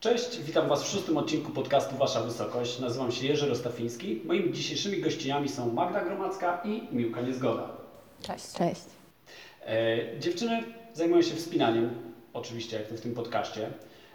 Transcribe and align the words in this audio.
Cześć, 0.00 0.42
witam 0.42 0.68
Was 0.68 0.84
w 0.84 0.88
szóstym 0.88 1.16
odcinku 1.16 1.52
podcastu 1.52 1.96
Wasza 1.96 2.20
Wysokość. 2.20 2.78
Nazywam 2.78 3.12
się 3.12 3.26
Jerzy 3.26 3.48
Rostafiński. 3.48 4.20
Moimi 4.24 4.52
dzisiejszymi 4.52 5.00
gościniami 5.00 5.48
są 5.48 5.72
Magda 5.72 6.04
Gromacka 6.04 6.60
i 6.64 6.82
Miłka 6.92 7.20
Niezgoda. 7.20 7.68
Cześć. 8.22 8.52
Cześć. 8.52 8.80
E, 9.66 9.98
dziewczyny 10.20 10.62
zajmują 10.94 11.22
się 11.22 11.34
wspinaniem, 11.34 11.90
oczywiście 12.32 12.76
jak 12.76 12.86
to 12.86 12.94
w 12.94 13.00
tym 13.00 13.14
podcaście. 13.14 13.68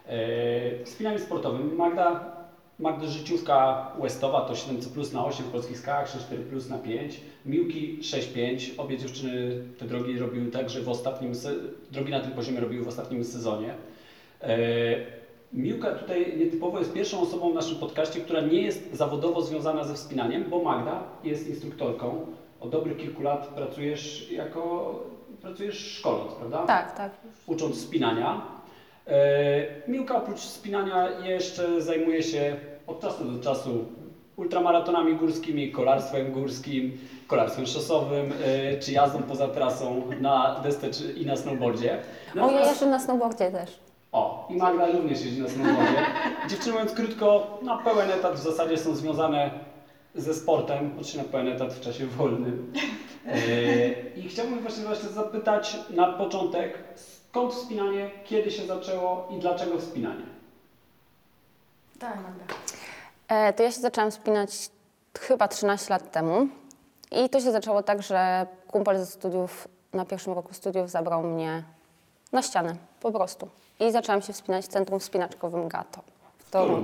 E, 0.08 0.84
wspinaniem 0.84 1.20
sportowym. 1.20 1.76
Magda, 1.76 2.36
Magda 2.80 3.08
życiówka 3.08 3.92
Westowa 4.02 4.42
to 4.42 4.54
7C 4.54 4.90
plus 4.94 5.14
na 5.14 5.26
8 5.26 5.46
w 5.46 5.52
polskich 5.52 5.80
skałach, 5.80 6.08
6,4 6.08 6.38
plus 6.50 6.70
na 6.70 6.78
5. 6.78 7.20
Miłki 7.46 8.00
6,5. 8.02 8.72
Obie 8.78 8.98
dziewczyny 8.98 9.64
te 9.78 9.86
drogi 9.86 10.20
robiły 10.20 10.52
tak, 10.52 10.70
że 10.70 10.82
w 10.82 10.90
ostatnim, 10.90 11.32
drogi 11.92 12.12
na 12.12 12.20
tym 12.20 12.32
poziomie 12.32 12.60
robiły 12.60 12.86
w 12.86 12.88
ostatnim 12.88 13.26
sezonie. 13.26 13.74
E, 14.42 15.16
Miłka 15.56 15.92
tutaj 15.92 16.34
nietypowo 16.38 16.80
jest 16.80 16.94
pierwszą 16.94 17.22
osobą 17.22 17.52
w 17.52 17.56
naszym 17.56 17.78
podcaście, 17.78 18.20
która 18.20 18.42
nie 18.42 18.62
jest 18.62 18.94
zawodowo 18.94 19.42
związana 19.42 19.84
ze 19.84 19.94
wspinaniem, 19.94 20.44
bo 20.50 20.64
Magda 20.64 21.04
jest 21.24 21.48
instruktorką. 21.48 22.26
Od 22.60 22.70
dobrych 22.70 22.98
kilku 22.98 23.24
lat 23.24 23.48
pracujesz 23.48 24.32
jako, 24.32 24.94
pracujesz 25.42 25.78
szkoląc, 25.78 26.34
prawda? 26.34 26.66
Tak, 26.66 26.98
tak. 26.98 27.12
Ucząc 27.48 27.76
wspinania. 27.78 28.42
E, 29.08 29.88
Miłka 29.88 30.18
oprócz 30.18 30.40
wspinania 30.40 31.10
jeszcze 31.20 31.82
zajmuje 31.82 32.24
się 32.24 32.56
od 32.88 33.00
czasu 33.02 33.26
do 33.26 33.44
czasu 33.44 33.86
ultramaratonami 34.36 35.16
górskimi, 35.16 35.72
kolarstwem 35.72 36.32
górskim, 36.32 36.98
kolarstwem 37.28 37.66
szosowym, 37.66 38.34
e, 38.46 38.80
czy 38.80 38.92
jazdą 38.92 39.24
poza 39.24 39.48
trasą 39.48 40.02
na 40.22 40.60
desce 40.64 40.92
czy, 40.92 41.12
i 41.14 41.26
na 41.26 41.36
snowboardzie. 41.36 41.92
O, 41.92 42.38
ja 42.38 42.42
Natomiast- 42.42 42.70
jeszcze 42.70 42.86
na 42.86 43.00
snowboardzie 43.00 43.52
też. 43.52 43.85
O, 44.16 44.48
i 44.50 44.58
Magda 44.58 44.88
również 44.92 45.26
jeździ 45.26 45.42
na 45.42 45.50
snowboardzie. 45.50 46.06
Dziewczyny 46.50 46.72
mówiąc 46.72 46.92
krótko, 46.92 47.58
na 47.62 47.78
pełen 47.78 48.12
etat 48.12 48.36
w 48.36 48.44
zasadzie 48.44 48.78
są 48.78 48.96
związane 48.96 49.52
ze 50.16 50.34
sportem, 50.34 50.92
oczywiście 50.92 51.18
na 51.18 51.24
pełen 51.24 51.48
etat 51.48 51.74
w 51.74 51.82
czasie 51.82 52.06
wolnym. 52.06 52.74
E, 53.28 53.38
I 54.16 54.30
chciałbym 54.30 54.60
właśnie 54.60 54.84
właśnie 54.84 55.10
zapytać 55.10 55.78
na 55.90 56.14
początek, 56.14 56.78
skąd 56.96 57.54
wspinanie, 57.54 58.12
kiedy 58.26 58.52
się 58.52 58.66
zaczęło 58.66 59.28
i 59.32 59.40
dlaczego 59.40 59.80
wspinanie? 59.80 60.26
Tak, 62.00 62.16
Magda. 62.16 62.54
E, 63.28 63.54
to 63.54 63.64
ja 63.64 63.72
się 63.72 63.82
zaczęłam 63.82 64.12
spinać 64.12 64.70
chyba 65.20 65.48
13 65.48 65.90
lat 65.90 66.12
temu. 66.12 66.48
I 67.12 67.30
to 67.30 67.40
się 67.40 67.52
zaczęło 67.52 67.84
tak, 67.84 68.02
że 68.02 68.48
kumpel 68.68 69.00
ze 69.00 69.06
studiów, 69.06 69.68
na 69.94 70.06
pierwszym 70.06 70.34
roku 70.34 70.54
studiów 70.54 70.90
zabrał 70.90 71.24
mnie 71.24 71.64
na 72.32 72.42
ścianę, 72.42 72.76
po 73.00 73.12
prostu. 73.12 73.50
I 73.80 73.92
zaczęłam 73.92 74.22
się 74.22 74.34
wspinać 74.34 74.66
w 74.66 74.68
centrum 74.68 75.00
wspinaczkowym 75.00 75.68
GATO. 75.68 76.02
To 76.52 76.66
było? 76.66 76.82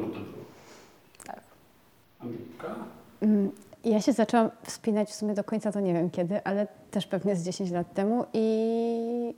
Tak. 1.26 1.42
A 2.20 2.26
Miłka? 2.26 2.76
Mm, 3.22 3.52
Ja 3.84 4.02
się 4.02 4.14
zaczęłam 4.14 4.50
wspinać 4.64 5.10
w 5.10 5.16
sumie 5.16 5.34
do 5.34 5.44
końca, 5.44 5.72
to 5.72 5.80
nie 5.80 5.94
wiem 5.94 6.10
kiedy, 6.10 6.44
ale 6.44 6.68
też 6.92 7.08
pewnie 7.08 7.36
z 7.36 7.44
10 7.44 7.72
lat 7.72 7.94
temu 7.94 8.26
i 8.34 9.36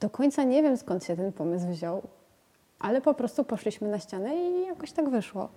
do 0.00 0.10
końca 0.10 0.42
nie 0.44 0.62
wiem 0.62 0.76
skąd 0.76 1.04
się 1.04 1.16
ten 1.16 1.32
pomysł 1.32 1.66
wziął, 1.68 2.02
ale 2.78 3.00
po 3.00 3.14
prostu 3.14 3.44
poszliśmy 3.44 3.88
na 3.88 3.98
ścianę 3.98 4.36
i 4.36 4.66
jakoś 4.66 4.92
tak 4.92 5.08
wyszło. 5.10 5.48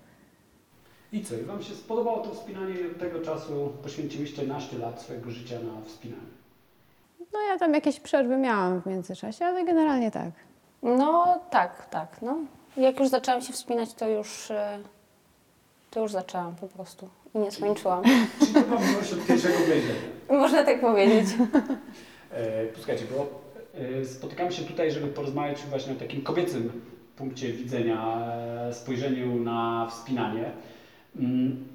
I 1.13 1.23
co, 1.25 1.35
i 1.35 1.41
Wam 1.43 1.63
się 1.63 1.75
spodobało 1.75 2.19
to 2.19 2.33
wspinanie 2.33 2.75
tego 2.99 3.19
czasu 3.21 3.73
poświęciłyście 3.83 4.43
naście 4.47 4.77
lat 4.77 5.01
swojego 5.01 5.31
życia 5.31 5.55
na 5.59 5.81
wspinanie? 5.85 6.38
No 7.33 7.39
ja 7.41 7.57
tam 7.59 7.73
jakieś 7.73 7.99
przerwy 7.99 8.37
miałam 8.37 8.81
w 8.81 8.85
międzyczasie, 8.85 9.45
ale 9.45 9.65
generalnie 9.65 10.11
tak. 10.11 10.29
No 10.83 11.39
tak, 11.49 11.89
tak. 11.89 12.21
No. 12.21 12.37
Jak 12.77 12.99
już 12.99 13.09
zaczęłam 13.09 13.41
się 13.41 13.53
wspinać, 13.53 13.93
to 13.93 14.09
już, 14.09 14.51
e, 14.51 14.79
to 15.91 15.99
już 16.01 16.11
zaczęłam 16.11 16.55
po 16.55 16.67
prostu. 16.67 17.09
I 17.35 17.37
nie 17.39 17.51
skończyłam. 17.51 18.03
Czyli 18.39 18.53
to 18.53 18.61
Wam 18.61 18.87
miłość 18.89 19.13
od 19.13 19.25
pierwszego 19.25 19.57
wejrzenia? 19.57 19.99
Można 20.29 20.63
tak 20.63 20.81
powiedzieć. 20.81 21.27
E, 22.31 22.65
Posłuchajcie, 22.65 23.05
bo 23.17 23.27
e, 24.01 24.05
spotykamy 24.05 24.51
się 24.51 24.63
tutaj, 24.63 24.91
żeby 24.91 25.07
porozmawiać 25.07 25.61
właśnie 25.65 25.93
o 25.93 25.95
takim 25.95 26.21
kobiecym 26.21 26.81
punkcie 27.15 27.53
widzenia, 27.53 28.17
e, 28.69 28.73
spojrzeniu 28.73 29.35
na 29.35 29.87
wspinanie. 29.91 30.51
Mm, 31.15 31.67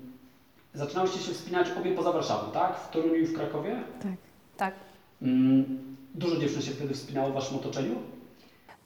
Zaczynałyście 0.75 1.19
się 1.19 1.33
wspinać 1.33 1.67
obie 1.81 1.91
poza 1.95 2.13
Warszawą, 2.13 2.53
tak? 2.53 2.77
W 2.79 2.91
Toruniu 2.91 3.15
i 3.15 3.27
w 3.27 3.35
Krakowie? 3.37 3.77
Tak. 4.03 4.13
Tak. 4.57 4.75
Mm, 5.23 5.95
Dużo 6.15 6.37
dziewczyn 6.37 6.63
się 6.63 6.73
wtedy 6.73 6.95
wspinało 6.95 7.31
w 7.31 7.33
Waszym 7.35 7.57
otoczeniu? 7.57 7.95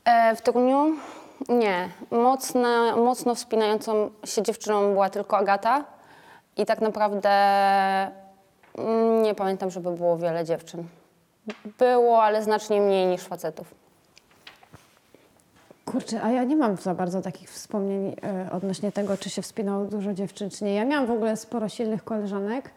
E, 0.04 0.36
w 0.36 0.42
Toruniu 0.42 0.96
nie. 1.48 1.88
Mocno, 2.10 2.96
mocno 2.96 3.34
wspinającą 3.34 4.10
się 4.24 4.42
dziewczyną 4.42 4.92
była 4.92 5.10
tylko 5.10 5.36
Agata 5.36 5.84
i 6.56 6.66
tak 6.66 6.80
naprawdę 6.80 7.30
mm, 8.78 9.22
nie 9.22 9.34
pamiętam, 9.34 9.70
żeby 9.70 9.90
było 9.90 10.18
wiele 10.18 10.44
dziewczyn. 10.44 10.84
Było, 11.78 12.22
ale 12.22 12.42
znacznie 12.42 12.80
mniej 12.80 13.06
niż 13.06 13.22
facetów. 13.22 13.74
Kurczę, 15.84 16.22
a 16.22 16.30
ja 16.30 16.44
nie 16.44 16.56
mam 16.56 16.76
za 16.76 16.94
bardzo 16.94 17.22
takich 17.22 17.50
wspomnień 17.50 18.16
e, 18.22 18.48
odnośnie 18.52 18.92
tego, 18.92 19.16
czy 19.16 19.30
się 19.30 19.42
wspinało 19.42 19.84
dużo 19.84 20.14
dziewczyn, 20.14 20.50
czy 20.50 20.64
nie. 20.64 20.74
Ja 20.74 20.84
miałam 20.84 21.06
w 21.06 21.10
ogóle 21.10 21.36
sporo 21.36 21.68
silnych 21.68 22.04
koleżanek, 22.04 22.70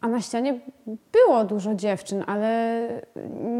a 0.00 0.08
na 0.08 0.20
ścianie 0.20 0.60
było 1.12 1.44
dużo 1.44 1.74
dziewczyn, 1.74 2.24
ale 2.26 2.88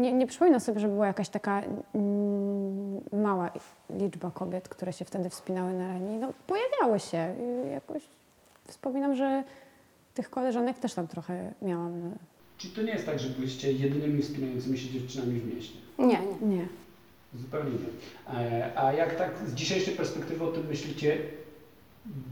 nie, 0.01 0.13
nie 0.13 0.27
przypominam 0.27 0.59
sobie, 0.59 0.79
że 0.79 0.87
była 0.87 1.07
jakaś 1.07 1.29
taka 1.29 1.61
mm, 1.95 3.01
mała 3.13 3.51
liczba 3.89 4.31
kobiet, 4.31 4.69
które 4.69 4.93
się 4.93 5.05
wtedy 5.05 5.29
wspinały 5.29 5.73
na 5.73 5.87
rani. 5.87 6.17
No, 6.17 6.33
pojawiały 6.47 6.99
się. 6.99 7.35
I 7.67 7.71
Jakoś 7.71 8.03
wspominam, 8.67 9.15
że 9.15 9.43
tych 10.13 10.29
koleżanek 10.29 10.79
też 10.79 10.93
tam 10.93 11.07
trochę 11.07 11.53
miałam. 11.61 12.03
No, 12.03 12.09
Czyli 12.57 12.73
to 12.73 12.81
nie 12.81 12.91
jest 12.91 13.05
tak, 13.05 13.19
że 13.19 13.29
byliście 13.29 13.71
jedynymi 13.71 14.21
wspinającymi 14.21 14.77
się 14.77 14.89
dziewczynami 14.89 15.39
w 15.39 15.55
mieście? 15.55 15.77
Nie, 15.99 16.05
nie. 16.07 16.57
nie. 16.57 16.67
Zupełnie 17.35 17.71
nie. 17.71 18.39
E, 18.39 18.71
A 18.79 18.93
jak 18.93 19.15
tak 19.15 19.31
z 19.47 19.53
dzisiejszej 19.53 19.95
perspektywy 19.95 20.43
o 20.43 20.51
tym 20.51 20.67
myślicie, 20.67 21.17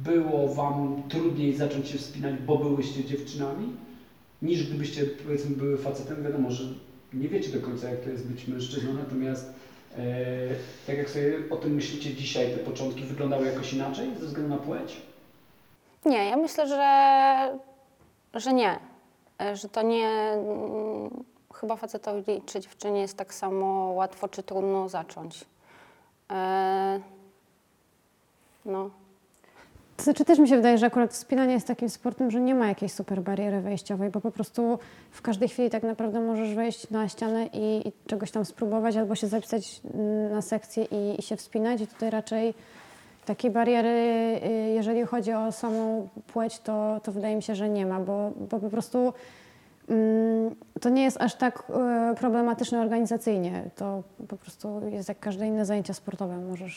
było 0.03 0.53
Wam 0.53 1.03
trudniej 1.09 1.55
zacząć 1.55 1.87
się 1.87 1.97
wspinać, 1.97 2.35
bo 2.35 2.57
byłyście 2.57 3.05
dziewczynami, 3.05 3.75
niż 4.41 4.67
gdybyście 4.69 5.05
powiedzmy 5.05 5.55
były 5.55 5.77
facetem? 5.77 6.23
Wiadomo, 6.23 6.51
że 6.51 6.63
nie 7.13 7.27
wiecie 7.29 7.49
do 7.59 7.65
końca 7.67 7.89
jak 7.89 7.99
to 7.99 8.09
jest 8.09 8.27
być 8.27 8.47
mężczyzną, 8.47 8.93
natomiast 8.93 9.53
e, 9.97 10.03
tak 10.87 10.97
jak 10.97 11.09
sobie 11.09 11.37
o 11.49 11.55
tym 11.55 11.73
myślicie 11.75 12.13
dzisiaj, 12.13 12.51
te 12.51 12.57
początki 12.57 13.03
wyglądały 13.03 13.45
jakoś 13.45 13.73
inaczej 13.73 14.09
ze 14.19 14.25
względu 14.25 14.49
na 14.55 14.61
płeć? 14.61 15.01
Nie, 16.05 16.25
ja 16.29 16.37
myślę, 16.37 16.67
że, 16.67 17.59
że 18.39 18.53
nie. 18.53 18.79
Że 19.53 19.69
to 19.69 19.81
nie. 19.81 20.07
mm, 20.09 21.23
Chyba 21.53 21.75
facetowi 21.75 22.41
czy 22.45 22.59
dziewczynie 22.59 23.01
jest 23.01 23.17
tak 23.17 23.33
samo 23.33 23.91
łatwo 23.91 24.27
czy 24.27 24.43
trudno 24.43 24.89
zacząć. 24.89 25.45
E, 26.31 26.99
no. 28.65 28.89
To 29.97 30.03
znaczy 30.03 30.25
też 30.25 30.39
mi 30.39 30.47
się 30.47 30.55
wydaje, 30.55 30.77
że 30.77 30.85
akurat 30.85 31.13
wspinanie 31.13 31.53
jest 31.53 31.67
takim 31.67 31.89
sportem, 31.89 32.31
że 32.31 32.41
nie 32.41 32.55
ma 32.55 32.67
jakiejś 32.67 32.91
super 32.91 33.21
bariery 33.21 33.61
wejściowej, 33.61 34.09
bo 34.09 34.21
po 34.21 34.31
prostu 34.31 34.79
w 35.11 35.21
każdej 35.21 35.49
chwili 35.49 35.69
tak 35.69 35.83
naprawdę 35.83 36.21
możesz 36.21 36.55
wejść 36.55 36.89
na 36.89 37.09
ścianę 37.09 37.45
i, 37.45 37.87
i 37.87 37.91
czegoś 38.07 38.31
tam 38.31 38.45
spróbować, 38.45 38.95
albo 38.95 39.15
się 39.15 39.27
zapisać 39.27 39.81
na 40.31 40.41
sekcję 40.41 40.83
i, 40.83 41.19
i 41.19 41.21
się 41.21 41.35
wspinać. 41.35 41.81
I 41.81 41.87
tutaj 41.87 42.09
raczej 42.09 42.53
takiej 43.25 43.51
bariery, 43.51 43.89
y, 43.89 44.49
jeżeli 44.75 45.05
chodzi 45.05 45.33
o 45.33 45.51
samą 45.51 46.07
płeć, 46.27 46.59
to, 46.59 47.01
to 47.03 47.11
wydaje 47.11 47.35
mi 47.35 47.43
się, 47.43 47.55
że 47.55 47.69
nie 47.69 47.85
ma, 47.85 47.99
bo, 47.99 48.31
bo 48.51 48.59
po 48.59 48.69
prostu 48.69 49.13
mm, 49.89 50.55
to 50.81 50.89
nie 50.89 51.03
jest 51.03 51.21
aż 51.21 51.35
tak 51.35 51.63
y, 52.11 52.15
problematyczne 52.15 52.81
organizacyjnie. 52.81 53.69
To 53.75 54.03
po 54.27 54.37
prostu 54.37 54.81
jest 54.89 55.09
jak 55.09 55.19
każde 55.19 55.47
inne 55.47 55.65
zajęcia 55.65 55.93
sportowe. 55.93 56.37
Możesz 56.37 56.73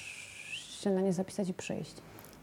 się 0.83 0.91
na 0.91 1.01
nie 1.01 1.13
zapisać 1.13 1.49
i 1.49 1.55
przyjść. 1.55 1.95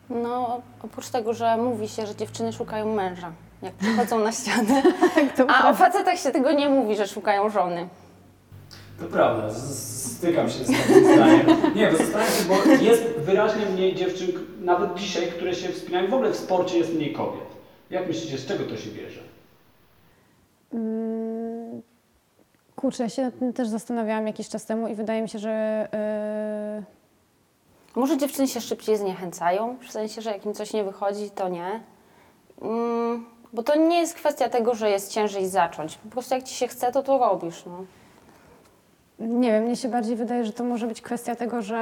No, 0.09 0.61
oprócz 0.83 1.09
tego, 1.09 1.33
że 1.33 1.57
mówi 1.57 1.87
się, 1.89 2.07
że 2.07 2.15
dziewczyny 2.15 2.53
szukają 2.53 2.93
męża, 2.95 3.31
jak 3.61 3.73
przychodzą 3.73 4.19
na 4.19 4.31
ścianę, 4.31 4.83
To 5.37 5.45
a 5.49 5.69
o 5.69 5.73
facetach 5.73 6.19
się 6.19 6.31
tego 6.31 6.51
nie 6.51 6.69
mówi, 6.69 6.95
że 6.95 7.07
szukają 7.07 7.49
żony. 7.49 7.87
To 8.99 9.05
prawda, 9.05 9.53
stykam 9.53 10.49
się 10.49 10.63
z 10.65 10.67
takim 10.67 11.03
zdaniem. 11.13 11.47
Nie, 11.75 11.91
bo 11.91 11.97
zastanawiam 11.97 12.31
się, 12.33 12.43
bo 12.47 12.83
jest 12.83 13.03
wyraźnie 13.03 13.65
mniej 13.65 13.95
dziewczyn, 13.95 14.27
nawet 14.61 14.93
dzisiaj, 14.95 15.27
które 15.27 15.55
się 15.55 15.69
wspinają. 15.69 16.09
W 16.09 16.13
ogóle 16.13 16.31
w 16.31 16.35
sporcie 16.35 16.77
jest 16.77 16.93
mniej 16.93 17.13
kobiet. 17.13 17.47
Jak 17.89 18.07
myślicie, 18.07 18.37
z 18.37 18.45
czego 18.45 18.63
to 18.63 18.77
się 18.77 18.89
bierze? 18.91 19.19
Mm, 20.73 21.81
Kurczę, 22.75 23.03
ja 23.03 23.09
się 23.09 23.21
nad 23.21 23.39
tym 23.39 23.53
też 23.53 23.67
zastanawiałam 23.67 24.27
jakiś 24.27 24.49
czas 24.49 24.65
temu 24.65 24.87
i 24.87 24.95
wydaje 24.95 25.21
mi 25.21 25.29
się, 25.29 25.39
że 25.39 25.87
yy, 26.77 26.83
Może 27.97 28.17
dziewczyny 28.17 28.47
się 28.47 28.61
szybciej 28.61 28.97
zniechęcają, 28.97 29.77
w 29.87 29.91
sensie, 29.91 30.21
że 30.21 30.31
jak 30.31 30.45
im 30.45 30.53
coś 30.53 30.73
nie 30.73 30.83
wychodzi, 30.83 31.29
to 31.29 31.49
nie. 31.49 31.79
Mm, 32.61 33.25
bo 33.53 33.63
to 33.63 33.75
nie 33.75 33.99
jest 33.99 34.13
kwestia 34.13 34.49
tego, 34.49 34.75
że 34.75 34.89
jest 34.89 35.11
ciężej 35.11 35.47
zacząć. 35.47 35.97
Po 35.97 36.09
prostu 36.09 36.35
jak 36.35 36.43
ci 36.43 36.55
się 36.55 36.67
chce, 36.67 36.91
to 36.91 37.03
to 37.03 37.17
robisz. 37.17 37.65
No. 37.65 37.83
Nie 39.19 39.51
wiem, 39.51 39.63
mnie 39.63 39.75
się 39.75 39.89
bardziej 39.89 40.15
wydaje, 40.15 40.45
że 40.45 40.53
to 40.53 40.63
może 40.63 40.87
być 40.87 41.01
kwestia 41.01 41.35
tego, 41.35 41.61
że 41.61 41.77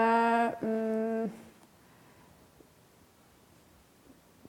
mm, 0.61 1.29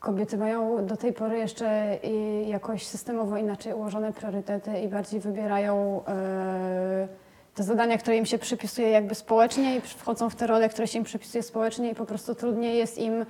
kobiety 0.00 0.38
mają 0.38 0.86
do 0.86 0.96
tej 0.96 1.12
pory 1.12 1.38
jeszcze 1.38 1.98
jakoś 2.46 2.86
systemowo 2.86 3.36
inaczej 3.36 3.72
ułożone 3.72 4.12
priorytety 4.12 4.80
i 4.80 4.88
bardziej 4.88 5.20
wybierają 5.20 6.04
e, 6.08 7.25
te 7.56 7.62
zadania, 7.62 7.98
które 7.98 8.16
im 8.16 8.26
się 8.26 8.38
przypisuje 8.38 8.90
jakby 8.90 9.14
społecznie 9.14 9.76
i 9.76 9.80
wchodzą 9.80 10.30
w 10.30 10.36
te 10.36 10.46
role, 10.46 10.68
które 10.68 10.86
się 10.86 10.98
im 10.98 11.04
przypisuje 11.04 11.42
społecznie 11.42 11.90
i 11.90 11.94
po 11.94 12.06
prostu 12.06 12.34
trudniej 12.34 12.78
jest 12.78 12.98
im 12.98 13.26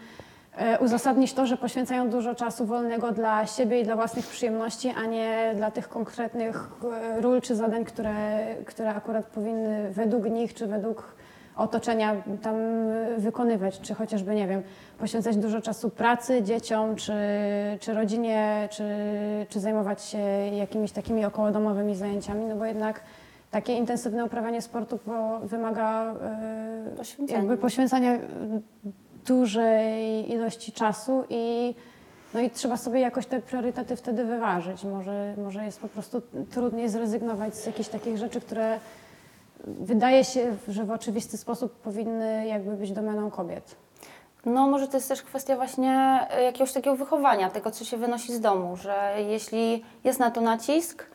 e, 0.57 0.79
uzasadnić 0.79 1.33
to, 1.33 1.47
że 1.47 1.57
poświęcają 1.57 2.11
dużo 2.11 2.35
czasu 2.35 2.67
wolnego 2.67 3.13
dla 3.13 3.47
siebie 3.47 3.81
i 3.81 3.85
dla 3.85 3.97
własnych 3.97 4.27
przyjemności, 4.27 4.89
a 4.89 5.07
nie 5.07 5.53
dla 5.57 5.71
tych 5.71 5.89
konkretnych 5.89 6.69
e, 7.17 7.21
ról 7.21 7.41
czy 7.41 7.57
zadań, 7.57 7.85
które, 7.85 8.15
które 8.65 8.95
akurat 8.95 9.27
powinny 9.27 9.91
według 9.91 10.25
nich 10.25 10.55
czy 10.55 10.67
według 10.67 11.15
otoczenia 11.57 12.17
tam 12.43 12.55
wykonywać, 13.19 13.81
czy 13.81 13.95
chociażby, 13.95 14.35
nie 14.35 14.47
wiem, 14.47 14.63
poświęcać 14.99 15.37
dużo 15.37 15.61
czasu 15.61 15.91
pracy, 15.91 16.43
dzieciom, 16.43 16.97
czy, 16.97 17.13
czy 17.81 17.95
rodzinie, 17.95 18.69
czy, 18.71 18.85
czy 19.49 19.61
zajmować 19.61 20.05
się 20.05 20.19
jakimiś 20.53 20.93
takimi 20.93 21.25
okołodomowymi 21.25 21.97
zajęciami, 21.97 22.47
no 22.47 22.57
bo 22.57 22.65
jednak 22.65 23.01
takie 23.51 23.75
intensywne 23.77 24.25
uprawianie 24.25 24.63
sportu 24.63 24.99
po, 24.99 25.41
wymaga 25.41 26.15
e, 26.15 26.97
Poświęcenia. 26.97 27.39
jakby 27.39 27.57
poświęcania 27.57 28.19
dużej 29.27 30.33
ilości 30.33 30.73
czasu 30.73 31.25
i, 31.31 31.75
no 32.35 32.41
i 32.41 32.51
trzeba 32.51 32.77
sobie 32.77 33.01
jakoś 33.01 33.27
te 33.27 33.41
priorytety 33.41 33.97
wtedy 33.97 34.25
wyważyć. 34.25 34.85
Może, 34.85 35.35
może 35.45 35.65
jest 35.65 35.81
po 35.81 35.89
prostu 35.89 36.23
trudniej 36.51 36.89
zrezygnować 36.89 37.55
z 37.55 37.67
jakichś 37.67 37.89
takich 37.89 38.19
rzeczy, 38.19 38.41
które 38.41 38.79
wydaje 39.65 40.25
się, 40.25 40.57
że 40.69 40.85
w 40.85 40.91
oczywisty 40.91 41.37
sposób 41.37 41.73
powinny 41.73 42.47
jakby 42.47 42.77
być 42.77 42.93
domeną 42.93 43.31
kobiet. 43.31 43.77
No 44.47 44.67
może 44.67 44.89
to 44.89 44.97
jest 44.97 45.09
też 45.09 45.23
kwestia 45.23 45.57
właśnie 45.57 46.21
e, 46.31 46.43
jakiegoś 46.43 46.73
takiego 46.73 46.97
wychowania, 46.97 47.51
tego 47.51 47.71
co 47.71 47.85
się 47.85 47.97
wynosi 47.97 48.35
z 48.35 48.41
domu, 48.41 48.77
że 48.77 49.15
jeśli 49.29 49.85
jest 50.05 50.19
na 50.21 50.31
to 50.31 50.41
nacisk 50.41 51.07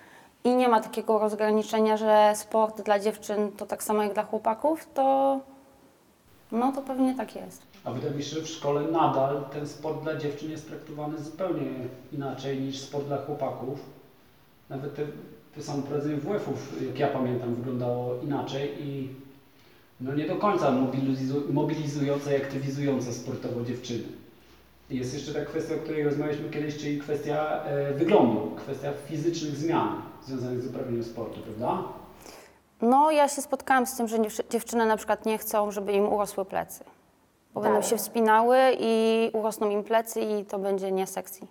i 0.43 0.55
nie 0.55 0.69
ma 0.69 0.79
takiego 0.81 1.19
rozgraniczenia, 1.19 1.97
że 1.97 2.33
sport 2.35 2.81
dla 2.81 2.99
dziewczyn 2.99 3.51
to 3.51 3.65
tak 3.65 3.83
samo 3.83 4.03
jak 4.03 4.13
dla 4.13 4.23
chłopaków, 4.23 4.87
to 4.93 5.39
no 6.51 6.71
to 6.71 6.81
pewnie 6.81 7.15
tak 7.15 7.35
jest. 7.35 7.61
A 7.83 7.91
wydaje 7.91 8.13
mi 8.13 8.23
się, 8.23 8.35
że 8.35 8.41
w 8.41 8.47
szkole 8.47 8.81
nadal 8.81 9.43
ten 9.53 9.67
sport 9.67 10.03
dla 10.03 10.15
dziewczyn 10.15 10.51
jest 10.51 10.67
traktowany 10.67 11.19
zupełnie 11.19 11.67
inaczej 12.13 12.59
niż 12.61 12.79
sport 12.79 13.05
dla 13.05 13.17
chłopaków. 13.17 13.79
Nawet 14.69 14.95
te, 14.95 15.01
te 15.55 15.61
samo 15.63 15.81
prowadzenie 15.83 16.17
WF-ów, 16.17 16.81
jak 16.87 16.99
ja 16.99 17.07
pamiętam, 17.07 17.55
wyglądało 17.55 18.15
inaczej 18.23 18.87
i 18.87 19.09
no 20.01 20.13
nie 20.15 20.27
do 20.27 20.35
końca 20.35 20.71
mobilizu- 20.71 21.53
mobilizujące 21.53 22.37
i 22.37 22.41
aktywizujące 22.41 23.13
sportowo 23.13 23.65
dziewczyny. 23.65 24.03
Jest 24.91 25.13
jeszcze 25.13 25.33
ta 25.33 25.45
kwestia, 25.45 25.75
o 25.75 25.77
której 25.77 26.03
rozmawialiśmy 26.03 26.49
kiedyś, 26.49 26.77
czyli 26.77 26.99
kwestia 26.99 27.63
e, 27.65 27.93
wyglądu, 27.93 28.51
kwestia 28.55 28.93
fizycznych 29.07 29.55
zmian 29.55 30.01
związanych 30.23 30.61
z 30.61 30.67
uprawianiem 30.67 31.03
sportu, 31.03 31.39
prawda? 31.41 31.83
No 32.81 33.11
ja 33.11 33.27
się 33.29 33.41
spotkałam 33.41 33.85
z 33.85 33.95
tym, 33.97 34.07
że 34.07 34.17
dziew- 34.19 34.49
dziewczyny 34.49 34.85
na 34.85 34.97
przykład 34.97 35.25
nie 35.25 35.37
chcą, 35.37 35.71
żeby 35.71 35.93
im 35.93 36.13
urosły 36.13 36.45
plecy. 36.45 36.83
Bo 37.53 37.61
będą 37.61 37.79
Tak. 37.79 37.89
się 37.89 37.97
wspinały 37.97 38.57
i 38.79 39.29
urosną 39.33 39.69
im 39.69 39.83
plecy 39.83 40.21
i 40.21 40.45
to 40.45 40.59
będzie 40.59 40.91
nie 40.91 41.07
sexy. 41.07 41.41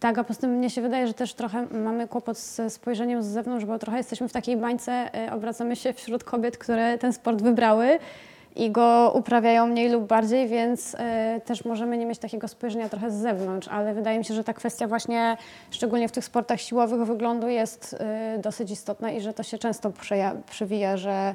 Tak, 0.00 0.18
a 0.18 0.24
poza 0.24 0.40
tym 0.40 0.50
mnie 0.50 0.70
się 0.70 0.82
wydaje, 0.82 1.06
że 1.06 1.14
też 1.14 1.34
trochę 1.34 1.66
mamy 1.66 2.08
kłopot 2.08 2.38
ze 2.38 2.70
spojrzeniem 2.70 3.22
z 3.22 3.26
zewnątrz, 3.26 3.64
bo 3.64 3.78
trochę 3.78 3.98
jesteśmy 3.98 4.28
w 4.28 4.32
takiej 4.32 4.56
bańce, 4.56 5.10
y, 5.28 5.32
obracamy 5.32 5.76
się 5.76 5.92
wśród 5.92 6.24
kobiet, 6.24 6.58
które 6.58 6.98
ten 6.98 7.12
sport 7.12 7.42
wybrały 7.42 7.98
i 8.56 8.70
go 8.70 9.12
uprawiają 9.14 9.66
mniej 9.66 9.88
lub 9.88 10.06
bardziej, 10.06 10.48
więc 10.48 10.94
y, 10.94 10.98
też 11.44 11.64
możemy 11.64 11.98
nie 11.98 12.06
mieć 12.06 12.18
takiego 12.18 12.48
spojrzenia 12.48 12.88
trochę 12.88 13.10
z 13.10 13.14
zewnątrz, 13.14 13.68
ale 13.68 13.94
wydaje 13.94 14.18
mi 14.18 14.24
się, 14.24 14.34
że 14.34 14.44
ta 14.44 14.52
kwestia 14.52 14.86
właśnie, 14.88 15.36
szczególnie 15.70 16.08
w 16.08 16.12
tych 16.12 16.24
sportach 16.24 16.60
siłowych 16.60 17.06
wyglądu 17.06 17.48
jest 17.48 17.96
y, 18.36 18.38
dosyć 18.38 18.70
istotna 18.70 19.10
i 19.10 19.20
że 19.20 19.32
to 19.32 19.42
się 19.42 19.58
często 19.58 19.92
przewija, 20.50 20.96
że 20.96 21.34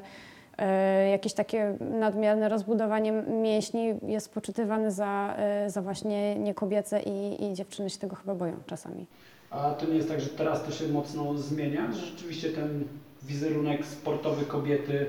y, 0.60 1.10
jakieś 1.10 1.32
takie 1.32 1.76
nadmierne 1.80 2.48
rozbudowanie 2.48 3.12
mięśni 3.42 3.94
jest 4.06 4.34
poczytywane 4.34 4.90
za, 4.90 5.36
y, 5.66 5.70
za 5.70 5.82
właśnie 5.82 6.36
niekobiece 6.36 7.02
i, 7.02 7.44
i 7.44 7.54
dziewczyny 7.54 7.90
się 7.90 7.98
tego 7.98 8.16
chyba 8.16 8.34
boją 8.34 8.52
czasami. 8.66 9.06
A 9.50 9.70
to 9.70 9.86
nie 9.86 9.96
jest 9.96 10.08
tak, 10.08 10.20
że 10.20 10.28
teraz 10.28 10.64
to 10.64 10.70
się 10.70 10.88
mocno 10.88 11.34
zmienia, 11.34 11.92
że 11.92 12.06
rzeczywiście 12.06 12.48
ten 12.50 12.84
wizerunek 13.22 13.86
sportowy 13.86 14.44
kobiety 14.44 15.06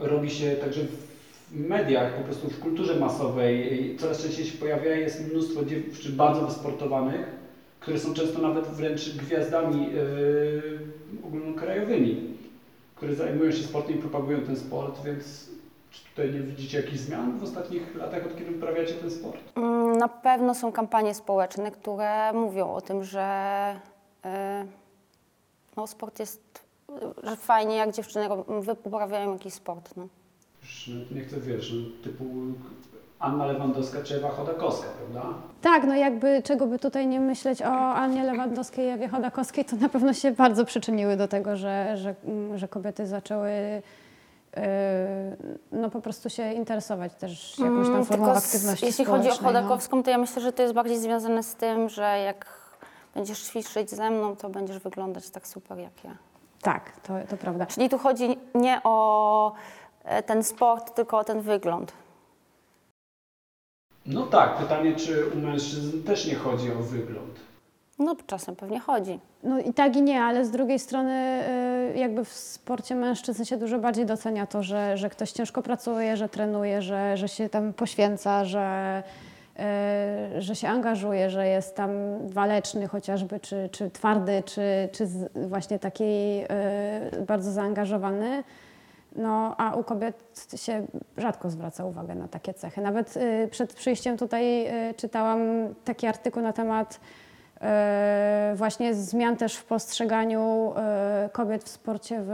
robi 0.00 0.30
się 0.30 0.52
także 0.56 0.80
w 0.84 1.10
mediach, 1.68 2.14
po 2.14 2.24
prostu 2.24 2.50
w 2.50 2.60
kulturze 2.60 2.94
masowej. 3.00 3.96
Coraz 4.00 4.22
częściej 4.22 4.46
się 4.46 4.58
pojawia, 4.58 4.94
jest 4.94 5.30
mnóstwo 5.30 5.64
dziewczyn 5.64 6.16
bardzo 6.16 6.46
wysportowanych, 6.46 7.26
które 7.80 7.98
są 7.98 8.14
często 8.14 8.38
nawet 8.42 8.66
wręcz 8.66 9.16
gwiazdami 9.16 9.86
yy, 9.92 10.78
ogólnokrajowymi, 11.26 12.36
które 12.94 13.14
zajmują 13.14 13.52
się 13.52 13.62
sportem 13.62 13.94
i 13.96 13.98
propagują 13.98 14.40
ten 14.40 14.56
sport, 14.56 15.04
więc 15.04 15.50
czy 15.90 16.04
tutaj 16.04 16.32
nie 16.32 16.40
widzicie 16.40 16.76
jakichś 16.80 16.98
zmian 16.98 17.38
w 17.38 17.42
ostatnich 17.42 17.94
latach, 17.96 18.26
od 18.26 18.36
kiedy 18.38 18.50
uprawiacie 18.56 18.94
ten 18.94 19.10
sport? 19.10 19.38
Mm, 19.56 19.92
Na 19.98 20.08
pewno 20.08 20.54
są 20.54 20.72
kampanie 20.72 21.14
społeczne, 21.14 21.70
które 21.70 22.32
mówią 22.32 22.74
o 22.74 22.80
tym, 22.80 23.04
że 23.04 23.74
y, 24.24 24.28
no, 25.76 25.86
sport 25.86 26.18
jest, 26.20 26.40
że 27.22 27.36
fajnie 27.36 27.76
jak 27.76 27.92
dziewczyny 27.92 28.28
uprawiają 28.84 29.32
jakiś 29.32 29.54
sport. 29.54 29.96
No. 29.96 30.08
No, 30.88 30.94
nie 31.16 31.20
chcę, 31.24 31.40
wiesz, 31.40 31.72
no, 31.74 32.04
typu 32.04 32.24
Anna 33.18 33.46
Lewandowska 33.46 34.02
czy 34.02 34.16
Ewa 34.16 34.30
Chodakowska, 34.30 34.86
prawda? 34.98 35.34
Tak, 35.62 35.84
no 35.84 35.94
jakby 35.94 36.42
czego 36.42 36.66
by 36.66 36.78
tutaj 36.78 37.06
nie 37.06 37.20
myśleć 37.20 37.62
o 37.62 37.66
Annie 37.94 38.24
Lewandowskiej 38.24 38.86
i 38.86 38.88
Ewie 38.88 39.08
Chodakowskiej, 39.08 39.64
to 39.64 39.76
na 39.76 39.88
pewno 39.88 40.12
się 40.14 40.30
bardzo 40.32 40.64
przyczyniły 40.64 41.16
do 41.16 41.28
tego, 41.28 41.56
że, 41.56 41.96
że, 41.96 42.14
że 42.54 42.68
kobiety 42.68 43.06
zaczęły 43.06 43.50
yy, 44.56 44.62
no 45.72 45.90
po 45.90 46.00
prostu 46.00 46.30
się 46.30 46.52
interesować 46.52 47.14
też 47.14 47.58
jakąś 47.58 47.86
tam 47.86 47.94
Mm, 47.94 48.04
formą 48.04 48.34
z- 48.34 48.44
aktywności 48.44 48.86
Jeśli 48.86 49.04
chodzi 49.04 49.28
o 49.28 49.32
no. 49.32 49.36
Chodakowską, 49.38 50.02
to 50.02 50.10
ja 50.10 50.18
myślę, 50.18 50.42
że 50.42 50.52
to 50.52 50.62
jest 50.62 50.74
bardziej 50.74 50.98
związane 50.98 51.42
z 51.42 51.54
tym, 51.54 51.88
że 51.88 52.02
jak 52.18 52.46
będziesz 53.14 53.42
ćwiczyć 53.42 53.90
ze 53.90 54.10
mną, 54.10 54.36
to 54.36 54.48
będziesz 54.50 54.78
wyglądać 54.78 55.30
tak 55.30 55.46
super 55.48 55.78
jak 55.78 56.04
ja. 56.04 56.16
Tak, 56.62 57.00
to, 57.00 57.14
to 57.28 57.36
prawda. 57.36 57.66
Czyli 57.66 57.88
tu 57.88 57.98
chodzi 57.98 58.38
nie 58.54 58.80
o 58.84 59.52
e, 60.04 60.22
ten 60.22 60.44
sport, 60.44 60.94
tylko 60.94 61.18
o 61.18 61.24
ten 61.24 61.40
wygląd. 61.40 61.92
No 64.06 64.26
tak, 64.26 64.56
pytanie, 64.56 64.96
czy 64.96 65.26
u 65.26 65.36
mężczyzn 65.38 66.02
też 66.02 66.26
nie 66.26 66.34
chodzi 66.34 66.72
o 66.72 66.82
wygląd. 66.82 67.40
No 67.98 68.16
czasem 68.26 68.56
pewnie 68.56 68.80
chodzi. 68.80 69.20
No 69.42 69.58
i 69.58 69.74
tak 69.74 69.96
i 69.96 70.02
nie, 70.02 70.22
ale 70.22 70.44
z 70.44 70.50
drugiej 70.50 70.78
strony 70.78 71.42
y, 71.94 71.98
jakby 71.98 72.24
w 72.24 72.32
sporcie 72.32 72.94
mężczyzn 72.94 73.44
się 73.44 73.56
dużo 73.56 73.78
bardziej 73.78 74.06
docenia 74.06 74.46
to, 74.46 74.62
że, 74.62 74.96
że 74.96 75.10
ktoś 75.10 75.32
ciężko 75.32 75.62
pracuje, 75.62 76.16
że 76.16 76.28
trenuje, 76.28 76.82
że, 76.82 77.16
że 77.16 77.28
się 77.28 77.48
tam 77.48 77.72
poświęca, 77.72 78.44
że, 78.44 79.02
że 80.38 80.54
się 80.54 80.68
angażuje, 80.68 81.30
że 81.30 81.46
jest 81.46 81.76
tam 81.76 81.90
waleczny 82.28 82.88
chociażby, 82.88 83.40
czy, 83.40 83.68
czy 83.72 83.90
twardy, 83.90 84.42
czy, 84.46 84.88
czy 84.92 85.06
właśnie 85.34 85.78
taki 85.78 86.04
y, 87.14 87.22
bardzo 87.26 87.52
zaangażowany. 87.52 88.44
No, 89.16 89.54
a 89.58 89.74
u 89.74 89.84
kobiet 89.84 90.46
się 90.56 90.86
rzadko 91.16 91.50
zwraca 91.50 91.84
uwagę 91.84 92.14
na 92.14 92.28
takie 92.28 92.54
cechy. 92.54 92.80
Nawet 92.80 93.16
y, 93.16 93.48
przed 93.50 93.74
przyjściem 93.74 94.16
tutaj 94.16 94.66
czytałam 94.96 95.40
taki 95.84 96.06
artykuł 96.06 96.42
na 96.42 96.52
temat 96.52 97.00
właśnie 98.54 98.94
zmian 98.94 99.36
też 99.36 99.56
w 99.56 99.64
postrzeganiu 99.64 100.74
kobiet 101.32 101.64
w 101.64 101.68
sporcie 101.68 102.20
w, 102.26 102.30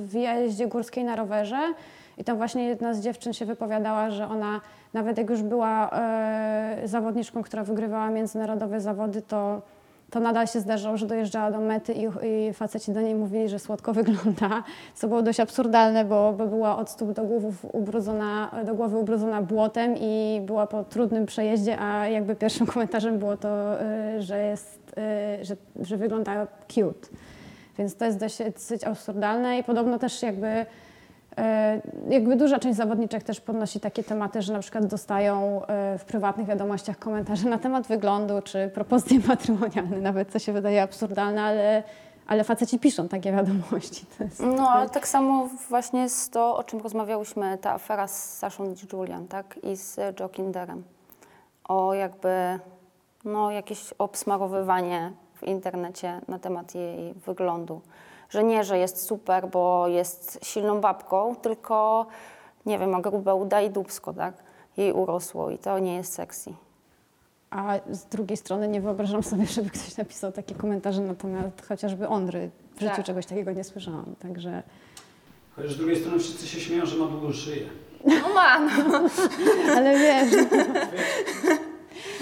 w 0.00 0.14
jeździe 0.14 0.66
górskiej 0.66 1.04
na 1.04 1.16
rowerze. 1.16 1.74
I 2.18 2.24
tam 2.24 2.36
właśnie 2.36 2.64
jedna 2.64 2.94
z 2.94 3.00
dziewczyn 3.00 3.32
się 3.32 3.46
wypowiadała, 3.46 4.10
że 4.10 4.28
ona 4.28 4.60
nawet 4.94 5.18
jak 5.18 5.30
już 5.30 5.42
była 5.42 5.90
y, 6.84 6.88
zawodniczką, 6.88 7.42
która 7.42 7.64
wygrywała 7.64 8.10
międzynarodowe 8.10 8.80
zawody, 8.80 9.22
to 9.22 9.62
to 10.10 10.20
nadal 10.20 10.46
się 10.46 10.60
zdarzało, 10.60 10.96
że 10.96 11.06
dojeżdżała 11.06 11.50
do 11.50 11.60
mety 11.60 11.92
i, 11.92 12.08
i 12.26 12.52
faceci 12.52 12.92
do 12.92 13.00
niej 13.00 13.14
mówili, 13.14 13.48
że 13.48 13.58
słodko 13.58 13.92
wygląda, 14.02 14.62
co 14.94 15.08
było 15.08 15.22
dość 15.22 15.40
absurdalne, 15.40 16.04
bo, 16.04 16.32
była 16.32 16.76
od 16.76 16.90
stóp 16.90 17.12
do, 17.12 17.24
głów 17.24 17.66
ubrudzona, 17.72 18.50
do 18.66 18.74
głowy 18.74 18.98
ubrudzona 18.98 19.42
błotem 19.42 19.94
i 20.00 20.40
była 20.46 20.66
po 20.66 20.84
trudnym 20.84 21.26
przejeździe, 21.26 21.80
a 21.80 22.08
jakby 22.08 22.36
pierwszym 22.36 22.66
komentarzem 22.72 23.18
było 23.18 23.36
to, 23.36 23.82
y, 23.82 24.22
że, 24.22 24.42
jest, 24.42 24.94
y, 25.40 25.44
że, 25.44 25.56
że 25.82 25.96
wygląda 25.96 26.46
cute. 26.68 27.08
Więc 27.78 27.96
to 27.96 28.04
jest 28.04 28.18
dość, 28.18 28.38
dosyć 28.54 28.84
absurdalne 28.84 29.58
i 29.58 29.64
podobno 29.64 29.98
też 29.98 30.22
jakby 30.22 30.48
E, 30.48 30.66
Jakby 32.08 32.36
duża 32.36 32.58
część 32.58 32.76
zawodniczek 32.76 33.22
też 33.22 33.40
podnosi 33.40 33.80
takie 33.80 34.04
tematy, 34.04 34.42
że 34.42 34.52
na 34.52 34.58
przykład 34.58 34.86
dostają 34.86 35.62
e, 35.66 35.98
w 35.98 36.04
prywatnych 36.04 36.46
wiadomościach 36.46 36.98
komentarze 36.98 37.48
na 37.48 37.58
temat 37.58 37.86
wyglądu 37.86 38.42
czy 38.42 38.70
propozycje 38.74 39.18
matrymonialne, 39.28 40.00
nawet 40.00 40.32
co 40.32 40.38
się 40.38 40.52
wydaje 40.52 40.82
absurdalne, 40.82 41.42
ale, 41.42 41.82
ale 42.26 42.44
faceci 42.44 42.78
piszą 42.78 43.08
takie 43.08 43.32
wiadomości. 43.32 44.06
No, 44.56 44.70
ale 44.70 44.90
tak 44.90 45.08
samo 45.08 45.48
właśnie 45.68 46.00
jest 46.00 46.32
to, 46.32 46.56
o 46.56 46.64
czym 46.64 46.80
rozmawiałyśmy, 46.80 47.58
ta 47.58 47.72
afera 47.72 48.08
z 48.08 48.38
Saszą 48.38 48.74
Julian, 48.92 49.28
tak? 49.28 49.58
I 49.62 49.76
z 49.76 49.96
Joe 50.20 50.28
Kinderem. 50.28 50.84
O 51.68 51.94
jakby, 51.94 52.58
no, 53.24 53.50
jakieś 53.50 53.92
obsmarowywanie 53.98 55.12
w 55.34 55.42
internecie 55.42 56.20
na 56.28 56.38
temat 56.38 56.74
jej 56.74 57.14
wyglądu. 57.14 57.80
Że 58.30 58.44
nie, 58.44 58.64
że 58.64 58.78
jest 58.78 59.02
super, 59.06 59.48
bo 59.48 59.88
jest 59.88 60.38
silną 60.42 60.80
babką, 60.80 61.36
tylko, 61.36 62.06
nie 62.66 62.78
wiem, 62.78 62.90
ma 62.90 63.00
grube 63.00 63.34
uda 63.34 63.60
i 63.60 63.70
dubsko, 63.70 64.12
tak? 64.12 64.34
Jej 64.76 64.92
urosło 64.92 65.50
i 65.50 65.58
to 65.58 65.78
nie 65.78 65.94
jest 65.94 66.12
sexy. 66.12 66.54
A 67.50 67.74
z 67.90 68.04
drugiej 68.04 68.36
strony 68.36 68.68
nie 68.68 68.80
wyobrażam 68.80 69.22
sobie, 69.22 69.46
żeby 69.56 69.70
ktoś 69.70 69.96
napisał 69.96 70.32
takie 70.32 70.54
komentarze 70.54 71.02
na 71.02 71.14
temat 71.14 71.66
chociażby 71.68 72.08
Ondry. 72.08 72.50
W 72.76 72.80
życiu 72.80 72.96
Tak. 72.96 73.06
czegoś 73.06 73.26
takiego 73.26 73.52
nie 73.52 73.64
słyszałam, 73.64 74.14
także... 74.22 74.62
Chociaż 75.56 75.72
z 75.72 75.76
drugiej 75.76 76.00
strony 76.00 76.18
wszyscy 76.18 76.46
się 76.46 76.60
śmieją, 76.60 76.86
że 76.86 76.96
ma 76.96 77.06
długą 77.06 77.32
szyję. 77.32 77.66
No 78.04 78.34
mam! 78.34 78.70
Ale 79.76 79.98
wiesz... 79.98 80.34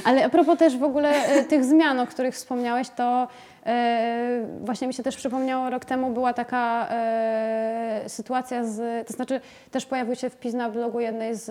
Ale 0.05 0.25
a 0.25 0.29
propos 0.29 0.59
też 0.59 0.77
w 0.77 0.83
ogóle 0.83 1.27
e, 1.27 1.45
tych 1.45 1.65
zmian, 1.65 2.01
o 2.01 2.07
których 2.07 2.35
wspomniałeś, 2.35 2.89
to 2.89 3.29
e, 3.67 4.47
właśnie 4.61 4.87
mi 4.87 4.95
się 4.95 5.03
też 5.03 5.17
przypomniało, 5.17 5.71
rok 5.71 5.85
temu 5.85 6.11
była 6.11 6.33
taka 6.33 6.89
e, 6.91 8.03
sytuacja 8.07 8.65
z, 8.65 9.07
to 9.07 9.13
znaczy 9.13 9.41
też 9.71 9.87
pojawił 9.87 10.15
się 10.15 10.31
wpis 10.31 10.55
na 10.55 10.71
blogu 10.71 11.01
jednej 11.01 11.35
z, 11.35 11.45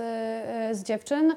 z 0.77 0.83
dziewczyn, 0.83 1.33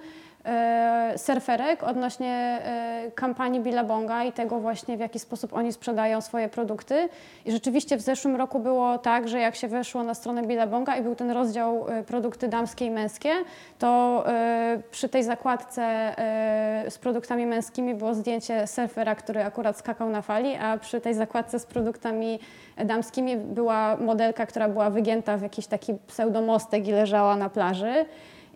surferek 1.17 1.83
odnośnie 1.83 2.29
e, 2.29 3.11
kampanii 3.15 3.61
Billabonga 3.61 4.25
i 4.25 4.33
tego 4.33 4.59
właśnie 4.59 4.97
w 4.97 5.00
jaki 5.00 5.19
sposób 5.19 5.53
oni 5.53 5.73
sprzedają 5.73 6.21
swoje 6.21 6.49
produkty. 6.49 7.09
I 7.45 7.53
rzeczywiście 7.53 7.97
w 7.97 8.00
zeszłym 8.00 8.37
roku 8.37 8.61
było 8.61 8.99
tak, 8.99 9.29
że 9.29 9.41
jak 9.41 9.57
się 9.57 9.69
weszło 9.69 10.03
na 10.03 10.15
stronę 10.15 10.43
Billabonga 10.43 10.97
i 10.97 11.03
był 11.03 11.15
ten 11.15 11.31
rozdział 11.31 11.87
e, 11.88 12.03
produkty 12.03 12.49
damskie 12.49 12.87
i 12.87 12.91
męskie, 12.91 13.31
to 13.79 14.25
e, 14.26 14.83
przy 14.91 15.09
tej 15.09 15.25
zakładce 15.25 15.83
e, 15.83 16.91
z 16.91 16.99
produktami 16.99 17.47
męskimi 17.47 17.95
było 17.95 18.15
zdjęcie 18.15 18.67
surfera, 18.67 19.15
który 19.15 19.45
akurat 19.45 19.79
skakał 19.79 20.11
na 20.11 20.23
fali, 20.23 20.55
a 20.55 20.79
przy 20.79 21.00
tej 21.00 21.15
zakładce 21.15 21.59
z 21.59 21.67
produktami 21.67 22.38
damskimi 22.85 23.37
była 23.37 23.97
modelka, 23.97 24.47
która 24.47 24.69
była 24.69 24.91
wygięta 24.91 25.37
w 25.37 25.43
jakiś 25.43 25.67
taki 25.67 25.95
pseudomostek 26.07 26.88
i 26.88 26.93
leżała 26.93 27.37
na 27.37 27.49
plaży. 27.49 28.07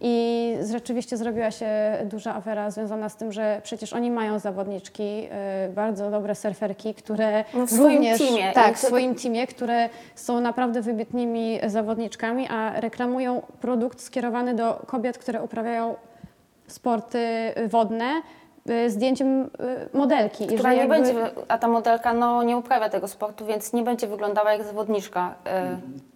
I 0.02 0.54
rzeczywiście 0.70 1.16
zrobiła 1.16 1.50
się 1.50 1.68
duża 2.04 2.34
afera 2.34 2.70
związana 2.70 3.08
z 3.08 3.16
tym, 3.16 3.32
że 3.32 3.60
przecież 3.64 3.92
oni 3.92 4.10
mają 4.10 4.38
zawodniczki, 4.38 5.28
y, 5.66 5.72
bardzo 5.72 6.10
dobre 6.10 6.34
surferki, 6.34 6.94
które 6.94 7.44
No 7.54 7.66
w 7.66 7.70
swoim 7.70 7.94
również, 7.96 8.18
teamie. 8.18 8.52
Tak, 8.52 8.78
w 8.78 8.80
to- 8.80 8.86
swoim 8.86 9.14
teamie, 9.14 9.46
które 9.46 9.88
są 10.14 10.40
naprawdę 10.40 10.82
wybitnymi 10.82 11.60
zawodniczkami, 11.66 12.48
a 12.50 12.80
reklamują 12.80 13.42
produkt 13.60 14.00
skierowany 14.00 14.54
do 14.54 14.82
kobiet, 14.86 15.18
które 15.18 15.42
uprawiają 15.42 15.94
sporty 16.66 17.26
wodne, 17.68 18.22
y, 18.70 18.90
zdjęciem 18.90 19.42
y, 19.42 19.48
modelki. 19.98 20.46
Która 20.46 20.72
nie 20.72 20.78
jakby- 20.78 20.94
będzie, 20.94 21.14
a 21.48 21.58
ta 21.58 21.68
modelka 21.68 22.12
no, 22.12 22.42
nie 22.42 22.56
uprawia 22.56 22.88
tego 22.88 23.08
sportu, 23.08 23.46
więc 23.46 23.72
nie 23.72 23.82
będzie 23.82 24.06
wyglądała 24.06 24.52
jak 24.52 24.62
zawodniczka. 24.64 25.34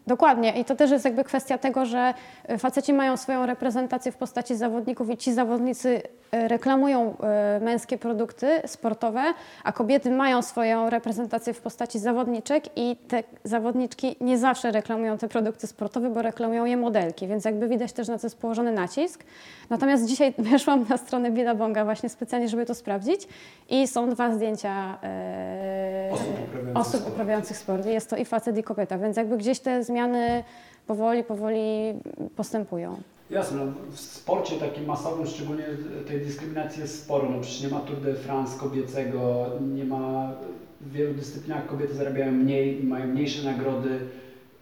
Dokładnie 0.06 0.61
i 0.61 0.64
to 0.64 0.76
też 0.76 0.90
jest 0.90 1.04
jakby 1.04 1.25
kwestia 1.25 1.58
tego, 1.58 1.87
że 1.87 2.14
e, 2.49 2.58
faceci 2.58 2.92
mają 2.92 3.16
swoją 3.16 3.46
reprezentację 3.46 4.12
w 4.12 4.16
postaci 4.16 4.56
zawodników 4.56 5.11
i 5.11 5.16
ci 5.16 5.32
zawodnicy 5.32 6.02
e, 6.32 6.49
reklamują 6.49 7.16
e, 7.18 7.61
męskie 7.61 7.99
produkty 7.99 8.46
sportowe, 8.66 9.23
a 9.64 9.73
kobiety 9.73 10.11
mają 10.11 10.42
swoją 10.42 10.90
reprezentację 10.90 11.54
w 11.54 11.61
postaci 11.61 11.99
zawodniczek 11.99 12.64
i 12.76 12.96
te 13.08 13.23
zawodniczki 13.44 14.16
nie 14.20 14.38
zawsze 14.38 14.70
reklamują 14.73 15.18
te 15.18 15.28
produkty 15.28 15.66
sportowe, 15.66 16.11
bo 16.11 16.23
reklamują 16.23 16.64
je 16.64 16.76
modelki, 16.76 17.26
więc 17.26 17.44
jakby 17.44 17.68
widać 17.68 17.92
też 17.92 18.08
na 18.08 18.18
co 18.18 18.26
jest 18.26 18.38
położony 18.38 18.73
nacisk. 18.73 19.25
Natomiast 19.70 20.06
dzisiaj 20.06 20.34
weszłam 20.50 20.87
na 20.88 20.96
stronę 20.96 21.30
Billabonga 21.30 21.84
właśnie 21.84 22.08
specjalnie, 22.08 22.49
żeby 22.49 22.66
to 22.66 22.75
sprawdzić 22.75 23.28
i 23.70 23.88
są 23.88 24.11
dwa 24.11 24.34
zdjęcia 24.34 24.99
e, 25.02 26.11
Osób 26.12 26.28
uprawiających 26.38 26.76
osób 26.80 27.00
sport. 27.00 27.12
uprawiających 27.12 27.56
sport. 27.56 27.87
Jest 27.87 28.11
to 28.11 28.16
i 28.16 28.25
facet, 28.25 28.58
i 28.58 28.62
kobieta, 28.62 28.99
więc 28.99 29.16
jakby 29.16 29.37
gdzieś 29.37 29.61
te 29.61 29.84
zmiany 29.94 30.44
powoli, 30.86 31.24
powoli 31.24 31.94
postępują. 32.36 32.96
Jasne, 33.30 33.64
no, 33.64 33.72
w 33.90 34.00
sporcie 34.00 34.56
takim 34.56 34.84
masowym 34.84 35.26
szczególnie 35.26 35.64
tej 36.08 36.20
dyskryminacji 36.20 36.82
jest 36.82 37.04
sporo. 37.04 37.30
No 37.30 37.40
przecież 37.40 37.62
nie 37.62 37.68
ma 37.68 37.80
Tour 37.80 38.00
de 38.00 38.14
France 38.14 38.58
kobiecego, 38.60 39.46
nie 39.74 39.84
ma 39.84 40.32
w 40.80 40.92
wielu 40.92 41.14
dyscyplinach 41.14 41.66
kobiety 41.66 41.94
zarabiają 41.94 42.32
mniej, 42.32 42.84
mają 42.84 43.06
mniejsze 43.06 43.50
nagrody, 43.50 43.98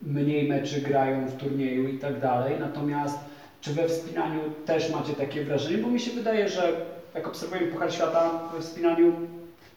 mniej 0.03 0.49
meczy 0.49 0.81
grają 0.81 1.27
w 1.27 1.37
turnieju 1.37 1.89
i 1.89 1.99
tak 1.99 2.21
dalej. 2.21 2.55
Natomiast 2.61 3.19
czy 3.61 3.73
we 3.73 3.89
wspinaniu 3.89 4.41
też 4.67 4.91
macie 4.91 5.13
takie 5.13 5.45
wrażenie? 5.45 5.79
Bo 5.79 5.89
mi 5.89 6.01
się 6.01 6.11
wydaje, 6.11 6.49
że 6.49 6.87
jak 7.15 7.27
obserwujemy 7.29 7.67
Puchar 7.73 7.93
Świata 7.93 8.49
we 8.55 8.61
wspinaniu 8.63 9.13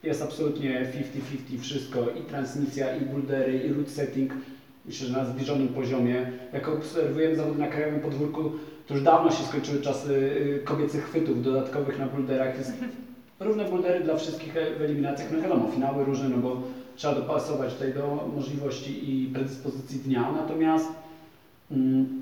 jest 0.04 0.22
absolutnie 0.22 0.92
50-50 1.50 1.60
wszystko 1.62 2.00
i 2.20 2.22
transmisja, 2.22 2.96
i 2.96 3.02
bouldery, 3.02 3.64
i 3.64 3.74
route 3.74 3.90
setting. 3.90 4.32
Myślę, 4.88 5.08
że 5.08 5.18
na 5.18 5.26
zbliżonym 5.26 5.68
poziomie. 5.68 6.32
Jak 6.54 6.68
obserwujemy 6.68 7.36
zawody 7.36 7.60
na 7.60 7.68
krajowym 7.68 8.00
podwórku, 8.00 8.52
to 8.88 8.94
już 8.94 9.04
dawno 9.04 9.32
się 9.32 9.44
skończyły 9.44 9.82
czasy 9.82 10.14
y, 10.14 10.62
kobiecych 10.66 11.06
chwytów 11.06 11.44
dodatkowych 11.44 12.00
na 12.00 12.06
boulderach. 12.08 12.58
Jest 12.58 12.74
równe 13.40 13.66
bouldery 13.66 14.04
dla 14.04 14.16
wszystkich 14.16 14.54
w 14.54 14.82
eliminacjach. 14.82 15.32
No 15.32 15.42
wiadomo, 15.42 15.72
finały 15.72 16.06
różne, 16.06 16.30
no 16.30 16.38
bo 16.38 16.62
trzeba 16.96 17.16
dopasować 17.16 17.74
tutaj 17.74 17.94
do 17.94 18.30
możliwości 18.36 19.12
i 19.12 19.28
predyspozycji 19.28 20.00
dnia. 20.00 20.32
Natomiast 20.32 20.88
mm, 21.72 22.22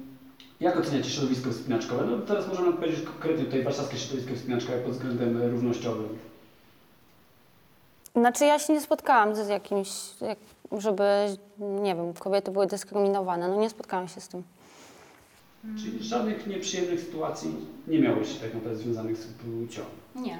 jak 0.59 0.77
oceniacie 0.77 1.09
środowisko 1.09 1.51
wspinaczkowe? 1.51 2.05
No 2.05 2.17
teraz 2.17 2.47
możemy 2.47 2.69
odpowiedzieć 2.69 3.01
konkretnie 3.01 3.45
tutaj 3.45 3.63
warszawskie 3.63 3.97
środowisko 3.97 4.35
wspinaczkowe 4.35 4.77
pod 4.77 4.91
względem 4.91 5.37
równościowym. 5.51 6.07
Znaczy 8.15 8.45
ja 8.45 8.59
się 8.59 8.73
nie 8.73 8.81
spotkałam 8.81 9.35
z 9.35 9.47
jakimś, 9.47 9.89
jak, 10.21 10.37
żeby, 10.71 11.03
nie 11.59 11.95
wiem, 11.95 12.13
kobiety 12.13 12.51
były 12.51 12.67
dyskryminowane. 12.67 13.47
No 13.47 13.55
nie 13.55 13.69
spotkałam 13.69 14.07
się 14.07 14.21
z 14.21 14.27
tym. 14.27 14.43
Czyli 15.77 16.03
żadnych 16.03 16.47
nieprzyjemnych 16.47 16.99
sytuacji 16.99 17.55
nie 17.87 17.99
miało 17.99 18.23
się 18.23 18.39
tak 18.39 18.53
naprawdę 18.53 18.79
związanych 18.79 19.17
z 19.17 19.25
płcią. 19.25 19.81
Nie. 20.15 20.39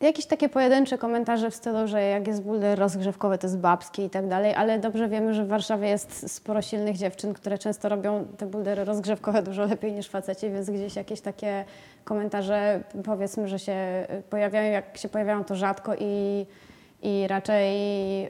Jakieś 0.00 0.26
takie 0.26 0.48
pojedyncze 0.48 0.98
komentarze 0.98 1.50
w 1.50 1.54
stylu, 1.54 1.88
że 1.88 2.02
jak 2.02 2.26
jest 2.26 2.42
bulder 2.42 2.78
rozgrzewkowy, 2.78 3.38
to 3.38 3.46
jest 3.46 3.58
babskie 3.58 4.04
i 4.04 4.10
tak 4.10 4.28
dalej, 4.28 4.54
ale 4.54 4.78
dobrze 4.78 5.08
wiemy, 5.08 5.34
że 5.34 5.44
w 5.44 5.48
Warszawie 5.48 5.88
jest 5.88 6.32
sporo 6.34 6.62
silnych 6.62 6.96
dziewczyn, 6.96 7.34
które 7.34 7.58
często 7.58 7.88
robią 7.88 8.26
te 8.38 8.46
buldery 8.46 8.84
rozgrzewkowe 8.84 9.42
dużo 9.42 9.64
lepiej 9.64 9.92
niż 9.92 10.08
faceci, 10.08 10.50
więc 10.50 10.70
gdzieś 10.70 10.96
jakieś 10.96 11.20
takie 11.20 11.64
komentarze 12.04 12.82
powiedzmy, 13.04 13.48
że 13.48 13.58
się 13.58 13.76
pojawiają, 14.30 14.72
jak 14.72 14.98
się 14.98 15.08
pojawiają 15.08 15.44
to 15.44 15.56
rzadko 15.56 15.92
i, 15.98 16.46
i 17.04 17.28
raczej 17.28 17.72
yy, 18.22 18.28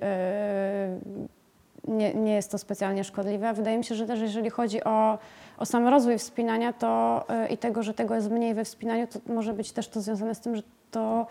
nie, 1.89 2.15
nie 2.15 2.35
jest 2.35 2.51
to 2.51 2.59
specjalnie 2.59 3.05
szkodliwe. 3.05 3.55
Wydaje 3.55 3.79
mi 3.79 3.85
się, 3.85 3.95
że 3.95 4.07
też 4.07 4.21
jeżeli 4.21 4.51
chodzi 4.51 4.85
o, 4.85 5.19
o 5.59 5.67
sam 5.67 5.89
rozwój 5.89 6.19
wspinania 6.19 6.73
to, 6.73 7.25
yy, 7.29 7.49
i 7.49 7.59
tego, 7.59 7.83
że 7.83 7.95
tego 7.95 8.15
jest 8.15 8.31
mniej 8.31 8.55
we 8.55 8.65
wspinaniu, 8.65 9.07
to 9.07 9.33
może 9.35 9.53
być 9.53 9.73
też 9.73 9.89
to 9.89 10.01
związane 10.01 10.35
z 10.35 10.41
tym, 10.41 10.57
że 10.57 10.63
to 10.91 11.27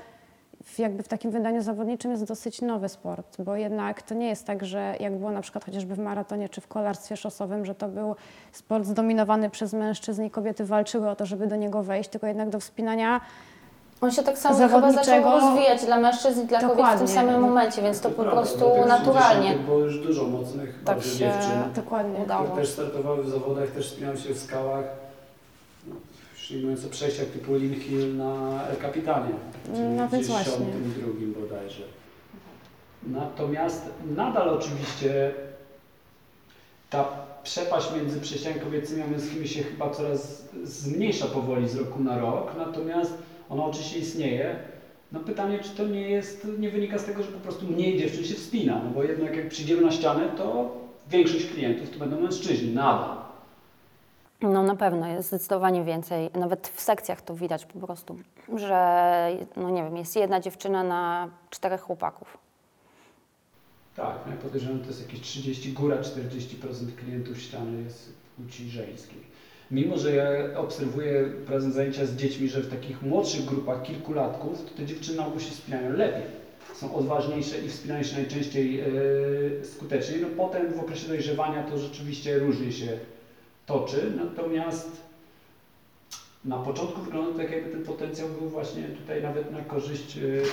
w, 0.64 0.80
jakby 0.80 1.04
w 1.04 1.08
takim 1.08 1.32
wydaniu 1.32 1.62
zawodniczym 1.62 2.12
jest 2.12 2.24
dosyć 2.24 2.62
nowy 2.62 2.90
sport, 2.90 3.42
bo 3.42 3.56
jednak 3.56 4.02
to 4.02 4.16
nie 4.16 4.28
jest 4.28 4.48
tak, 4.48 4.66
że 4.66 4.96
jak 5.00 5.18
było 5.18 5.32
na 5.32 5.42
przykład 5.42 5.66
chociażby 5.66 5.96
w 5.96 6.00
maratonie 6.00 6.50
czy 6.50 6.62
w 6.62 6.68
kolarstwie 6.68 7.18
szosowym, 7.18 7.66
że 7.66 7.76
to 7.76 7.88
był 7.88 8.16
sport 8.52 8.86
zdominowany 8.86 9.50
przez 9.50 9.74
mężczyzn 9.74 10.24
i 10.24 10.32
kobiety 10.32 10.66
walczyły 10.66 11.10
o 11.10 11.16
to, 11.16 11.26
żeby 11.26 11.48
do 11.48 11.56
niego 11.56 11.84
wejść, 11.84 12.10
tylko 12.10 12.28
jednak 12.28 12.50
do 12.50 12.60
wspinania 12.60 13.22
On 14.04 14.12
się 14.12 14.24
tak 14.24 14.38
samo 14.38 14.68
chyba 14.68 14.92
zaczął 14.92 15.24
rozwijać 15.24 15.86
dla 15.86 16.00
mężczyzn 16.00 16.42
i 16.42 16.46
dla 16.46 16.60
kobiet 16.60 16.74
w 16.74 16.78
Dokładnie. 16.78 17.08
tym 17.08 17.16
samym 17.16 17.42
momencie, 17.42 17.82
więc 17.82 18.00
to 18.02 18.10
po 18.10 18.24
Prawda, 18.24 18.42
prostu 18.42 18.60
tych 18.60 18.86
naturalnie 18.88 19.48
60 19.48 19.66
Było 19.66 19.80
już 19.80 20.00
dużo 20.00 20.24
mocnych 20.28 20.80
tak 20.86 21.04
się 21.04 21.10
dziewczyn, 21.10 21.74
dokładnie. 21.76 22.20
udało. 22.26 22.44
które 22.46 22.62
też 22.62 22.70
startowały 22.74 23.24
w 23.24 23.30
zawodach, 23.30 23.70
też 23.70 23.92
wspinały 23.92 24.18
się 24.18 24.34
w 24.34 24.40
skałach. 24.40 24.86
Już 26.34 26.52
nie 26.52 26.58
mówiąc 26.62 26.86
o 26.86 26.90
przejściach 26.90 27.26
typu 27.28 27.56
Lin 27.56 27.76
Hill 27.80 28.18
na 28.18 28.34
El 28.70 28.76
Capitanie, 28.82 29.34
czyli 29.66 29.80
No 29.88 30.08
więc 30.10 30.28
w 30.28 30.30
właśnie. 30.30 30.52
62 30.52 31.42
bodajże. 31.42 31.84
Natomiast 33.04 33.82
nadal 34.16 34.50
oczywiście 34.50 35.32
ta 36.90 37.06
przepaść 37.44 37.88
między 37.96 38.22
przejściami 38.22 38.60
kobiecymi 38.60 39.02
a 39.02 39.08
męskimi 39.08 39.48
się 39.48 39.64
chyba 39.64 39.90
coraz 39.90 40.42
zmniejsza 40.64 41.26
powoli 41.26 41.70
z 41.70 41.76
roku 41.76 42.00
na 42.04 42.18
rok, 42.20 42.52
natomiast 42.58 43.14
ona 43.54 43.66
oczywiście 43.66 44.00
istnieje. 44.00 44.56
No 45.12 45.20
pytanie, 45.20 45.60
czy 45.60 45.70
to 45.70 45.88
nie 45.88 46.10
jest, 46.10 46.48
nie 46.60 46.70
wynika 46.70 47.00
z 47.00 47.06
tego, 47.06 47.24
że 47.24 47.32
po 47.32 47.40
prostu 47.40 47.66
mniej 47.66 48.00
dziewczyn 48.00 48.24
się 48.24 48.34
wspina, 48.34 48.82
no 48.84 48.90
bo 48.90 49.04
jednak 49.04 49.36
jak 49.36 49.50
przyjdziemy 49.50 49.82
na 49.82 49.92
ścianę, 49.92 50.30
to 50.38 50.72
większość 51.10 51.46
klientów 51.46 51.90
to 51.90 52.00
będą 52.00 52.20
mężczyźni, 52.22 52.74
nadal. 52.74 53.24
No 54.42 54.64
na 54.64 54.76
pewno 54.76 55.08
jest 55.08 55.28
zdecydowanie 55.28 55.84
więcej. 55.84 56.30
Nawet 56.34 56.68
w 56.68 56.82
sekcjach 56.82 57.22
to 57.22 57.36
widać 57.36 57.66
po 57.66 57.88
prostu, 57.88 58.18
że 58.56 59.38
no 59.56 59.70
nie 59.70 59.84
wiem, 59.84 59.98
jest 59.98 60.16
jedna 60.16 60.40
dziewczyna 60.40 60.84
na 60.84 61.30
czterech 61.50 61.82
chłopaków. 61.82 62.38
Tak, 63.96 64.16
no 64.26 64.32
ja 64.32 64.38
podejrzewam, 64.38 64.80
to 64.80 64.88
jest 64.88 65.02
jakieś 65.02 65.22
30, 65.22 65.74
góra 65.74 65.98
40% 65.98 66.96
klientów 66.98 67.42
ściany 67.42 67.84
jest 67.84 68.14
płci 68.38 68.70
żeńskiej. 68.70 69.33
Mimo, 69.74 69.98
że 69.98 70.16
ja 70.16 70.26
obserwuję 70.58 71.30
prowadzę 71.46 71.72
zajęcia 71.72 72.06
z 72.06 72.16
dziećmi, 72.16 72.50
że 72.50 72.62
w 72.62 72.70
takich 72.70 73.02
młodszych 73.02 73.46
grupach 73.46 73.84
kilkulatków, 73.84 74.62
to 74.66 74.78
te 74.78 74.86
dziewczyny 74.86 75.18
na 75.18 75.28
ogół 75.28 75.40
się 75.40 75.52
wspinają 75.52 75.94
lepiej. 75.94 76.24
Są 76.76 76.96
odważniejsze 76.96 77.60
i 77.60 77.70
wspinają 77.70 78.04
się 78.04 78.18
najczęściej 78.18 78.74
yy, 78.74 79.62
skuteczniej. 79.64 80.22
No 80.22 80.28
potem 80.38 80.74
w 80.74 80.80
okresie 80.80 81.08
dojrzewania 81.08 81.64
to 81.64 81.78
rzeczywiście 81.78 82.40
różnie 82.40 82.72
się 82.72 82.88
toczy, 83.66 84.12
natomiast 84.18 84.90
na 86.46 86.58
początku 86.58 87.02
wygląda 87.02 87.44
tak, 87.44 87.52
jakby 87.52 87.72
ten 87.72 87.84
potencjał 87.84 88.30
był 88.30 88.50
właśnie 88.50 88.84
tutaj 88.84 89.22
nawet 89.22 89.52
na 89.52 89.62
korzyść, 89.62 90.16
yy, 90.16 90.44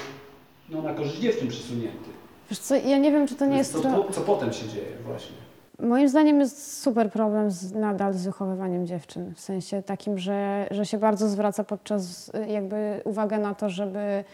no, 0.69 0.83
na 0.83 0.95
korzyść 0.95 1.19
dziewczyn 1.19 1.49
przesunięty. 1.49 2.11
Wiesz 2.50 2.59
co, 2.59 2.75
ja 2.75 2.99
nie 2.99 3.12
wiem, 3.12 3.29
czy 3.29 3.35
to 3.35 3.47
nie 3.47 3.57
jest... 3.57 3.73
co, 3.73 4.12
co 4.12 4.21
potem 4.21 4.53
się 4.53 4.69
dzieje 4.69 4.97
właśnie? 5.05 5.50
Moim 5.83 6.09
zdaniem 6.09 6.41
jest 6.41 6.83
super 6.83 7.11
problem 7.11 7.51
z, 7.51 7.73
nadal 7.73 8.15
z 8.15 8.25
wychowywaniem 8.27 8.87
dziewczyn. 8.87 9.35
W 9.35 9.41
sensie 9.41 9.83
takim, 9.83 10.19
że, 10.19 10.67
że 10.71 10.87
się 10.87 10.99
bardzo 10.99 11.29
zwraca 11.29 11.65
podczas 11.65 12.33
jakby 12.49 13.01
uwagę 13.05 13.39
na 13.39 13.55
to, 13.55 13.71
żeby 13.71 14.25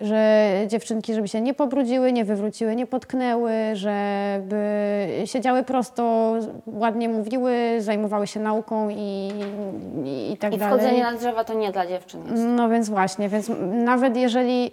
że 0.00 0.50
dziewczynki, 0.66 1.14
żeby 1.14 1.28
się 1.28 1.40
nie 1.40 1.54
pobrudziły, 1.54 2.12
nie 2.12 2.24
wywróciły, 2.24 2.76
nie 2.76 2.86
potknęły, 2.86 3.52
żeby 3.72 4.56
siedziały 5.24 5.62
prosto, 5.62 6.34
ładnie 6.66 7.08
mówiły, 7.08 7.52
zajmowały 7.78 8.26
się 8.26 8.40
nauką 8.40 8.88
i, 8.88 9.32
i, 10.04 10.32
i 10.32 10.36
tak 10.36 10.54
I 10.54 10.58
dalej. 10.58 10.78
wchodzenie 10.78 11.02
na 11.02 11.14
drzewa 11.14 11.44
to 11.44 11.54
nie 11.54 11.72
dla 11.72 11.86
dziewczyn 11.86 12.20
jest. 12.30 12.44
No 12.46 12.68
więc 12.68 12.88
właśnie, 12.88 13.28
więc 13.28 13.50
nawet 13.72 14.16
jeżeli, 14.16 14.70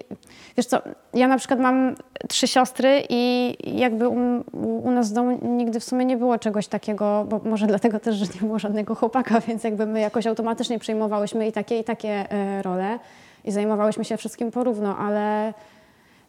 wiesz 0.58 0.66
co, 0.66 0.82
ja 1.14 1.28
na 1.28 1.38
przykład 1.38 1.60
mam 1.60 1.96
trzy 2.28 2.48
siostry 2.48 3.04
i 3.10 3.56
jakby 3.80 4.08
u, 4.08 4.44
u 4.84 4.92
nas 4.92 5.10
w 5.12 5.14
domu 5.14 5.40
nigdy 5.42 5.80
w 5.80 5.84
sumie 5.84 6.06
nie 6.06 6.18
było 6.18 6.38
czegoś 6.38 6.68
takiego, 6.68 7.26
bo 7.30 7.42
może 7.46 7.68
dlatego 7.68 8.00
też, 8.00 8.16
że 8.16 8.26
nie 8.26 8.48
było 8.48 8.60
żadnego 8.60 8.96
chłopaka, 8.96 9.40
więc 9.48 9.64
jakby 9.64 9.86
my 9.86 10.00
jakoś 10.00 10.28
automatycznie 10.28 10.80
przejmowałyśmy 10.80 11.48
i 11.48 11.52
takie, 11.52 11.80
i 11.80 11.84
takie 11.84 12.32
e, 12.32 12.62
role 12.62 13.00
i 13.46 13.52
zajmowałyśmy 13.52 14.06
się 14.06 14.18
wszystkim 14.18 14.52
porówno, 14.52 14.98
ale, 14.98 15.54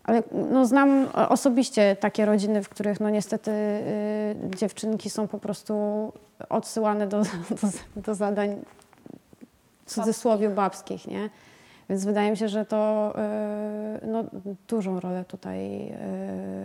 ale 0.05 0.23
no 0.53 0.67
znam 0.67 1.09
osobiście 1.29 1.97
takie 2.01 2.27
rodziny, 2.27 2.63
w 2.63 2.69
których 2.69 3.01
no 3.01 3.11
niestety 3.11 3.51
y, 3.51 4.57
dziewczynki 4.57 5.11
są 5.11 5.29
po 5.29 5.39
prostu 5.39 5.75
odsyłane 6.49 7.07
do, 7.07 7.23
do, 7.63 7.69
do 7.97 8.15
zadań 8.15 8.57
w 9.87 9.91
cudzysłowie 9.91 10.49
babskich, 10.49 11.07
nie? 11.07 11.31
Więc 11.89 12.05
wydaje 12.05 12.31
mi 12.31 12.37
się, 12.37 12.49
że 12.49 12.65
to 12.65 13.13
y, 14.03 14.07
no, 14.07 14.25
dużą 14.69 15.01
rolę 15.01 15.25
tutaj 15.25 15.89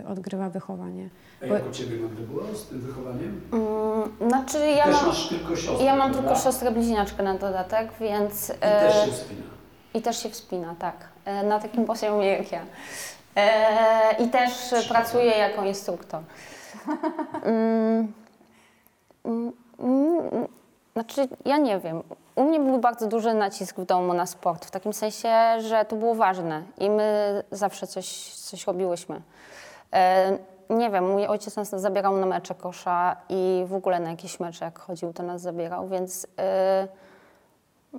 y, 0.04 0.08
odgrywa 0.08 0.50
wychowanie. 0.50 1.08
A 1.42 1.46
jak 1.46 1.68
u 1.68 1.72
Ciebie 1.72 1.96
Magda 1.96 2.22
było 2.22 2.54
z 2.54 2.66
tym 2.66 2.80
wychowaniem? 2.80 3.40
Mm, 3.52 4.30
znaczy 4.30 4.58
ja 4.58 4.84
Też 4.84 4.94
mam, 4.94 5.06
masz 5.06 5.28
tylko 5.28 5.56
siostrę, 5.56 5.86
ja 5.86 5.96
mam 5.96 6.10
prawda? 6.10 6.28
tylko 6.28 6.44
siostrę 6.44 6.70
bliźniaczkę 6.70 7.22
na 7.22 7.34
dodatek, 7.34 7.88
więc... 8.00 8.50
I 8.50 8.52
też 8.60 8.96
e, 8.96 9.06
się 9.06 9.12
wspina. 9.12 9.42
I 9.94 10.02
też 10.02 10.22
się 10.22 10.30
wspina, 10.30 10.74
tak. 10.78 10.94
E, 11.24 11.42
Na 11.42 11.58
takim 11.60 11.84
poziomie 11.84 12.28
jak 12.28 12.52
ja. 12.52 12.60
E, 13.36 14.14
I 14.18 14.28
też 14.28 14.74
pracuję 14.88 15.24
jako 15.38 15.64
instruktor. 15.64 16.20
Mm, 19.24 19.52
mm, 19.78 20.48
Znaczy, 20.92 21.28
ja 21.44 21.56
nie 21.56 21.78
wiem. 21.78 22.02
U 22.34 22.44
mnie 22.44 22.60
był 22.60 22.78
bardzo 22.78 23.06
duży 23.06 23.34
nacisk 23.34 23.76
w 23.76 23.84
domu 23.84 24.14
na 24.14 24.26
sport, 24.26 24.64
w 24.64 24.70
takim 24.70 24.92
sensie, 24.92 25.28
że 25.60 25.84
to 25.84 25.96
było 25.96 26.14
ważne 26.14 26.62
i 26.78 26.90
my 26.90 27.42
zawsze 27.50 27.86
coś, 27.86 28.34
coś 28.34 28.66
robiłyśmy. 28.66 29.22
E, 29.92 30.38
Nie 30.70 30.90
wiem, 30.90 31.10
mój 31.12 31.26
ojciec 31.26 31.56
nas 31.56 31.68
zabierał 31.70 32.16
na 32.16 32.26
mecze 32.26 32.54
kosza 32.54 33.16
i 33.28 33.64
w 33.66 33.74
ogóle 33.74 34.00
na 34.00 34.10
jakieś 34.10 34.40
mecze 34.40 34.64
jak 34.64 34.78
chodził, 34.78 35.12
to 35.12 35.22
nas 35.22 35.40
zabierał, 35.40 35.88
więc 35.88 36.26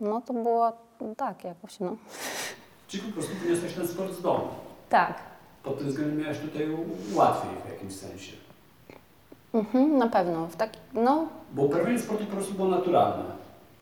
no 0.01 0.21
to 0.21 0.33
było 0.33 0.71
tak 1.17 1.43
jakoś, 1.43 1.79
no. 1.79 1.95
Czyli 2.87 3.03
po 3.03 3.13
prostu 3.13 3.33
wyniosłeś 3.35 3.73
ten 3.73 3.87
sport 3.87 4.13
z 4.13 4.21
domu. 4.21 4.47
Tak. 4.89 5.19
Pod 5.63 5.77
tym 5.77 5.87
względem 5.87 6.19
miałeś 6.19 6.39
tutaj 6.39 6.67
łatwiej 7.13 7.51
w 7.65 7.69
jakimś 7.73 7.95
sensie. 7.95 8.31
Mhm, 9.53 9.97
na 9.97 10.07
pewno. 10.07 10.47
W 10.47 10.55
taki, 10.55 10.79
no, 10.93 11.27
Bo 11.53 11.61
uprawianie 11.63 11.99
sportu 11.99 12.25
po 12.25 12.31
prostu 12.31 12.53
było 12.53 12.67
naturalne. 12.67 13.23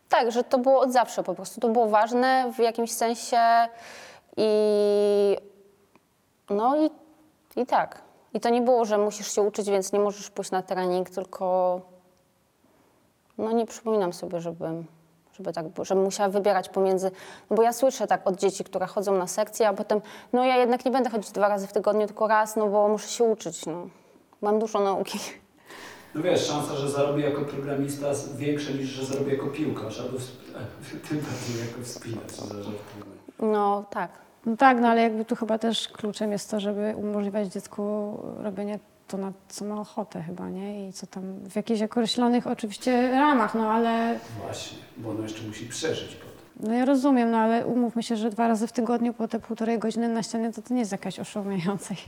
tak, 0.10 0.32
że 0.32 0.44
to 0.44 0.58
było 0.58 0.80
od 0.80 0.92
zawsze 0.92 1.24
po 1.24 1.36
prostu. 1.36 1.62
To 1.62 1.70
było 1.70 1.88
ważne 1.90 2.52
w 2.54 2.60
jakimś 2.60 2.92
sensie 2.92 3.38
i 4.38 4.48
no 6.50 6.86
i, 6.86 6.90
i 7.62 7.66
tak. 7.66 8.02
I 8.34 8.40
to 8.40 8.50
nie 8.50 8.62
było, 8.62 8.86
że 8.86 8.98
musisz 8.98 9.32
się 9.36 9.42
uczyć, 9.42 9.70
więc 9.70 9.94
nie 9.94 10.00
możesz 10.00 10.30
pójść 10.30 10.52
na 10.52 10.62
trening, 10.62 11.10
tylko 11.10 11.82
no 13.38 13.52
nie 13.52 13.66
przypominam 13.66 14.14
sobie, 14.14 14.42
żebym, 14.42 14.86
żeby 15.42 15.54
tak 15.54 15.68
było, 15.68 15.86
żebym 15.86 16.04
musiała 16.04 16.30
wybierać 16.30 16.70
pomiędzy, 16.70 17.12
no 17.50 17.56
bo 17.56 17.62
ja 17.64 17.74
słyszę 17.74 18.08
tak 18.08 18.28
od 18.28 18.36
dzieci, 18.36 18.64
które 18.64 18.86
chodzą 18.88 19.18
na 19.18 19.28
sekcje, 19.28 19.68
a 19.68 19.74
potem, 19.74 20.02
no 20.34 20.46
ja 20.46 20.58
jednak 20.58 20.86
nie 20.86 20.92
będę 20.92 21.10
chodzić 21.10 21.32
dwa 21.32 21.48
razy 21.48 21.68
w 21.68 21.74
tygodniu, 21.74 22.08
tylko 22.08 22.28
raz, 22.28 22.56
no 22.56 22.68
bo 22.68 22.88
muszę 22.88 23.08
się 23.10 23.24
uczyć, 23.24 23.66
no. 23.66 23.88
Mam 24.42 24.60
dużo 24.60 24.80
nauki. 24.80 25.20
No 26.16 26.22
wiesz, 26.22 26.48
szansa, 26.48 26.76
że 26.76 26.90
zarobi 26.90 27.22
jako 27.24 27.42
programista 27.42 28.08
jest 28.08 28.38
większa 28.38 28.72
niż, 28.72 28.86
że 28.90 29.06
zarobi 29.06 29.32
jako 29.32 29.48
piłkarz, 29.48 30.00
albo 30.00 30.18
w- 30.18 31.08
tym 31.10 31.18
bardziej 31.20 31.68
jako 31.70 31.82
wspinacz. 31.84 32.32
No 33.40 33.86
tak. 33.90 34.12
No 34.46 34.58
tak, 34.58 34.78
no 34.82 34.88
ale 34.88 35.02
jakby 35.02 35.26
tu 35.26 35.36
chyba 35.36 35.58
też 35.58 35.88
kluczem 35.88 36.32
jest 36.32 36.52
to, 36.52 36.60
żeby 36.60 36.94
umożliwiać 36.98 37.48
dziecku 37.48 38.18
robienie 38.44 38.80
to, 39.12 39.18
na 39.18 39.32
co 39.50 39.66
ma 39.66 39.82
ochotę 39.82 40.22
chyba, 40.24 40.50
nie? 40.50 40.88
I 40.90 40.94
co 40.94 41.08
tam 41.08 41.24
w 41.50 41.56
jakichś 41.56 41.82
określonych 41.82 42.48
oczywiście 42.48 43.12
ramach, 43.12 43.56
no 43.56 43.72
ale 43.72 44.20
Właśnie, 44.46 44.78
bo 44.98 45.10
ono 45.10 45.24
jeszcze 45.24 45.48
musi 45.48 45.66
przeżyć 45.66 46.16
potem. 46.16 46.68
no 46.70 46.74
ja 46.74 46.86
rozumiem, 46.86 47.32
no 47.32 47.38
ale 47.38 47.66
umówmy 47.66 48.04
się, 48.04 48.16
że 48.16 48.30
dwa 48.30 48.48
razy 48.48 48.68
w 48.68 48.72
tygodniu 48.72 49.14
po 49.14 49.28
te 49.28 49.40
półtorej 49.40 49.80
godziny 49.80 50.10
na 50.10 50.24
ścianie 50.24 50.52
to, 50.52 50.62
to 50.62 50.74
nie 50.74 50.80
jest 50.80 50.92
jakaś 50.92 51.20
oszałamiająca 51.20 51.94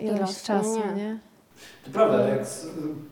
ilość 0.00 0.02
Ilość, 0.18 0.42
czasu, 0.42 0.80
no 0.86 0.92
nie. 0.94 1.02
nie? 1.02 1.18
To 1.84 1.90
prawda, 1.90 2.28
jak 2.28 2.46
z, 2.46 2.66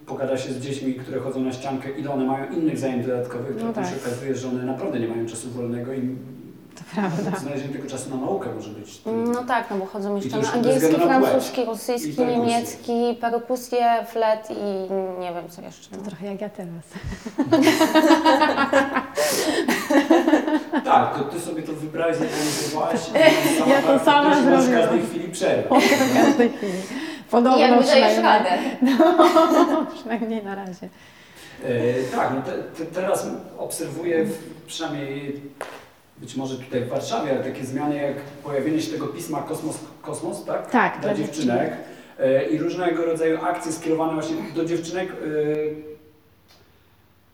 pogada 0.06 0.36
się 0.38 0.52
z 0.52 0.60
dziećmi, 0.60 0.94
które 0.94 1.20
chodzą 1.20 1.40
na 1.40 1.52
ściankę, 1.52 1.90
ile 1.90 2.10
one 2.10 2.24
mają 2.24 2.50
innych 2.52 2.78
zajęć 2.78 3.06
dodatkowych, 3.06 3.56
to 3.56 3.64
No 3.64 3.72
tak. 3.72 3.86
się 3.86 3.96
okazuje, 4.06 4.34
że 4.34 4.48
one 4.48 4.62
naprawdę 4.64 5.00
nie 5.00 5.08
mają 5.08 5.26
czasu 5.26 5.50
wolnego 5.50 5.92
i 5.94 6.16
To 6.76 6.82
prawda. 6.94 7.38
znalezienie 7.40 7.74
tego 7.74 7.88
czasu 7.90 8.10
na 8.10 8.16
naukę 8.16 8.48
może 8.54 8.70
być 8.70 9.00
No 9.06 9.44
tak, 9.44 9.70
no 9.70 9.76
bo 9.76 9.86
chodzą 9.86 10.12
I 10.16 10.20
jeszcze 10.20 10.30
to 10.36 10.42
na 10.42 10.52
angielski, 10.52 10.94
francuski, 10.94 11.62
I 11.62 11.64
rosyjski, 11.64 12.20
niemiecki, 12.26 13.16
perkusję, 13.20 13.86
flet 14.08 14.48
i 14.50 14.92
nie 15.20 15.32
wiem 15.34 15.48
co 15.50 15.62
jeszcze. 15.62 15.90
To 15.90 15.96
No. 15.96 16.02
trochę 16.06 16.26
jak 16.26 16.40
ja 16.40 16.48
teraz. 16.48 16.84
Tak, 20.84 21.18
to 21.18 21.24
ty 21.24 21.40
sobie 21.40 21.62
to 21.62 21.72
wybrałeś, 21.72 22.16
zorganizowałaś. 22.16 23.00
i 23.66 23.70
Ja 23.70 23.82
to 23.82 23.98
sama 24.04 24.22
praktycznie 24.22 24.50
możesz 24.50 24.64
w 24.66 24.68
zrobiłam. 24.68 24.88
każdej 24.88 25.06
chwili 25.06 25.28
przerwę. 25.32 25.68
W 25.80 26.14
każdej 26.24 26.48
chwili. 26.50 26.72
Podobno 27.30 27.58
Jak 27.58 27.70
dajesz 27.70 27.86
przynajmniej. 28.12 28.22
radę. 28.22 28.50
Przynajmniej 29.94 30.44
na 30.44 30.54
razie. 30.54 30.88
E, 31.64 32.16
tak, 32.16 32.30
no 32.34 32.42
te, 32.42 32.52
te, 32.84 32.90
teraz 32.92 33.26
obserwuję 33.58 34.24
w, 34.24 34.38
przynajmniej 34.66 35.40
być 36.22 36.36
może 36.36 36.56
tutaj 36.56 36.80
w 36.80 36.88
Warszawie, 36.88 37.30
ale 37.30 37.44
takie 37.44 37.64
zmiany 37.64 37.96
jak 37.96 38.20
pojawienie 38.20 38.80
się 38.80 38.92
tego 38.92 39.06
pisma 39.06 39.42
Kosmos, 39.42 39.78
Kosmos 40.02 40.44
tak? 40.44 40.70
Tak, 40.70 41.00
dla 41.00 41.14
dziewczynek 41.14 41.72
e, 42.18 42.44
i 42.50 42.58
różnego 42.58 43.04
rodzaju 43.04 43.38
akcje 43.44 43.72
skierowane 43.72 44.12
właśnie 44.12 44.36
do 44.54 44.64
dziewczynek 44.64 45.08
e, 45.10 45.14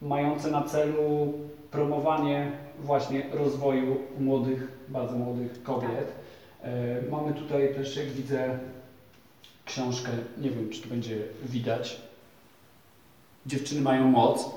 mające 0.02 0.50
na 0.50 0.62
celu 0.62 1.32
promowanie 1.70 2.52
właśnie 2.78 3.22
rozwoju 3.32 3.96
młodych, 4.18 4.68
bardzo 4.88 5.16
młodych 5.16 5.62
kobiet. 5.62 6.12
E, 6.62 6.70
mamy 7.10 7.32
tutaj 7.32 7.74
też, 7.74 7.96
jak 7.96 8.06
widzę, 8.06 8.58
książkę, 9.64 10.10
nie 10.38 10.50
wiem 10.50 10.70
czy 10.70 10.82
to 10.82 10.88
będzie 10.88 11.16
widać. 11.44 12.00
Dziewczyny 13.46 13.80
mają 13.80 14.04
moc. 14.04 14.50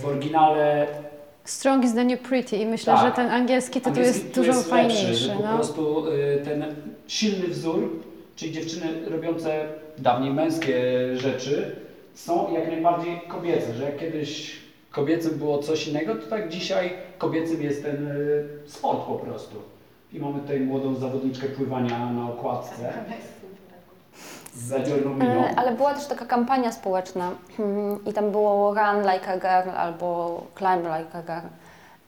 W 0.00 0.02
oryginale 0.04 0.86
Strong 1.44 1.84
is 1.84 1.94
the 1.94 2.04
new 2.04 2.20
pretty 2.20 2.56
i 2.56 2.66
myślę, 2.66 2.94
Tak. 2.94 3.06
że 3.06 3.12
ten 3.12 3.30
angielski 3.30 3.80
tytuł 3.80 3.92
Angielski 3.92 4.22
jest 4.22 4.34
dużo 4.34 4.52
lepszy, 4.52 4.70
fajniejszy. 4.70 5.14
że 5.14 5.34
po 5.34 5.42
No. 5.42 5.54
prostu 5.54 6.06
y, 6.08 6.40
ten 6.44 6.64
silny 7.08 7.48
wzór, 7.48 7.90
czyli 8.36 8.52
dziewczyny 8.52 8.86
robiące 9.10 9.64
dawniej 9.98 10.32
męskie 10.34 10.82
rzeczy, 11.16 11.76
są 12.14 12.52
jak 12.54 12.66
najbardziej 12.66 13.20
kobiece, 13.28 13.74
że 13.74 13.84
jak 13.84 13.98
kiedyś 13.98 14.56
kobiecym 14.90 15.38
było 15.38 15.58
coś 15.58 15.88
innego, 15.88 16.14
to 16.14 16.26
tak 16.26 16.48
dzisiaj 16.48 16.92
kobiecym 17.18 17.62
jest 17.62 17.82
ten 17.82 18.06
y, 18.06 18.44
sport 18.66 19.06
po 19.06 19.14
prostu. 19.14 19.56
I 20.12 20.18
mamy 20.18 20.40
tutaj 20.40 20.60
młodą 20.60 20.94
zawodniczkę 20.94 21.46
pływania 21.48 22.12
na 22.12 22.28
okładce 22.28 22.92
z 24.52 24.62
zadziorną 24.68 25.10
miną. 25.14 25.44
E, 25.44 25.54
Ale 25.56 25.72
była 25.72 25.94
też 25.94 26.06
taka 26.06 26.24
kampania 26.26 26.72
społeczna 26.72 27.30
mm, 27.58 28.04
i 28.04 28.12
tam 28.12 28.30
było 28.30 28.74
Run 28.74 29.12
like 29.12 29.28
a 29.28 29.36
girl 29.36 29.76
albo 29.76 30.40
Climb 30.58 30.82
like 30.84 31.18
a 31.18 31.22
girl, 31.22 31.46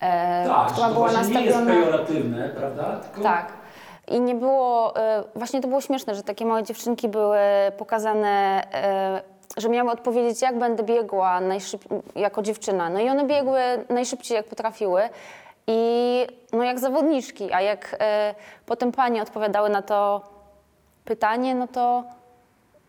e, 0.00 0.46
Tak, 0.48 0.72
która 0.72 0.88
to 0.88 0.94
była 0.94 1.08
właśnie 1.08 1.34
nie 1.34 1.44
jest 1.44 1.56
nastawiona... 1.58 1.84
pejoratywne, 1.84 2.48
prawda? 2.48 2.84
Tylko 3.00 3.22
Tak. 3.22 3.46
I 4.08 4.20
nie 4.20 4.34
było, 4.34 4.96
e, 4.96 5.24
właśnie 5.34 5.60
to 5.60 5.68
było 5.68 5.80
śmieszne, 5.80 6.14
że 6.14 6.22
takie 6.22 6.46
małe 6.46 6.62
dziewczynki 6.62 7.08
były 7.08 7.38
pokazane, 7.78 8.62
e, 8.74 9.22
że 9.56 9.68
miały 9.68 9.90
odpowiedzieć, 9.90 10.42
jak 10.42 10.58
będę 10.58 10.82
biegła 10.82 11.40
najszyb- 11.40 12.00
jako 12.14 12.42
dziewczyna. 12.42 12.88
No 12.90 13.00
i 13.00 13.08
one 13.10 13.24
biegły 13.24 13.60
najszybciej, 13.88 14.36
jak 14.36 14.46
potrafiły. 14.46 15.02
I 15.66 16.26
no 16.52 16.62
jak 16.64 16.78
zawodniczki, 16.78 17.52
a 17.52 17.60
jak 17.60 17.96
potem 18.66 18.92
panie 18.92 19.22
odpowiadały 19.22 19.68
na 19.70 19.82
to 19.82 20.20
pytanie, 21.04 21.54
no 21.54 21.68
to, 21.68 22.04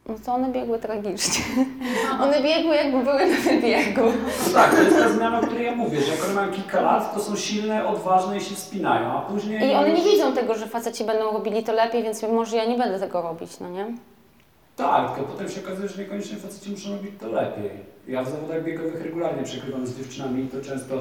no 0.10 0.16
to 0.26 0.34
one 0.34 0.52
biegły 0.52 0.80
tragicznie. 0.80 1.44
one 2.24 2.44
biegły, 2.44 2.76
jakby 2.76 3.04
były 3.04 3.26
na 3.26 3.38
wybiegu. 3.38 4.02
No 4.48 4.54
tak, 4.54 4.76
to 4.76 4.82
jest 4.82 4.98
ta 4.98 5.10
zmiana, 5.10 5.40
o 5.40 5.44
której 5.44 5.66
ja 5.66 5.76
mówię, 5.76 6.02
że 6.02 6.12
jak 6.12 6.26
one 6.26 6.34
mają 6.34 6.52
kilka 6.54 6.82
lat, 6.82 7.14
to 7.14 7.20
są 7.20 7.36
silne, 7.36 7.88
odważne 7.88 8.38
i 8.38 8.42
się 8.42 8.56
wspinają, 8.56 9.12
a 9.12 9.22
później... 9.22 9.70
I 9.72 9.74
one 9.74 9.94
nie 9.94 10.04
widzą 10.04 10.34
tego, 10.34 10.56
że 10.56 10.68
faceci 10.68 11.04
będą 11.04 11.34
robili 11.34 11.64
to 11.64 11.74
lepiej, 11.74 12.04
więc 12.04 12.24
może 12.24 12.58
ja 12.58 12.66
nie 12.66 12.78
będę 12.78 13.00
tego 13.00 13.22
robić, 13.22 13.60
no 13.60 13.70
nie? 13.70 13.86
Tak, 14.76 15.16
tylko 15.16 15.32
potem 15.32 15.50
się 15.50 15.62
okazuje, 15.62 15.88
że 15.90 16.02
niekoniecznie 16.04 16.38
faceci 16.38 16.72
muszą 16.72 16.92
robić 16.92 17.12
to 17.20 17.28
lepiej. 17.28 17.70
Ja 18.08 18.24
w 18.24 18.30
zawodach 18.30 18.64
biegowych 18.64 19.04
regularnie 19.04 19.44
przegrywam 19.44 19.88
z 19.88 19.98
dziewczynami 19.98 20.44
i 20.44 20.48
to 20.48 20.62
często 20.62 20.96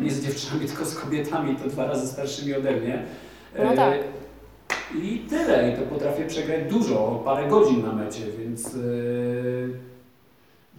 nie 0.00 0.10
z 0.10 0.24
dziewczynami, 0.26 0.66
tylko 0.68 0.84
z 0.84 0.94
kobietami, 0.94 1.56
to 1.56 1.68
dwa 1.68 1.86
razy 1.86 2.08
starszymi 2.08 2.54
ode 2.54 2.70
mnie. 2.72 3.02
No 3.58 3.72
E, 3.72 3.76
tak. 3.76 3.94
I 4.94 5.18
tyle, 5.30 5.70
i 5.70 5.76
to 5.76 5.82
potrafię 5.82 6.24
przegrać 6.26 6.64
dużo, 6.70 7.22
parę 7.24 7.48
godzin 7.48 7.82
na 7.86 7.92
mecie, 7.92 8.22
więc 8.38 8.66
e, 8.66 8.78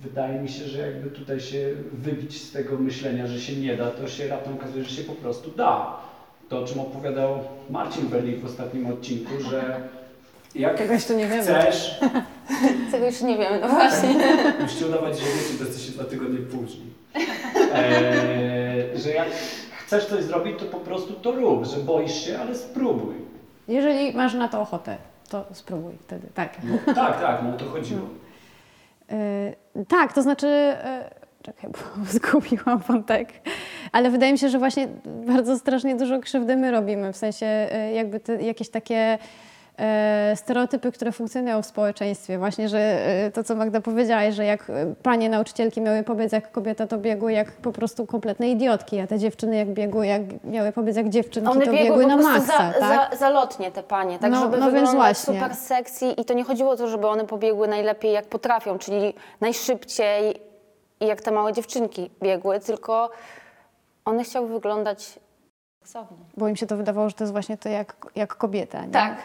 wydaje 0.03 0.39
mi 0.41 0.49
się, 0.49 0.65
że 0.65 0.79
jakby 0.91 1.09
tutaj 1.11 1.39
się 1.39 1.69
wybić 1.93 2.41
z 2.41 2.51
tego 2.51 2.77
myślenia, 2.77 3.27
że 3.27 3.41
się 3.41 3.55
nie 3.55 3.77
da, 3.77 3.91
to 3.91 4.07
się 4.07 4.27
raptem 4.27 4.53
okazuje, 4.53 4.83
że 4.83 4.89
się 4.95 5.03
po 5.03 5.13
prostu 5.15 5.51
da. 5.51 5.97
To, 6.49 6.59
o 6.59 6.67
czym 6.67 6.79
opowiadał 6.79 7.39
Marcin 7.69 8.07
Berlik 8.07 8.39
w 8.39 8.45
ostatnim 8.45 8.87
odcinku, 8.87 9.31
że 9.49 9.81
jak 10.55 10.77
Czegoś 10.77 11.05
tu 11.05 11.13
nie 11.17 11.27
wiemy. 11.27 11.41
chcesz, 11.43 11.99
Tego 12.91 13.05
już 13.05 13.21
nie 13.21 13.37
wiem, 13.37 13.53
no 13.61 13.67
właśnie. 13.67 14.15
Musicie 14.61 14.85
udawać, 14.85 15.19
że 15.19 15.25
wiecie, 15.25 15.57
to 15.59 15.63
jesteście 15.65 15.91
dwa 15.91 16.03
tygodnie 16.03 16.39
później. 16.39 16.87
Eee, 17.73 18.99
że 18.99 19.09
jak 19.09 19.27
chcesz 19.85 20.05
coś 20.05 20.23
zrobić, 20.23 20.59
to 20.59 20.65
po 20.65 20.77
prostu 20.79 21.13
to 21.13 21.31
rób, 21.31 21.65
że 21.65 21.77
boisz 21.77 22.25
się, 22.25 22.39
ale 22.39 22.55
spróbuj. 22.55 23.15
Jeżeli 23.69 24.13
masz 24.13 24.33
na 24.33 24.47
to 24.47 24.61
ochotę, 24.61 24.97
to 25.29 25.45
spróbuj 25.51 25.93
wtedy, 25.99 26.27
tak. 26.33 26.57
No, 26.63 26.93
tak, 26.93 27.21
tak, 27.21 27.43
no 27.43 27.57
to 27.57 27.65
chodziło. 27.65 28.01
Yy, 29.09 29.85
tak, 29.85 30.13
to 30.13 30.21
znaczy. 30.21 30.47
Yy, 30.47 31.19
czekaj, 31.41 31.69
bo 31.69 32.05
zgubiłam 32.13 32.79
wątek. 32.79 33.29
Ale 33.91 34.09
wydaje 34.09 34.31
mi 34.31 34.37
się, 34.37 34.49
że 34.49 34.59
właśnie 34.59 34.87
bardzo 35.05 35.57
strasznie 35.57 35.95
dużo 35.95 36.19
krzywdy 36.19 36.57
my 36.57 36.71
robimy. 36.71 37.13
W 37.13 37.17
sensie 37.17 37.45
yy, 37.45 37.91
jakby 37.91 38.19
te, 38.19 38.43
jakieś 38.43 38.69
takie 38.69 39.17
stereotypy, 40.35 40.91
które 40.91 41.11
funkcjonują 41.11 41.61
w 41.61 41.65
społeczeństwie. 41.65 42.37
Właśnie, 42.37 42.69
że 42.69 43.01
yy, 43.23 43.31
to, 43.31 43.43
co 43.43 43.55
Magda 43.55 43.81
powiedziałaś, 43.81 44.33
że 44.35 44.45
jak 44.45 44.69
yy, 44.69 44.95
panie 45.03 45.29
nauczycielki 45.29 45.81
miały 45.81 46.03
pobiec 46.03 46.31
jak 46.31 46.51
kobieta, 46.51 46.87
to 46.87 46.97
biegły 46.97 47.33
jak 47.33 47.51
po 47.51 47.71
prostu 47.71 48.05
kompletne 48.05 48.49
idiotki, 48.49 48.99
a 48.99 49.07
te 49.07 49.19
dziewczyny 49.19 49.55
jak 49.57 49.67
biegły, 49.67 50.07
jak 50.07 50.21
miały 50.43 50.71
pobiec 50.71 50.95
jak 50.95 51.09
dziewczynki, 51.09 51.49
One 51.49 51.65
to 51.65 51.71
biegły 51.71 51.89
biegły 51.89 52.05
na 52.05 52.17
maksa, 52.17 52.57
za, 52.57 52.79
tak? 52.79 53.11
za, 53.11 53.17
zalotnie 53.17 53.71
te 53.71 53.83
panie, 53.83 54.19
tak 54.19 54.31
No- 54.31 54.39
żeby 54.39 54.57
no 54.57 54.71
więc 54.71 54.91
właśnie. 54.91 55.33
super 55.33 55.55
sexy 55.55 56.05
i 56.05 56.25
to 56.25 56.33
nie 56.33 56.43
chodziło 56.43 56.71
o 56.71 56.75
to, 56.75 56.87
żeby 56.87 57.07
one 57.07 57.25
pobiegły 57.25 57.67
najlepiej 57.67 58.13
jak 58.13 58.25
potrafią, 58.25 58.79
czyli 58.79 59.13
najszybciej 59.41 60.35
i 60.99 61.07
jak 61.07 61.21
te 61.21 61.31
małe 61.31 61.53
dziewczynki 61.53 62.09
biegły, 62.23 62.59
tylko 62.59 63.09
one 64.05 64.23
chciały 64.23 64.47
wyglądać 64.47 65.19
seksownie. 65.79 66.17
Bo 66.37 66.47
im 66.47 66.55
się 66.55 66.67
to 66.67 66.77
wydawało, 66.77 67.09
że 67.09 67.15
to 67.15 67.23
jest 67.23 67.31
właśnie 67.33 67.57
to 67.57 67.69
jak, 67.69 67.95
jak 68.15 68.35
kobieta. 68.35 68.85
Nie? 68.85 68.91
Tak. 68.91 69.17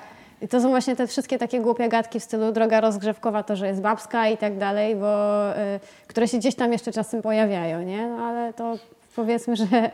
I 0.44 0.48
to 0.48 0.61
są 0.61 0.68
właśnie 0.68 0.96
te 0.96 1.07
wszystkie 1.07 1.38
takie 1.38 1.61
głupie 1.61 1.88
gadki 1.88 2.20
w 2.20 2.22
stylu 2.24 2.52
droga 2.52 2.80
rozgrzewkowa, 2.80 3.42
to, 3.42 3.57
że 3.57 3.66
jest 3.66 3.80
babska 3.80 4.28
i 4.28 4.37
tak 4.37 4.59
dalej, 4.59 4.96
bo, 4.96 5.50
y, 5.50 5.80
które 6.07 6.28
się 6.28 6.38
gdzieś 6.38 6.54
tam 6.54 6.72
jeszcze 6.72 6.92
czasem 6.92 7.22
pojawiają, 7.22 7.83
nie? 7.83 8.09
No 8.09 8.16
ale 8.16 8.52
to 8.52 8.74
powiedzmy, 9.16 9.57
że 9.57 9.66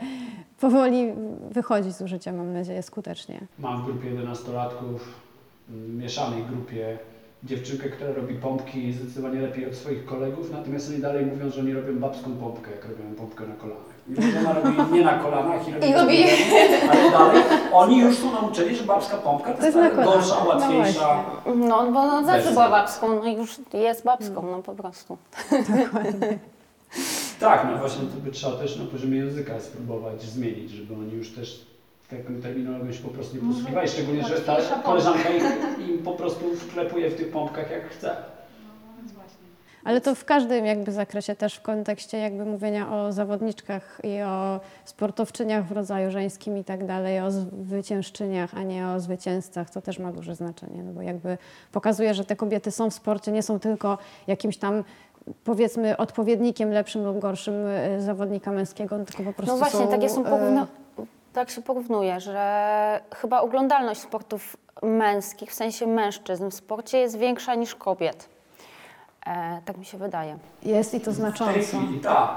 powoli 0.61 1.13
wychodzi 1.51 1.93
z 1.93 2.01
użycia, 2.01 2.31
mam 2.31 2.53
nadzieję, 2.53 2.83
skutecznie. 2.83 3.39
Mam 3.59 3.81
w 3.81 3.85
grupie 3.85 4.09
11-latków, 4.11 4.99
m, 5.69 5.97
mieszanej 5.97 6.43
grupie, 6.43 6.99
dziewczynkę, 7.43 7.89
która 7.89 8.13
robi 8.13 8.35
pompki 8.35 8.93
zdecydowanie 8.93 9.41
lepiej 9.41 9.67
od 9.67 9.75
swoich 9.75 10.05
kolegów, 10.05 10.51
natomiast 10.51 10.89
oni 10.89 10.99
dalej 10.99 11.25
mówią, 11.25 11.49
że 11.49 11.61
oni 11.61 11.73
robią 11.73 11.99
babską 11.99 12.31
pompkę, 12.35 12.71
jak 12.71 12.81
robią 12.85 13.15
pompkę 13.17 13.43
na 13.47 13.55
kolanach. 13.55 13.91
Że 14.33 14.39
ona 14.39 14.53
robi 14.53 14.93
nie 14.93 15.03
na 15.03 15.13
kolanach 15.19 15.67
i 15.67 15.73
robi, 15.73 15.87
I 15.89 15.93
robi- 15.93 16.25
ale 16.91 17.11
dalej 17.11 17.43
oni 17.73 17.99
już 17.99 18.17
są 18.17 18.31
nauczeni, 18.31 18.75
że 18.75 18.83
babska 18.83 19.17
pompka 19.17 19.53
to 19.53 19.65
jest, 19.65 19.77
jest 19.77 19.95
gorsza. 19.95 20.35
No 20.43 20.49
łatwiejsza. 20.49 21.23
No, 21.55 21.91
bo 21.91 21.99
ona 21.99 22.23
zawsze 22.23 22.51
była 22.51 22.69
babską, 22.69 23.15
no 23.15 23.25
i 23.25 23.33
już 23.35 23.59
jest 23.73 24.03
babską, 24.03 24.41
no 24.51 24.61
po 24.63 24.75
prostu. 24.75 25.17
Tak, 27.39 27.67
no 27.71 27.77
właśnie 27.77 28.01
to 28.01 28.17
by 28.23 28.31
trzeba 28.31 28.57
też 28.57 28.77
na 28.77 28.85
poziomie 28.85 29.17
języka 29.17 29.59
spróbować 29.59 30.21
zmienić, 30.21 30.71
żeby 30.71 30.93
oni 30.93 31.13
już 31.13 31.31
też 31.31 31.65
taką 32.17 32.41
terminologią 32.41 32.93
się 32.93 33.03
po 33.03 33.09
prostu 33.09 33.35
nie 33.35 33.53
posługiwali, 33.53 33.87
szczególnie, 33.87 34.23
że 34.23 34.41
ta 34.41 34.53
łatwiejsza 34.53 34.79
koleżanka 34.83 35.29
ich, 35.29 35.43
im 35.89 36.03
po 36.03 36.11
prostu 36.11 36.55
wklepuje 36.55 37.09
w 37.09 37.15
tych 37.15 37.31
pompkach 37.31 37.71
jak 37.71 37.89
chce. 37.89 38.15
Ale 39.83 40.01
to 40.01 40.15
w 40.15 40.25
każdym 40.25 40.65
jakby 40.65 40.91
zakresie, 40.91 41.35
też 41.35 41.55
w 41.55 41.61
kontekście 41.61 42.17
jakby 42.17 42.45
mówienia 42.45 42.93
o 42.93 43.11
zawodniczkach 43.11 44.01
i 44.03 44.21
o 44.21 44.59
sportowczyniach 44.85 45.65
w 45.65 45.71
rodzaju 45.71 46.11
żeńskim 46.11 46.57
i 46.57 46.63
tak 46.63 46.85
dalej, 46.85 47.19
o 47.19 47.31
zwyciężczyniach, 47.31 48.53
a 48.55 48.63
nie 48.63 48.87
o 48.87 48.99
zwycięzcach, 48.99 49.69
to 49.69 49.81
też 49.81 49.99
ma 49.99 50.11
duże 50.11 50.35
znaczenie, 50.35 50.83
no 50.83 50.93
bo 50.93 51.01
jakby 51.01 51.37
pokazuje, 51.71 52.13
że 52.13 52.25
te 52.25 52.35
kobiety 52.35 52.71
są 52.71 52.89
w 52.89 52.93
sporcie, 52.93 53.31
nie 53.31 53.43
są 53.43 53.59
tylko 53.59 53.97
jakimś 54.27 54.57
tam 54.57 54.83
powiedzmy 55.43 55.97
odpowiednikiem 55.97 56.71
lepszym 56.71 57.05
lub 57.05 57.19
gorszym 57.19 57.53
y, 57.97 58.01
zawodnika 58.01 58.51
męskiego, 58.51 58.97
no 58.97 59.05
tylko 59.05 59.23
po 59.23 59.33
prostu 59.33 59.53
No 59.53 59.59
właśnie, 59.59 59.79
są, 59.79 59.87
takie 59.87 60.09
są 60.09 60.21
y, 60.21 60.29
porówno... 60.29 60.67
tak 61.33 61.49
się 61.49 61.61
porównuje, 61.61 62.19
że 62.19 63.01
chyba 63.15 63.39
oglądalność 63.41 64.01
sportów 64.01 64.57
męskich, 64.83 65.49
w 65.49 65.53
sensie 65.53 65.87
mężczyzn 65.87 66.49
w 66.49 66.53
sporcie 66.53 66.97
jest 66.97 67.17
większa 67.17 67.55
niż 67.55 67.75
kobiet. 67.75 68.29
E, 69.27 69.61
tak 69.65 69.77
mi 69.77 69.85
się 69.85 69.97
wydaje. 69.97 70.37
Jest 70.63 70.93
i 70.93 70.97
to 71.01 71.03
W 71.03 71.05
tej 71.05 71.13
znacząco. 71.13 71.53
chwili 71.61 71.99
tak. 71.99 72.29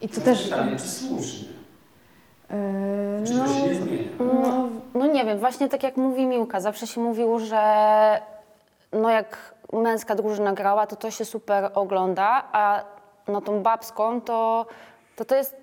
I 0.00 0.08
to 0.08 0.14
To 0.14 0.20
też... 0.20 0.44
pytanie, 0.44 0.76
czy 0.76 0.88
słusznie? 0.88 1.48
y, 1.48 3.26
Czy 3.26 3.34
no, 3.34 3.44
to 3.44 3.50
się 3.54 3.62
nie 3.62 3.74
zmienia? 3.74 4.08
no, 4.20 4.68
No 4.94 5.06
nie 5.06 5.24
wiem, 5.24 5.38
właśnie 5.38 5.68
tak 5.68 5.82
jak 5.82 5.96
mówi 5.96 6.26
Miłka, 6.26 6.60
zawsze 6.60 6.86
się 6.86 7.00
mówiło, 7.00 7.38
że 7.38 7.62
no 8.92 9.10
jak 9.10 9.54
męska 9.72 10.14
drużyna 10.14 10.52
grała, 10.52 10.86
to 10.86 10.96
to 10.96 11.10
się 11.10 11.24
super 11.24 11.70
ogląda, 11.74 12.44
a 12.52 12.84
no 13.28 13.40
tą 13.40 13.62
babską 13.62 14.20
to 14.20 14.66
to, 15.16 15.24
to 15.24 15.34
jest 15.34 15.56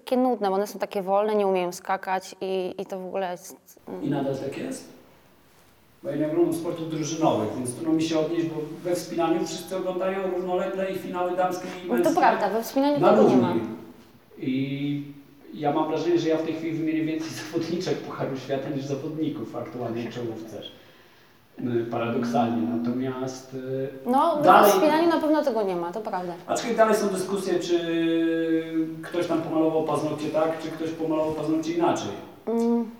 takie 0.00 0.16
nudne, 0.16 0.48
bo 0.48 0.54
one 0.54 0.66
są 0.66 0.78
takie 0.78 1.02
wolne, 1.02 1.34
nie 1.34 1.46
umieją 1.46 1.72
skakać 1.72 2.34
i, 2.40 2.74
i 2.78 2.86
to 2.86 3.00
w 3.00 3.06
ogóle 3.06 3.30
jest... 3.32 3.56
I 4.02 4.10
nadal 4.10 4.36
tak 4.36 4.58
jest? 4.58 4.88
Bo 6.02 6.10
ja 6.10 6.16
nie 6.16 6.26
oglądam 6.26 6.54
sportów 6.54 6.90
drużynowych, 6.90 7.48
więc 7.56 7.74
trudno 7.74 7.92
mi 7.92 8.02
się 8.02 8.18
odnieść, 8.18 8.46
bo 8.46 8.54
we 8.84 8.96
wspinaniu 8.96 9.46
wszyscy 9.46 9.76
oglądają 9.76 10.30
równolegle 10.30 10.90
i 10.92 10.98
finały 10.98 11.36
damskie 11.36 11.68
i 11.84 11.88
No 11.88 11.94
męskie. 11.94 12.14
to 12.14 12.20
prawda, 12.20 12.50
we 12.50 12.62
wspinaniu 12.62 13.00
na 13.00 13.10
tego 13.10 13.28
nie 13.28 13.36
ma. 13.36 13.54
I 14.38 15.02
ja 15.54 15.72
mam 15.72 15.88
wrażenie, 15.88 16.18
że 16.18 16.28
ja 16.28 16.36
w 16.36 16.42
tej 16.42 16.54
chwili 16.54 16.72
wymienię 16.78 17.04
więcej 17.04 17.28
zawodniczek 17.52 17.98
Pucharu 17.98 18.36
Świata 18.36 18.68
niż 18.68 18.84
zawodników 18.84 19.56
aktualnie 19.56 20.10
w 20.10 20.14
czołówce. 20.14 20.62
Y, 21.66 21.86
Paradoksalnie. 21.90 22.76
Natomiast 22.78 23.54
y, 23.54 23.88
No, 24.06 24.42
Dalej- 24.42 24.70
w 24.70 24.74
wspinaniu 24.74 25.08
na 25.08 25.20
pewno 25.20 25.44
tego 25.44 25.62
nie 25.62 25.76
ma, 25.76 25.92
to 25.92 26.00
prawda. 26.00 26.32
Aczkolwiek 26.46 26.76
dalej 26.78 26.94
są 26.96 27.08
dyskusje, 27.08 27.60
czy 27.60 27.78
ktoś 29.02 29.26
tam 29.26 29.42
pomalował 29.42 29.84
paznokcie 29.84 30.28
tak, 30.28 30.58
czy 30.62 30.68
ktoś 30.70 30.90
pomalował 30.90 31.34
paznokcie 31.34 31.72
inaczej 31.72 32.08
Mm, 32.46 32.90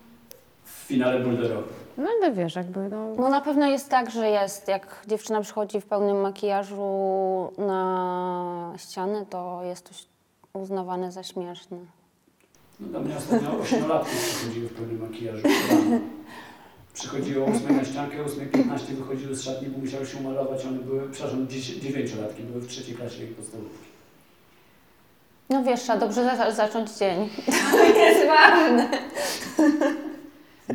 w 0.64 0.70
finale 0.70 1.20
boulderowym. 1.20 1.64
no 1.98 2.06
ale 2.22 2.32
wiesz, 2.32 2.56
jakby 2.56 2.88
no, 2.88 3.14
No 3.18 3.28
na 3.28 3.40
pewno 3.40 3.66
jest 3.66 3.88
tak, 3.88 4.10
że 4.10 4.28
jest, 4.30 4.68
jak 4.68 5.02
dziewczyna 5.06 5.40
przychodzi 5.40 5.80
w 5.80 5.86
pełnym 5.86 6.20
makijażu 6.20 6.82
na 7.58 8.72
ścianę, 8.76 9.26
to 9.30 9.60
jest 9.64 9.84
to 10.52 10.58
uznawane 10.60 11.12
za 11.12 11.22
śmieszne. 11.22 11.76
No 12.80 12.88
do 12.88 13.00
mnie 13.00 13.16
ostatnio 13.16 13.58
ośmiolatki 13.60 14.16
przychodziły 14.16 14.68
w 14.68 14.74
pełnym 14.74 15.00
makijażu. 15.10 15.42
Przychodziło 16.98 17.46
o 17.46 17.48
8 17.48 17.76
na 17.76 17.84
ściankę, 17.84 18.22
o 18.22 18.24
8.15 18.24 18.94
wychodziły 18.94 19.34
z 19.34 19.42
szatni, 19.42 19.68
bo 19.68 19.78
musiały 19.78 20.06
się 20.06 20.18
umalować. 20.18 20.64
One 20.64 20.78
były, 20.78 21.08
przepraszam, 21.10 21.48
10 21.48 21.82
dziewięciolatki, 21.82 22.42
były 22.42 22.60
w 22.60 22.68
trzeciej 22.68 22.94
klasie 22.94 23.24
ich 23.24 23.34
podstawówki. 23.34 23.88
No 25.50 25.64
wiesz, 25.64 25.80
trzeba 25.80 25.98
dobrze 25.98 26.36
za 26.36 26.50
zacząć 26.50 26.90
dzień. 26.90 27.28
To 27.70 27.84
jest 27.84 28.26
ważne. 28.26 28.90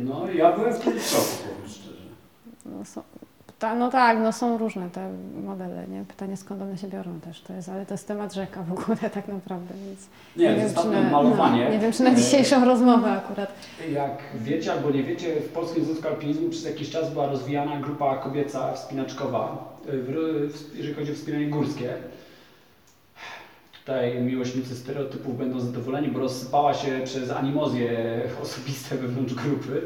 No 0.00 0.32
ja 0.32 0.52
byłem 0.52 0.74
w 0.74 0.84
szoku, 0.84 1.24
powiem 1.42 1.68
szczerze. 1.68 2.02
no 2.64 2.84
są, 2.84 3.02
Ta, 3.64 3.74
no 3.74 3.90
tak, 3.90 4.18
no 4.18 4.32
są 4.32 4.58
różne 4.58 4.90
te 4.90 5.10
modele, 5.44 5.86
nie? 5.88 6.04
Pytanie 6.04 6.36
skąd 6.36 6.62
one 6.62 6.78
się 6.78 6.88
biorą 6.88 7.20
też 7.20 7.40
to 7.40 7.52
jest, 7.52 7.68
ale 7.68 7.86
to 7.86 7.94
jest 7.94 8.08
temat 8.08 8.34
rzeka 8.34 8.62
w 8.62 8.72
ogóle 8.72 8.96
tak 8.96 9.28
naprawdę, 9.28 9.74
więc 9.86 10.00
Nie, 10.36 10.56
wiem, 10.56 10.68
zostawmy 10.68 11.02
na, 11.02 11.10
malowanie. 11.10 11.64
No, 11.64 11.70
nie 11.70 11.78
wiem, 11.78 11.92
czy 11.92 12.02
na 12.02 12.10
E, 12.10 12.16
dzisiejszą 12.16 12.64
rozmowę 12.64 13.12
akurat. 13.12 13.52
Jak 13.92 14.22
wiecie 14.34 14.72
albo 14.72 14.90
nie 14.90 15.02
wiecie, 15.02 15.36
w 15.40 15.48
Polskim 15.48 15.84
Związku 15.84 16.08
Alpinizmu 16.08 16.50
przez 16.50 16.64
jakiś 16.64 16.90
czas 16.90 17.12
była 17.12 17.26
rozwijana 17.26 17.80
grupa 17.80 18.16
kobieca 18.16 18.72
wspinaczkowa, 18.72 19.74
w, 19.86 20.52
w, 20.52 20.76
jeżeli 20.76 20.94
chodzi 20.94 21.12
o 21.12 21.14
wspinanie 21.14 21.46
górskie. 21.46 21.94
Tutaj 23.80 24.22
miłośnicy 24.22 24.76
stereotypów 24.76 25.38
będą 25.38 25.60
zadowoleni, 25.60 26.08
bo 26.08 26.18
rozsypała 26.20 26.74
się 26.74 27.00
przez 27.04 27.30
animozje 27.30 27.90
osobiste 28.42 28.96
wewnątrz 28.96 29.34
grupy 29.34 29.82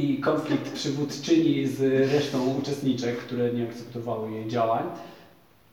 i 0.00 0.20
konflikt 0.20 0.72
przywódczyni 0.72 1.66
z 1.66 1.80
resztą 2.12 2.54
uczestniczek, 2.58 3.16
które 3.18 3.52
nie 3.52 3.64
akceptowały 3.68 4.30
jej 4.32 4.48
działań. 4.48 4.84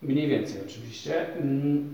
Mniej 0.01 0.27
więcej 0.27 0.61
oczywiście. 0.67 1.33
Mm, 1.35 1.93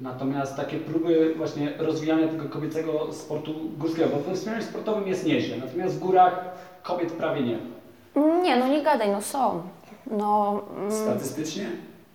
Natomiast 0.00 0.56
takie 0.56 0.78
próby 0.78 1.34
właśnie 1.36 1.72
rozwijania 1.78 2.28
tego 2.28 2.48
kobiecego 2.48 3.12
sportu 3.12 3.54
górskiego, 3.78 4.08
bo 4.08 4.18
we 4.20 4.34
wspomnieniu 4.34 4.64
sportowym 4.64 5.08
jest 5.08 5.26
nieźle, 5.26 5.56
natomiast 5.56 5.94
w 5.94 5.98
górach 5.98 6.44
kobiet 6.82 7.12
prawie 7.12 7.40
nie 7.42 7.58
ma. 8.14 8.42
Nie, 8.42 8.56
no 8.58 8.68
nie 8.68 8.82
gadaj, 8.82 9.10
no 9.10 9.22
są. 9.22 9.62
No, 10.10 10.62
mm, 10.78 10.92
Statystycznie? 10.92 11.66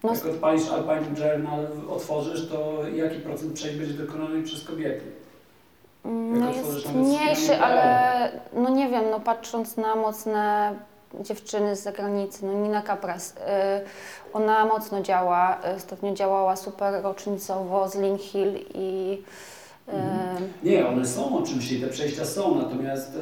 No, 0.03 0.13
Jak 0.13 0.25
odpalisz 0.25 0.63
Alpine 0.69 1.19
Journal, 1.27 1.67
otworzysz, 1.89 2.47
to 2.49 2.81
jaki 2.95 3.19
procent 3.19 3.53
przejść 3.53 3.77
będzie 3.77 3.93
dokonany 3.93 4.43
przez 4.43 4.63
kobiety? 4.63 5.01
No 6.05 6.49
jest 6.51 6.93
mniejszy, 6.93 7.57
ale 7.57 8.31
no 8.53 8.69
nie 8.69 8.89
wiem, 8.89 9.03
no 9.11 9.19
patrząc 9.19 9.77
na 9.77 9.95
mocne 9.95 10.73
dziewczyny 11.21 11.75
z 11.75 11.83
zagranicy, 11.83 12.45
no 12.45 12.53
Nina 12.53 12.81
Capras, 12.81 13.31
y, 13.31 13.35
ona 14.33 14.65
mocno 14.65 15.01
działa, 15.01 15.59
y, 15.71 15.75
ostatnio 15.75 16.13
działała 16.13 16.55
super 16.55 17.03
rocznicowo 17.03 17.89
z 17.89 17.95
Lynn 17.95 18.17
Hill 18.17 18.59
i 18.73 19.17
y, 19.89 19.93
Mhm. 19.93 20.53
Nie, 20.63 20.87
one 20.87 21.05
są 21.07 21.37
oczywiście, 21.37 21.87
te 21.87 21.93
przejścia 21.93 22.25
są, 22.25 22.55
natomiast 22.55 23.15
e, 23.15 23.19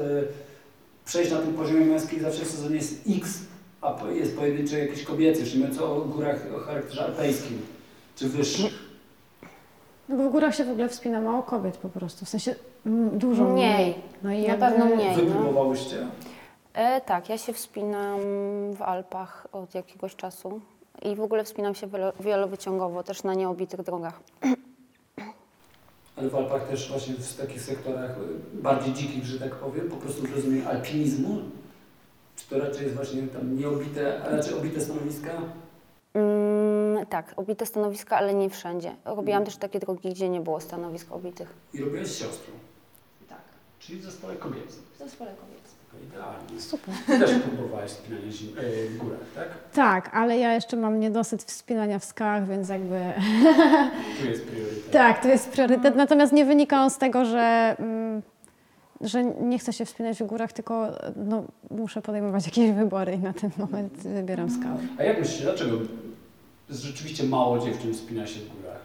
przejść 1.06 1.32
na 1.32 1.38
tym 1.38 1.54
poziomie 1.54 1.86
męskim 1.86 2.22
zawsze 2.22 2.46
w 2.46 2.52
sezonie 2.52 2.76
jest 2.76 3.02
X, 3.17 3.39
a 3.82 3.91
po- 3.91 4.08
jest 4.08 4.38
pojedyncze 4.38 4.80
jakieś 4.80 5.04
kobiece, 5.04 5.39
już 5.41 5.54
nie 5.54 5.60
mówiąc 5.60 5.82
o 5.82 5.96
górach 6.02 6.39
o 6.58 6.60
charakterze 6.60 7.06
alpejskim, 7.06 7.62
czy 8.15 8.30
wyższych. 8.30 8.74
No 10.10 10.17
bo 10.17 10.30
w 10.30 10.32
górach 10.32 10.56
się 10.56 10.65
w 10.65 10.70
ogóle 10.70 10.89
wspina 10.89 11.22
mało 11.22 11.44
kobiet 11.44 11.78
po 11.78 11.89
prostu, 11.89 12.26
w 12.26 12.30
sensie 12.30 12.56
dużo 13.13 13.44
mniej. 13.44 13.76
Mniej. 13.76 13.96
No 14.24 14.32
i 14.32 14.48
Na 14.48 14.67
pewno 14.67 14.86
mniej. 14.86 15.15
Wy 15.15 15.24
no. 15.24 15.32
próbowałyście? 15.36 16.08
E, 16.74 17.02
tak, 17.02 17.30
ja 17.30 17.38
się 17.38 17.54
wspinam 17.54 18.20
w 18.74 18.82
Alpach 18.82 19.48
od 19.52 19.76
jakiegoś 19.76 20.15
czasu 20.15 20.62
i 21.02 21.15
w 21.15 21.22
ogóle 21.22 21.44
wspinam 21.44 21.76
się 21.76 21.88
wielo- 21.88 22.13
wielowyciągowo, 22.20 23.04
też 23.04 23.24
na 23.24 23.34
nieobitych 23.34 23.82
drogach. 23.84 24.20
Ale 26.17 26.30
w 26.30 26.36
Alpach 26.36 26.67
też 26.67 26.89
właśnie 26.91 27.13
w 27.13 27.38
takich 27.38 27.62
sektorach 27.62 28.15
bardziej 28.54 28.94
dzikich, 28.94 29.26
że 29.26 29.39
tak 29.39 29.56
powiem, 29.56 29.89
po 29.89 29.96
prostu 29.96 30.22
w 30.22 30.36
rozumieniu 30.36 30.70
alpinizmu? 30.70 31.38
Czy 32.36 32.50
to 32.50 32.60
raczej 32.60 32.84
jest 32.84 32.96
właśnie 32.96 33.22
tam 33.24 33.58
nieobite, 33.58 34.24
a 34.24 34.30
raczej 34.30 34.54
obite 34.54 34.82
stanowiska? 34.82 35.30
Mm, 36.13 37.06
tak, 37.06 37.34
obite 37.36 37.65
stanowiska, 37.65 38.17
ale 38.17 38.34
nie 38.34 38.50
wszędzie. 38.50 38.96
Robiłam 39.06 39.28
Mhm. 39.41 39.46
też 39.46 39.58
takie 39.58 39.80
drogi, 39.80 40.10
gdzie 40.10 40.30
nie 40.30 40.41
było 40.41 40.60
stanowisk 40.62 41.12
obitych. 41.12 41.54
I 41.74 41.82
robiłaś 41.82 42.08
z 42.08 42.17
siostrą, 42.20 42.54
czyli 43.82 44.00
w 44.00 44.04
zespole 44.04 44.36
kobiecym. 44.36 44.82
w 44.96 44.98
zespole 45.00 45.32
kobiecym. 45.32 45.62
Idealnie. 46.10 46.62
Super. 46.62 46.96
Ty 47.08 47.20
też 47.20 47.32
próbowałaś 47.39 47.91
zim- 48.30 48.58
y, 48.60 48.89
w 48.89 48.98
górach, 48.98 49.20
tak? 49.36 49.48
Tak, 49.74 50.15
ale 50.15 50.38
ja 50.38 50.54
jeszcze 50.54 50.78
mam 50.78 51.00
niedosyt 51.00 51.44
wspinania 51.44 52.00
w 52.00 52.06
skałach, 52.06 52.48
więc 52.48 52.70
jakby 52.70 53.00
Tu 54.22 54.28
jest 54.28 54.46
priorytet. 54.48 54.91
Tak, 54.91 55.22
to 55.22 55.28
jest 55.28 55.50
priorytet. 55.50 55.96
Natomiast 55.96 56.34
nie 56.34 56.46
wynika 56.46 56.84
on 56.84 56.89
z 56.89 56.98
tego, 56.98 57.26
że, 57.26 57.76
mm, 57.80 58.22
że 59.02 59.24
nie 59.24 59.60
chcę 59.60 59.74
się 59.74 59.86
wspinać 59.86 60.24
w 60.24 60.26
górach, 60.26 60.54
tylko 60.54 60.88
no, 61.15 61.44
muszę 61.72 62.02
podejmować 62.02 62.46
jakieś 62.46 62.72
wybory 62.72 63.13
i 63.13 63.20
na 63.20 63.34
ten 63.34 63.52
moment 63.58 63.94
wybieram 63.94 64.50
skałę. 64.50 64.78
A 65.00 65.04
jak 65.04 65.20
myślisz, 65.20 65.41
dlaczego 65.41 65.78
rzeczywiście 66.70 67.24
mało 67.24 67.60
dziewczyn 67.60 67.94
wspina 67.94 68.28
się 68.28 68.39
w 68.39 68.50
górach? 68.62 68.82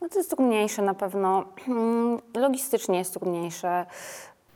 No 0.00 0.08
to 0.08 0.18
jest 0.18 0.30
trudniejsze 0.30 0.82
na 0.82 0.94
pewno. 0.94 1.44
Mm, 1.68 2.18
Logistycznie 2.36 2.98
jest 2.98 3.12
trudniejsze. 3.14 3.86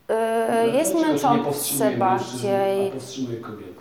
Yy, 0.08 0.70
jest 0.70 0.94
męczące 0.94 1.90
bardziej. 1.90 2.88
A 2.88 2.92
powstrzymuje 2.92 3.40
kobiety. 3.40 3.80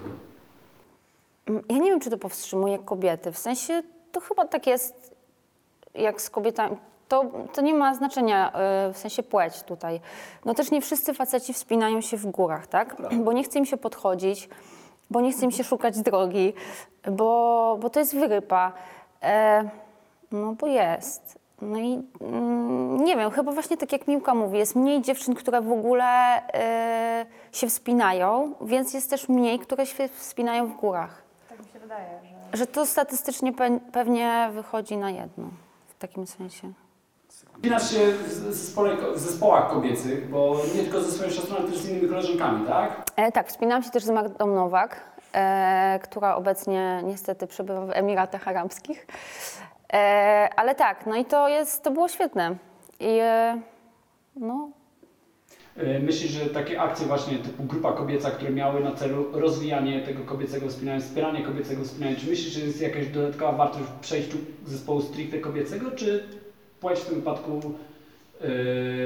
Mm, 1.48 1.64
Ja 1.70 1.78
nie 1.78 1.90
wiem, 1.90 2.00
czy 2.00 2.10
to 2.10 2.18
powstrzymuje 2.18 2.80
kobiety. 2.80 3.32
W 3.32 3.38
sensie 3.38 3.84
to 4.12 4.20
chyba 4.20 4.46
tak 4.46 4.68
jest 4.68 5.16
jak 5.94 6.22
z 6.22 6.30
kobietami. 6.30 6.78
To, 7.08 7.26
to 7.54 7.62
nie 7.62 7.74
ma 7.74 7.94
znaczenia 7.96 8.52
y, 8.90 8.94
w 8.94 8.98
sensie 8.98 9.24
płeć 9.24 9.64
tutaj. 9.64 10.02
No 10.46 10.54
też 10.54 10.72
nie 10.72 10.82
wszyscy 10.82 11.14
faceci 11.14 11.54
wspinają 11.54 12.02
się 12.02 12.18
w 12.18 12.26
górach, 12.26 12.68
tak? 12.68 12.96
Prawda. 12.96 13.18
Bo 13.18 13.34
nie 13.34 13.44
chce 13.44 13.60
im 13.60 13.66
się 13.66 13.78
podchodzić, 13.78 14.50
bo 15.10 15.22
nie 15.22 15.32
chce 15.32 15.46
im 15.46 15.52
się 15.52 15.64
szukać 15.64 16.00
drogi, 16.02 16.54
bo, 17.12 17.78
bo 17.82 17.90
to 17.90 18.00
jest 18.00 18.16
wyrypa. 18.16 18.72
E, 19.24 19.70
no 20.32 20.54
bo 20.54 20.68
jest. 20.68 21.40
No 21.62 21.78
i 21.80 22.02
mm, 22.22 22.98
nie 23.04 23.16
wiem, 23.16 23.32
chyba 23.32 23.52
właśnie 23.52 23.78
tak 23.78 23.92
jak 23.92 24.08
Miłka 24.08 24.36
mówi, 24.36 24.58
jest 24.58 24.76
mniej 24.76 25.02
dziewczyn, 25.02 25.36
które 25.36 25.62
w 25.62 25.72
ogóle 25.72 26.06
e, 26.54 27.26
się 27.52 27.68
wspinają, 27.68 28.54
więc 28.62 28.94
jest 28.94 29.10
też 29.10 29.30
mniej, 29.30 29.60
które 29.60 29.86
się 29.86 30.08
wspinają 30.08 30.68
w 30.68 30.76
górach. 30.76 31.22
Tak 31.50 31.60
mi 31.60 31.66
się 31.74 31.80
wydaje, 31.80 32.06
że... 32.52 32.58
Że 32.58 32.68
to 32.68 32.86
statystycznie 32.86 33.54
pe- 33.54 33.80
pewnie 33.92 34.50
wychodzi 34.54 34.98
na 34.98 35.10
jedno 35.12 35.48
w 35.88 35.98
takim 36.00 36.28
sensie. 36.28 36.72
Wspinasz 37.28 37.92
się 37.92 38.12
w 38.12 38.32
zespole, 38.34 38.98
w 39.16 39.20
zespołach 39.20 39.70
kobiecych, 39.70 40.30
bo 40.30 40.56
nie 40.76 40.84
tylko 40.84 41.02
ze 41.02 41.12
swoją 41.12 41.30
siostrą, 41.30 41.56
ale 41.58 41.68
też 41.68 41.78
z 41.78 41.90
innymi 41.90 42.10
koleżankami, 42.10 42.68
tak? 42.68 43.04
E, 43.16 43.32
tak, 43.32 43.48
wspinałam 43.48 43.84
się 43.84 43.90
też 43.90 44.04
z 44.04 44.10
Magdą 44.10 44.48
Nowak, 44.48 45.02
e, 45.34 46.00
która 46.04 46.36
obecnie 46.36 47.02
niestety 47.04 47.48
przebywa 47.48 47.86
w 47.86 47.92
Emiratach 47.92 48.48
Arabskich. 48.48 49.08
E, 49.94 50.50
ale 50.56 50.76
tak, 50.76 51.06
no 51.06 51.16
i 51.16 51.26
to 51.26 51.50
jest, 51.50 51.84
to 51.84 51.92
było 51.92 52.08
świetne. 52.08 52.56
I 53.00 53.18
e, 53.22 53.62
no, 54.36 54.70
E, 55.78 56.00
Myślisz, 56.00 56.32
że 56.32 56.46
takie 56.46 56.82
akcje 56.82 57.08
właśnie 57.08 57.38
typu 57.38 57.64
grupa 57.64 57.92
kobieca, 57.94 58.32
które 58.32 58.52
miały 58.52 58.80
na 58.84 58.92
celu 58.92 59.26
rozwijanie 59.32 60.02
tego 60.02 60.24
kobiecego 60.24 60.68
wspinania, 60.68 61.00
wspieranie 61.00 61.44
kobiecego 61.44 61.84
wspinania, 61.84 62.16
czy 62.16 62.30
myślisz, 62.30 62.54
że 62.54 62.60
jest 62.66 62.82
jakaś 62.82 63.08
dodatkowa 63.08 63.52
wartość 63.52 63.84
w 63.86 64.00
przejściu 64.00 64.38
zespołu 64.66 65.02
stricte 65.02 65.40
kobiecego, 65.40 65.92
czy 65.92 66.24
płeć 66.80 67.00
w 67.00 67.06
tym 67.06 67.16
wypadku 67.16 67.62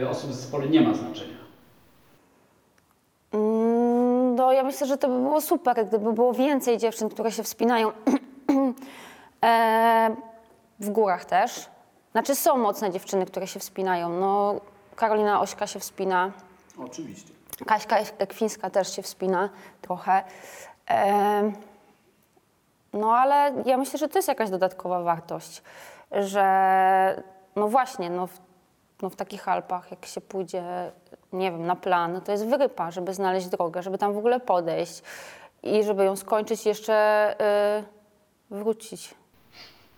e, 0.03 0.09
osób 0.09 0.29
w 0.29 0.33
zespole 0.33 0.67
nie 0.67 0.81
ma 0.81 0.93
znaczenia? 0.93 1.37
Mm, 3.33 4.35
No, 4.35 4.51
ja 4.51 4.63
myślę, 4.63 4.87
że 4.87 4.97
to 4.97 5.07
by 5.07 5.19
było 5.19 5.41
super, 5.41 5.85
gdyby 5.87 6.13
było 6.13 6.33
więcej 6.33 6.77
dziewczyn, 6.77 7.09
które 7.09 7.31
się 7.31 7.43
wspinają 7.43 7.91
e, 9.45 10.15
w 10.79 10.89
górach 10.89 11.25
też. 11.25 11.69
Znaczy 12.11 12.35
są 12.35 12.57
mocne 12.57 12.91
dziewczyny, 12.91 13.25
które 13.25 13.47
się 13.47 13.59
wspinają. 13.59 14.09
No, 14.09 14.55
Karolina 14.95 15.41
Ośka 15.41 15.67
się 15.67 15.79
wspina, 15.79 16.31
Oczywiście. 16.77 17.33
Kaśka 17.65 17.97
Ekwińska 18.17 18.69
też 18.69 18.95
się 18.95 19.01
wspina 19.01 19.49
trochę. 19.81 20.23
E, 20.89 21.51
no, 22.93 23.11
ale 23.11 23.63
ja 23.65 23.77
myślę, 23.77 23.99
że 23.99 24.07
to 24.07 24.17
jest 24.17 24.27
jakaś 24.27 24.49
dodatkowa 24.49 25.03
wartość, 25.03 25.61
że 26.11 27.23
no 27.55 27.67
właśnie, 27.67 28.09
no 28.09 28.27
w, 28.27 28.39
no 29.01 29.09
w 29.09 29.15
takich 29.15 29.47
Alpach, 29.47 29.91
jak 29.91 30.05
się 30.05 30.21
pójdzie, 30.21 30.91
nie 31.33 31.51
wiem, 31.51 31.65
na 31.65 31.75
plan, 31.75 32.13
no 32.13 32.21
to 32.21 32.31
jest 32.31 32.45
wyrypa, 32.45 32.91
żeby 32.91 33.13
znaleźć 33.13 33.47
drogę, 33.47 33.83
żeby 33.83 33.97
tam 33.97 34.13
w 34.13 34.17
ogóle 34.17 34.39
podejść 34.39 35.03
i 35.63 35.83
żeby 35.83 36.03
ją 36.05 36.15
skończyć 36.15 36.65
jeszcze 36.65 37.35
y, 38.51 38.55
wrócić. 38.55 39.15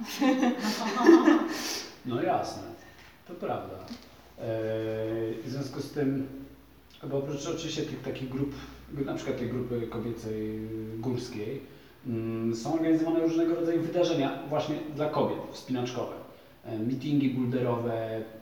No 2.06 2.22
jasne, 2.22 2.62
to 3.28 3.34
prawda. 3.34 3.76
Eee, 4.40 5.34
W 5.44 5.50
związku 5.50 5.82
z 5.82 5.92
tym, 5.92 6.28
bo 7.10 7.18
oprócz 7.18 7.48
oczywiście 7.48 7.82
tych 7.82 8.02
takich 8.02 8.30
grup, 8.30 8.54
na 9.06 9.14
przykład 9.16 9.38
tej 9.38 9.50
grupy 9.50 9.88
kobiecej 9.88 10.60
górskiej, 10.98 11.62
mm, 12.08 12.56
są 12.56 12.74
organizowane 12.74 13.20
różnego 13.20 13.56
rodzaju 13.56 13.82
wydarzenia 13.82 14.40
właśnie 14.50 14.76
dla 14.96 15.10
kobiet, 15.10 15.38
wspinaczkowe. 15.52 16.14
E, 16.66 16.80
Meetingi 16.80 17.30
boulderowe, 17.30 17.92
znaczy 17.92 18.41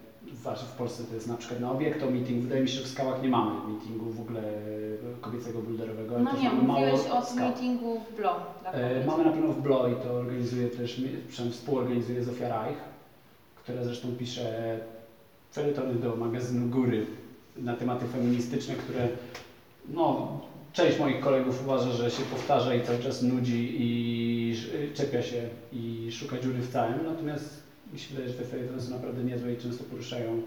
w 0.56 0.76
Polsce 0.78 1.04
to 1.04 1.16
jest 1.16 1.28
na 1.28 1.38
przykład 1.38 1.60
na 1.60 1.72
obiekto 1.72 2.12
meeting, 2.12 2.44
wydaje 2.44 2.62
mi 2.62 2.70
się, 2.70 2.80
że 2.80 2.84
w 2.86 2.88
skałach 2.88 3.24
nie 3.24 3.30
mamy 3.30 3.74
meetingu 3.74 4.12
w 4.12 4.22
ogóle 4.22 4.40
e, 4.42 5.22
kobiecego 5.22 5.60
boulderowego. 5.60 6.16
ale 6.16 6.24
No 6.24 6.38
nie, 6.42 6.50
mówiłeś 6.50 7.02
o 7.12 7.36
meetingu 7.36 8.00
w 8.00 8.16
Blo. 8.16 8.36
dla 8.62 8.72
E. 8.72 9.06
Mamy 9.06 9.26
na 9.26 9.32
pewno 9.32 9.54
w 9.54 9.62
Blo 9.62 9.88
i 9.88 9.96
to 9.96 10.14
organizuje 10.14 10.68
też, 10.68 11.02
przynajmniej 11.30 11.58
współorganizuje 11.58 12.24
Zofia 12.24 12.64
Reich, 12.64 12.78
która 13.64 13.84
zresztą 13.84 14.08
pisze 14.20 14.80
felietony 15.52 15.94
do 15.94 16.16
magazynu 16.16 16.68
Góry 16.68 17.06
na 17.58 17.76
tematy 17.76 18.08
feministyczne, 18.08 18.76
które 18.76 19.08
no, 19.90 20.38
część 20.74 21.00
moich 21.00 21.20
kolegów 21.20 21.62
uważa, 21.64 21.92
że 21.92 22.12
się 22.12 22.24
powtarza 22.24 22.76
i 22.76 22.82
cały 22.82 23.00
czas 23.00 23.22
nudzi 23.22 23.76
i 23.80 24.56
czepia 24.94 25.22
się 25.22 25.50
i 25.74 26.10
szuka 26.12 26.40
dziury 26.40 26.60
w 26.60 26.72
całym, 26.72 27.06
natomiast 27.06 27.69
mi 27.94 28.00
się 28.00 28.10
wydaje, 28.10 28.30
że 28.30 28.36
te 28.36 28.46
felietony 28.46 28.82
są 28.82 28.92
naprawdę 28.92 29.24
niezłe 29.24 29.54
i 29.54 29.58
często 29.58 29.84
poruszają 29.84 30.42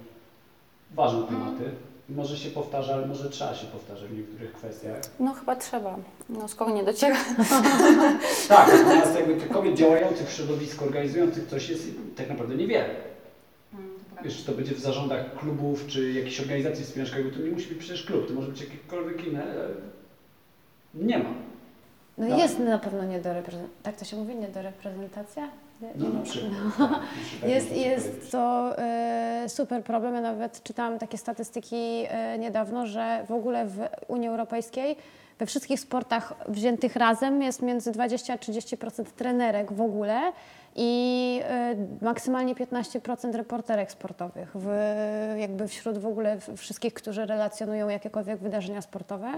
ważne 0.94 1.26
tematy. 1.26 1.70
Może 2.09 2.37
się 2.37 2.50
powtarza, 2.50 2.94
ale 2.94 3.07
może 3.07 3.31
trzeba 3.31 3.55
się 3.55 3.66
powtarzać 3.66 4.09
w 4.11 4.16
niektórych 4.18 4.52
kwestiach. 4.52 5.00
No 5.20 5.35
chyba 5.35 5.57
trzeba, 5.57 5.96
no 6.28 6.48
skoro 6.48 6.70
nie 6.70 6.85
dociera. 6.85 7.16
Tak, 8.48 8.68
natomiast 8.72 9.14
jakby 9.14 9.35
tych 9.37 9.48
kobiet 9.48 9.76
działających 9.76 10.28
w 10.28 10.33
środowisku, 10.33 10.85
organizujących 10.85 11.46
coś 11.48 11.68
jest 11.68 11.87
tak 12.16 12.28
naprawdę 12.28 12.55
niewiele. 12.55 12.94
Wiesz, 14.24 14.37
czy 14.37 14.44
to 14.44 14.52
będzie 14.52 14.74
w 14.74 14.81
zarządach 14.81 15.38
klubów, 15.38 15.87
czy 15.87 16.12
jakiejś 16.12 16.40
organizacji 16.40 17.02
bo 17.24 17.37
to 17.37 17.42
nie 17.42 17.50
musi 17.50 17.68
być 17.68 17.78
przecież 17.78 18.05
klub, 18.05 18.28
to 18.28 18.35
może 18.35 18.48
być 18.48 18.61
jakiekolwiek 18.61 19.26
inne. 19.26 19.46
Nie 20.94 21.18
ma. 21.18 21.31
No 22.18 22.28
Tak. 22.28 22.38
jest 22.38 22.59
na 22.59 22.78
pewno 22.78 23.05
niedoreprezentacja. 23.05 23.76
Tak 23.83 23.96
to 23.96 24.05
się 24.05 24.16
mówi? 24.16 24.35
Niedoreprezentacja? 24.35 25.48
No 25.83 26.05
na 26.09 26.11
wiem. 26.12 26.23
przykład. 26.23 26.53
tak, 26.79 26.88
na 27.01 27.09
przykład 27.21 27.51
Jest, 27.51 27.77
jest 27.77 28.31
to 28.33 28.75
e, 28.79 29.45
super 29.49 29.85
problem. 29.85 30.14
Ja 30.14 30.21
nawet 30.21 30.62
czytałam 30.62 30.99
takie 30.99 31.18
statystyki 31.18 32.05
e, 32.09 32.38
niedawno, 32.38 32.87
że 32.87 33.25
w 33.29 33.33
ogóle 33.33 33.66
w 33.66 33.79
Unii 34.09 34.29
Europejskiej 34.29 34.97
we 35.38 35.47
wszystkich 35.47 35.81
sportach 35.81 36.35
wziętych 36.49 36.97
razem 36.97 37.42
jest 37.42 37.62
między 37.62 37.92
20 37.92 38.33
a 38.33 38.37
30% 38.37 39.05
trenerek 39.05 39.73
w 39.73 39.81
ogóle 39.81 40.33
i 40.77 41.40
e, 41.45 41.77
maksymalnie 42.03 42.55
15% 42.55 43.35
reporterek 43.35 43.92
sportowych, 43.92 44.51
w, 44.55 44.68
jakby 45.38 45.68
wśród 45.68 45.99
w 45.99 46.07
ogóle 46.07 46.38
wszystkich, 46.57 46.95
którzy 46.95 47.27
relacjonują 47.27 47.88
jakiekolwiek 47.88 48.38
wydarzenia 48.38 48.83
sportowe. 48.83 49.33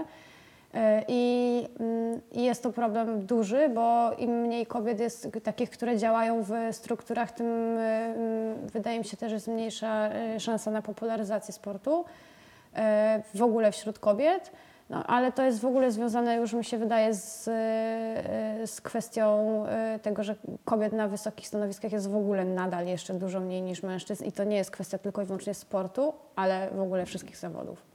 E, 0.75 1.03
I 1.07 1.67
mm, 1.79 2.21
i 2.31 2.43
jest 2.43 2.63
to 2.63 2.71
problem 2.71 3.25
duży, 3.25 3.69
bo 3.69 4.11
im 4.17 4.41
mniej 4.41 4.65
kobiet 4.65 4.99
jest 4.99 5.29
takich, 5.43 5.69
które 5.69 5.97
działają 5.97 6.43
w 6.43 6.51
strukturach, 6.71 7.31
tym 7.31 7.47
e, 7.47 7.81
mm, 7.81 8.67
wydaje 8.67 8.99
mi 8.99 9.05
się 9.05 9.17
też 9.17 9.31
jest 9.31 9.47
mniejsza 9.47 10.09
e, 10.09 10.39
szansa 10.39 10.71
na 10.71 10.81
popularyzację 10.81 11.53
sportu 11.53 12.05
w 13.35 13.41
ogóle 13.41 13.71
wśród 13.71 13.99
kobiet. 13.99 14.51
No, 14.89 15.03
ale 15.03 15.31
to 15.31 15.43
jest 15.43 15.59
w 15.59 15.65
ogóle 15.65 15.91
związane 15.91 16.35
już 16.35 16.53
mi 16.53 16.65
się 16.65 16.77
wydaje 16.77 17.13
z, 17.13 17.43
z 18.69 18.81
kwestią 18.81 19.65
tego, 20.01 20.23
że 20.23 20.35
kobiet 20.65 20.93
na 20.93 21.07
wysokich 21.07 21.47
stanowiskach 21.47 21.91
jest 21.91 22.09
w 22.09 22.15
ogóle 22.15 22.45
nadal 22.45 22.87
jeszcze 22.87 23.13
dużo 23.13 23.39
mniej 23.39 23.61
niż 23.61 23.83
mężczyzn 23.83 24.25
i 24.25 24.31
to 24.31 24.43
nie 24.43 24.57
jest 24.57 24.71
kwestia 24.71 24.97
tylko 24.97 25.21
i 25.21 25.25
wyłącznie 25.25 25.53
sportu, 25.53 26.13
ale 26.35 26.69
w 26.71 26.79
ogóle 26.79 27.05
wszystkich 27.05 27.37
zawodów. 27.37 27.94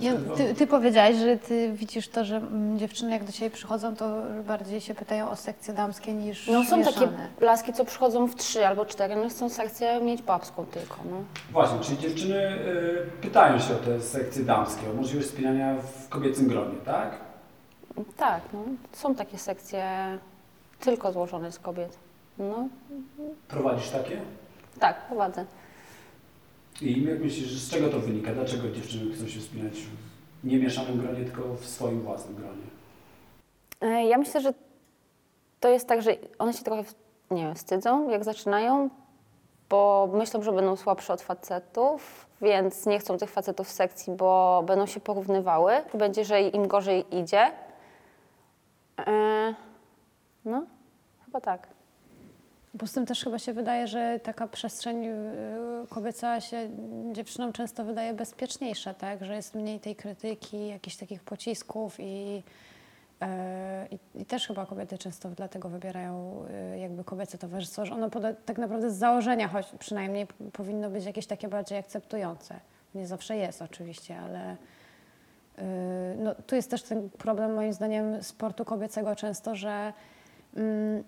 Ja, 0.00 0.12
ty, 0.36 0.54
ty 0.54 0.66
powiedziałaś, 0.66 1.16
że 1.16 1.36
ty 1.36 1.72
widzisz 1.72 2.08
to, 2.08 2.24
że 2.24 2.36
mm, 2.36 2.78
dziewczyny 2.78 3.10
jak 3.12 3.24
do 3.24 3.32
ciebie 3.32 3.50
przychodzą, 3.50 3.96
to 3.96 4.22
bardziej 4.46 4.80
się 4.80 4.94
pytają 4.94 5.30
o 5.30 5.36
sekcje 5.36 5.74
damskie 5.74 6.12
niż 6.12 6.46
No 6.48 6.64
są 6.64 6.82
takie 6.82 7.00
mieszane. 7.00 7.28
laski, 7.40 7.72
co 7.72 7.84
przychodzą 7.84 8.26
w 8.26 8.36
trzy 8.36 8.66
albo 8.66 8.86
cztery, 8.86 9.16
no 9.16 9.28
chcą 9.28 9.48
sekcję 9.48 10.00
mieć 10.00 10.22
babską 10.22 10.66
tylko, 10.66 10.96
no. 11.10 11.16
Właśnie, 11.52 11.78
czyli 11.80 11.98
dziewczyny 11.98 12.34
y, 12.36 13.06
pytają 13.22 13.58
się 13.58 13.74
o 13.74 13.76
te 13.78 14.00
sekcje 14.00 14.44
damskie, 14.44 14.90
o 14.90 14.94
możliwość 14.94 15.28
wspinania 15.28 15.74
w 16.04 16.08
kobiecym 16.08 16.48
gronie, 16.48 16.78
tak? 16.84 17.10
Tak, 18.16 18.40
no. 18.52 18.60
Są 18.92 19.14
takie 19.14 19.38
sekcje 19.38 19.84
tylko 20.80 21.12
złożone 21.12 21.52
z 21.52 21.58
kobiet. 21.58 21.98
No, 22.38 22.68
Prowadzisz 23.48 23.90
takie? 23.90 24.16
tak, 24.80 25.06
prowadzę. 25.06 25.44
I 26.82 27.04
jak 27.04 27.20
myślisz, 27.20 27.52
z 27.52 27.70
czego 27.70 27.88
to 27.88 28.00
wynika? 28.00 28.32
Dlaczego 28.34 28.70
dziewczyny 28.70 29.14
chcą 29.14 29.28
się 29.28 29.40
wspinać 29.40 29.74
w 30.42 30.46
niemieszanym 30.46 30.98
gronie, 31.00 31.24
tylko 31.24 31.54
w 31.54 31.66
swoim 31.66 32.00
własnym 32.00 32.34
gronie? 32.36 32.62
E, 33.80 34.06
Ja 34.06 34.18
myślę, 34.18 34.40
że 34.40 34.54
to 35.60 35.68
jest 35.68 35.88
tak, 35.88 36.02
że 36.02 36.16
one 36.38 36.52
się 36.52 36.64
trochę, 36.64 36.84
nie 37.30 37.42
wiem, 37.42 37.54
wstydzą, 37.54 38.08
jak 38.10 38.24
zaczynają, 38.24 38.90
bo 39.70 40.08
myślą, 40.12 40.42
że 40.42 40.52
będą 40.52 40.76
słabsze 40.76 41.12
od 41.12 41.22
facetów, 41.22 42.26
więc 42.42 42.86
nie 42.86 42.98
chcą 42.98 43.18
tych 43.18 43.30
facetów 43.30 43.68
w 43.68 43.70
sekcji, 43.72 44.12
bo 44.12 44.62
będą 44.66 44.86
się 44.86 45.00
porównywały. 45.00 45.72
Będzie, 45.94 46.24
że 46.24 46.40
im 46.42 46.68
gorzej 46.68 47.16
idzie. 47.18 47.50
E, 48.98 49.54
No, 50.44 50.62
chyba 51.24 51.40
tak. 51.40 51.68
Poza 52.78 52.94
tym 52.94 53.06
też 53.06 53.24
chyba 53.24 53.38
się 53.38 53.52
wydaje, 53.52 53.86
że 53.86 54.20
taka 54.22 54.48
przestrzeń 54.48 55.06
y, 55.06 55.12
kobieca 55.88 56.40
się 56.40 56.70
dziewczynom 57.12 57.52
często 57.52 57.84
wydaje 57.84 58.14
bezpieczniejsza, 58.14 58.94
tak? 58.94 59.24
Że 59.24 59.34
jest 59.34 59.54
mniej 59.54 59.80
tej 59.80 59.96
krytyki, 59.96 60.68
jakichś 60.68 60.96
takich 60.96 61.22
pocisków 61.22 61.96
i, 61.98 62.42
e, 63.20 63.86
i, 63.90 64.20
i 64.20 64.24
też 64.24 64.46
chyba 64.46 64.66
kobiety 64.66 64.98
często 64.98 65.28
dlatego 65.30 65.68
wybierają 65.68 66.44
y, 66.74 66.78
jakby 66.78 67.04
kobiece 67.04 67.38
towarzystwo, 67.38 67.86
że 67.86 67.94
ono 67.94 68.10
tak 68.46 68.58
naprawdę 68.58 68.90
z 68.90 68.96
założenia 68.96 69.48
choć 69.48 69.66
przynajmniej 69.78 70.26
powinno 70.52 70.90
być 70.90 71.04
jakieś 71.04 71.26
takie 71.26 71.48
bardziej 71.48 71.78
akceptujące. 71.78 72.60
Nie 72.94 73.06
zawsze 73.06 73.36
jest 73.36 73.62
oczywiście, 73.62 74.18
ale 74.18 74.52
y, 74.52 75.62
no, 76.18 76.34
tu 76.46 76.56
jest 76.56 76.70
też 76.70 76.82
ten 76.82 77.10
problem 77.10 77.54
moim 77.54 77.72
zdaniem 77.72 78.22
sportu 78.22 78.64
kobiecego 78.64 79.16
często, 79.16 79.54
że 79.54 79.92
mm, 80.56 81.04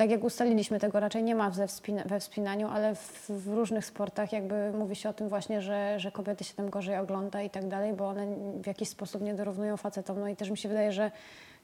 tak 0.00 0.10
jak 0.10 0.24
ustaliliśmy, 0.24 0.80
tego 0.80 1.00
raczej 1.00 1.22
nie 1.22 1.34
ma 1.34 1.50
we, 1.50 1.66
wspina- 1.66 2.06
we 2.06 2.20
wspinaniu, 2.20 2.68
ale 2.68 2.94
w, 2.94 3.30
w 3.30 3.48
różnych 3.48 3.84
sportach 3.84 4.32
jakby 4.32 4.72
mówi 4.72 4.96
się 4.96 5.08
o 5.08 5.12
tym 5.12 5.28
właśnie, 5.28 5.62
że, 5.62 6.00
że 6.00 6.12
kobiety 6.12 6.44
się 6.44 6.54
tam 6.54 6.70
gorzej 6.70 6.98
ogląda 6.98 7.42
i 7.42 7.50
tak 7.50 7.68
dalej, 7.68 7.92
bo 7.92 8.08
one 8.08 8.26
w 8.62 8.66
jakiś 8.66 8.88
sposób 8.88 9.22
nie 9.22 9.34
dorównują 9.34 9.76
facetom. 9.76 10.20
No 10.20 10.28
i 10.28 10.36
też 10.36 10.50
mi 10.50 10.58
się 10.58 10.68
wydaje, 10.68 10.92
że 10.92 11.10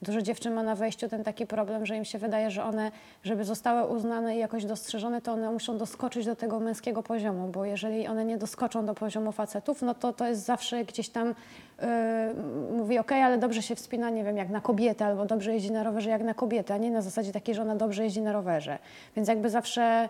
dużo 0.03 0.23
dziewczyn 0.23 0.55
ma 0.55 0.63
na 0.63 0.75
wejściu 0.75 1.09
ten 1.09 1.25
taki 1.25 1.47
problem, 1.47 1.87
że 1.87 1.97
im 1.97 2.05
się 2.05 2.19
wydaje, 2.19 2.51
że 2.51 2.65
one, 2.65 2.91
żeby 3.25 3.45
zostały 3.45 3.97
uznane 3.97 4.37
i 4.37 4.39
jakoś 4.39 4.65
dostrzeżone, 4.65 5.21
to 5.21 5.33
one 5.33 5.51
muszą 5.51 5.79
doskoczyć 5.79 6.27
do 6.27 6.37
tego 6.37 6.61
męskiego 6.61 7.03
poziomu, 7.03 7.49
bo 7.49 7.65
jeżeli 7.65 8.07
one 8.07 8.25
nie 8.25 8.39
doskoczą 8.39 8.87
do 8.87 8.95
poziomu 8.95 9.33
facetów, 9.33 9.83
no 9.83 9.95
to 9.95 10.13
to 10.13 10.27
jest 10.27 10.45
zawsze 10.45 10.85
gdzieś 10.85 11.09
tam 11.09 11.29
yy, 11.29 11.87
mówi, 12.77 12.99
okej, 12.99 13.23
ale 13.23 13.39
dobrze 13.39 13.63
się 13.63 13.75
wspina, 13.75 14.11
nie 14.11 14.25
wiem, 14.25 14.37
jak 14.37 14.49
na 14.49 14.61
kobietę, 14.61 15.07
albo 15.07 15.27
dobrze 15.27 15.53
jeździ 15.53 15.73
na 15.73 15.83
rowerze 15.83 16.11
jak 16.11 16.23
na 16.23 16.35
kobietę, 16.35 16.75
a 16.75 16.77
nie 16.77 16.91
na 16.91 17.03
zasadzie 17.03 17.33
takiej, 17.33 17.55
że 17.55 17.63
ona 17.63 17.77
dobrze 17.77 18.05
jeździ 18.05 18.23
na 18.23 18.33
rowerze. 18.33 18.79
Więc 19.17 19.29
jakby 19.29 19.51
zawsze 19.51 20.09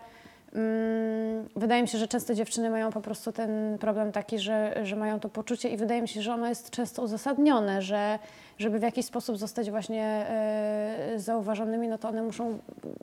wydaje 1.56 1.82
mi 1.82 1.88
się, 1.88 1.98
że 1.98 2.08
często 2.08 2.34
dziewczyny 2.34 2.70
mają 2.70 2.92
po 2.92 3.00
prostu 3.00 3.32
ten 3.32 3.78
problem 3.78 4.12
taki, 4.12 4.38
że, 4.38 4.80
że 4.82 4.96
mają 4.96 5.20
to 5.20 5.28
poczucie 5.28 5.68
i 5.68 5.76
wydaje 5.76 6.02
mi 6.02 6.08
się, 6.08 6.22
że 6.22 6.34
ono 6.34 6.48
jest 6.48 6.70
często 6.70 7.02
uzasadnione, 7.02 7.82
że 7.82 8.18
żeby 8.58 8.78
w 8.78 8.82
jakiś 8.82 9.06
sposób 9.06 9.36
zostać 9.36 9.70
właśnie 9.70 10.04
e, 10.04 11.14
zauważonymi, 11.16 11.88
no 11.88 11.98
to 11.98 12.08
one 12.08 12.22
muszą 12.22 12.58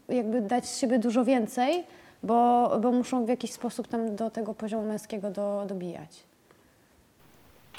jakby 0.09 0.41
dać 0.41 0.65
z 0.65 0.79
siebie 0.79 0.99
dużo 0.99 1.25
więcej, 1.25 1.83
bo, 2.23 2.71
bo 2.81 2.91
muszą 2.91 3.25
w 3.25 3.29
jakiś 3.29 3.51
sposób 3.51 3.87
tam 3.87 4.15
do 4.15 4.29
tego 4.29 4.53
poziomu 4.53 4.87
męskiego 4.87 5.31
do, 5.31 5.65
dobijać. 5.67 6.23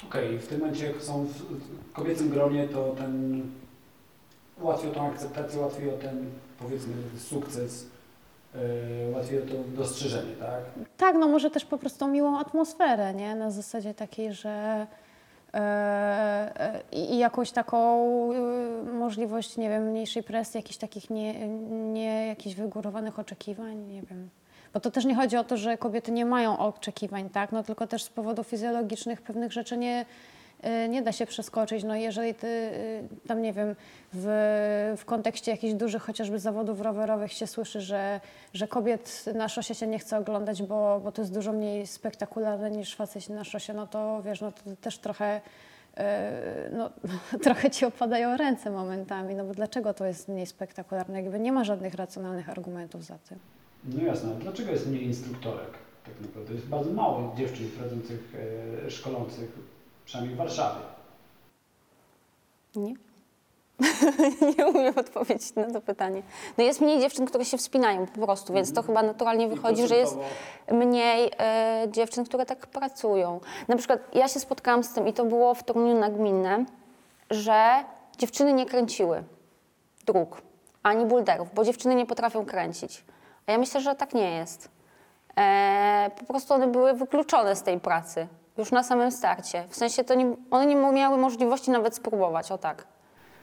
Okej, 0.07 0.39
w 0.39 0.47
tym 0.47 0.59
momencie 0.59 0.87
jak 0.87 1.01
są 1.01 1.25
w 1.25 1.91
kobiecym 1.93 2.29
gronie, 2.29 2.67
to 2.67 2.95
ten 2.97 3.43
łatwiej 4.61 4.91
o 4.91 4.93
tą 4.93 5.07
akceptację, 5.07 5.59
łatwiej 5.59 5.89
o 5.89 5.97
ten 5.97 6.25
powiedzmy 6.59 6.93
sukces, 7.17 7.85
łatwiej 9.13 9.41
o 9.41 9.45
to 9.45 9.53
dostrzeżenie, 9.77 10.35
tak? 10.35 10.61
Tak, 10.97 11.15
no 11.15 11.27
może 11.27 11.51
też 11.51 11.65
po 11.65 11.77
prostu 11.77 12.07
miłą 12.07 12.39
atmosferę, 12.39 13.13
nie? 13.13 13.35
Na 13.35 13.51
zasadzie 13.51 13.93
takiej, 13.93 14.33
że 14.33 14.87
e, 15.53 15.59
e, 15.59 16.81
i 16.91 17.17
jakąś 17.17 17.51
taką 17.51 18.07
e, 18.33 18.35
możliwość, 18.83 19.57
nie 19.57 19.69
wiem, 19.69 19.83
mniejszej 19.83 20.23
presji, 20.23 20.57
jakichś 20.57 20.77
takich 20.77 21.09
nie, 21.09 21.47
nie 21.69 22.27
jakichś 22.27 22.55
wygórowanych 22.55 23.19
oczekiwań, 23.19 23.77
nie 23.77 24.01
wiem. 24.01 24.29
Bo 24.73 24.79
to 24.79 24.91
też 24.91 25.05
nie 25.05 25.15
chodzi 25.15 25.37
o 25.37 25.43
to, 25.43 25.57
że 25.57 25.77
kobiety 25.77 26.11
nie 26.11 26.25
mają 26.25 26.57
oczekiwań, 26.57 27.29
tak? 27.29 27.51
No 27.51 27.63
tylko 27.63 27.87
też 27.87 28.03
z 28.03 28.09
powodów 28.09 28.47
fizjologicznych 28.47 29.21
pewnych 29.21 29.53
rzeczy 29.53 29.77
nie, 29.77 29.99
e, 30.01 30.05
nie 30.89 31.01
da 31.01 31.11
się 31.11 31.25
przeskoczyć. 31.25 31.83
No 31.83 31.95
jeżeli 31.95 32.33
ty 32.33 32.47
e, 32.47 33.27
tam, 33.27 33.41
nie 33.41 33.53
wiem, 33.53 33.75
w, 34.13 34.95
w 34.97 35.05
kontekście 35.05 35.51
jakichś 35.51 35.73
dużych 35.73 36.03
chociażby 36.03 36.39
zawodów 36.39 36.81
rowerowych 36.81 37.33
się 37.33 37.47
słyszy, 37.47 37.81
że, 37.81 38.21
że 38.53 38.67
kobiet 38.67 39.25
na 39.35 39.49
szosie 39.49 39.75
się 39.75 39.87
nie 39.87 39.99
chce 39.99 40.17
oglądać, 40.17 40.63
bo, 40.63 41.01
bo 41.03 41.11
to 41.11 41.21
jest 41.21 41.33
dużo 41.33 41.53
mniej 41.53 41.87
spektakularne 41.87 42.71
niż 42.71 42.95
faceci 42.95 43.31
na 43.31 43.43
szosie, 43.43 43.73
no 43.73 43.87
to 43.87 44.21
wiesz, 44.25 44.41
no 44.41 44.51
to 44.51 44.61
też 44.81 44.97
trochę 44.97 45.41
e, 45.97 46.69
no, 46.73 46.89
trochę 47.45 47.71
ci 47.71 47.85
opadają 47.85 48.37
ręce 48.37 48.71
momentami, 48.71 49.35
no 49.35 49.45
bo 49.45 49.53
dlaczego 49.53 49.93
to 49.93 50.05
jest 50.05 50.27
mniej 50.27 50.45
spektakularne? 50.45 51.21
Jakby 51.21 51.39
nie 51.39 51.51
ma 51.51 51.63
żadnych 51.63 51.93
racjonalnych 51.93 52.49
argumentów 52.49 53.03
za 53.03 53.17
tym. 53.17 53.39
No 53.83 54.03
jasne, 54.03 54.35
dlaczego 54.39 54.71
jest 54.71 54.87
mniej 54.87 55.03
instruktorek 55.03 55.85
tak 56.05 56.21
naprawdę? 56.21 56.53
Jest 56.53 56.67
bardzo 56.67 56.93
mało 56.93 57.35
dziewczyn 57.37 57.69
prowadzących, 57.69 58.33
e, 58.85 58.91
szkolących, 58.91 59.51
przynajmniej 60.05 60.35
w 60.35 60.37
Warszawie. 60.37 60.81
Nie. 62.75 62.93
nie 64.57 64.67
umiem 64.67 64.93
odpowiedzieć 64.97 65.55
na 65.55 65.71
to 65.71 65.81
pytanie. 65.81 66.21
No 66.57 66.63
jest 66.63 66.81
mniej 66.81 66.99
dziewczyn, 66.99 67.25
które 67.25 67.45
się 67.45 67.57
wspinają 67.57 68.07
po 68.07 68.25
prostu, 68.25 68.53
więc 68.53 68.73
to 68.73 68.83
chyba 68.83 69.03
naturalnie 69.03 69.47
wychodzi, 69.47 69.87
że 69.87 69.95
jest 69.95 70.17
mniej 70.71 71.31
e, 71.39 71.87
dziewczyn, 71.91 72.25
które 72.25 72.45
tak 72.45 72.67
pracują. 72.67 73.39
Na 73.67 73.75
przykład 73.75 73.99
ja 74.13 74.27
się 74.27 74.39
spotkałam 74.39 74.83
z 74.83 74.93
tym 74.93 75.07
i 75.07 75.13
to 75.13 75.25
było 75.25 75.53
w 75.53 75.63
Toruniu 75.63 75.99
na 75.99 76.09
gminne. 76.09 76.65
że 77.29 77.83
dziewczyny 78.17 78.53
nie 78.53 78.65
kręciły 78.65 79.23
dróg 80.05 80.41
ani 80.83 81.05
bulderów, 81.05 81.53
bo 81.53 81.63
dziewczyny 81.63 81.95
nie 81.95 82.05
potrafią 82.05 82.45
kręcić. 82.45 83.03
A 83.47 83.51
ja 83.51 83.57
myślę, 83.57 83.81
że 83.81 83.95
tak 83.95 84.13
nie 84.13 84.31
jest. 84.31 84.69
E, 85.37 86.11
po 86.17 86.25
prostu 86.25 86.53
one 86.53 86.67
były 86.67 86.93
wykluczone 86.93 87.55
z 87.55 87.63
tej 87.63 87.79
pracy 87.79 88.27
już 88.57 88.71
na 88.71 88.83
samym 88.83 89.11
starcie. 89.11 89.63
W 89.69 89.75
sensie 89.75 90.03
to 90.03 90.15
nie, 90.15 90.35
one 90.51 90.65
nie 90.65 90.75
miały 90.75 91.17
możliwości 91.17 91.71
nawet 91.71 91.95
spróbować, 91.95 92.51
o 92.51 92.57
tak. 92.57 92.87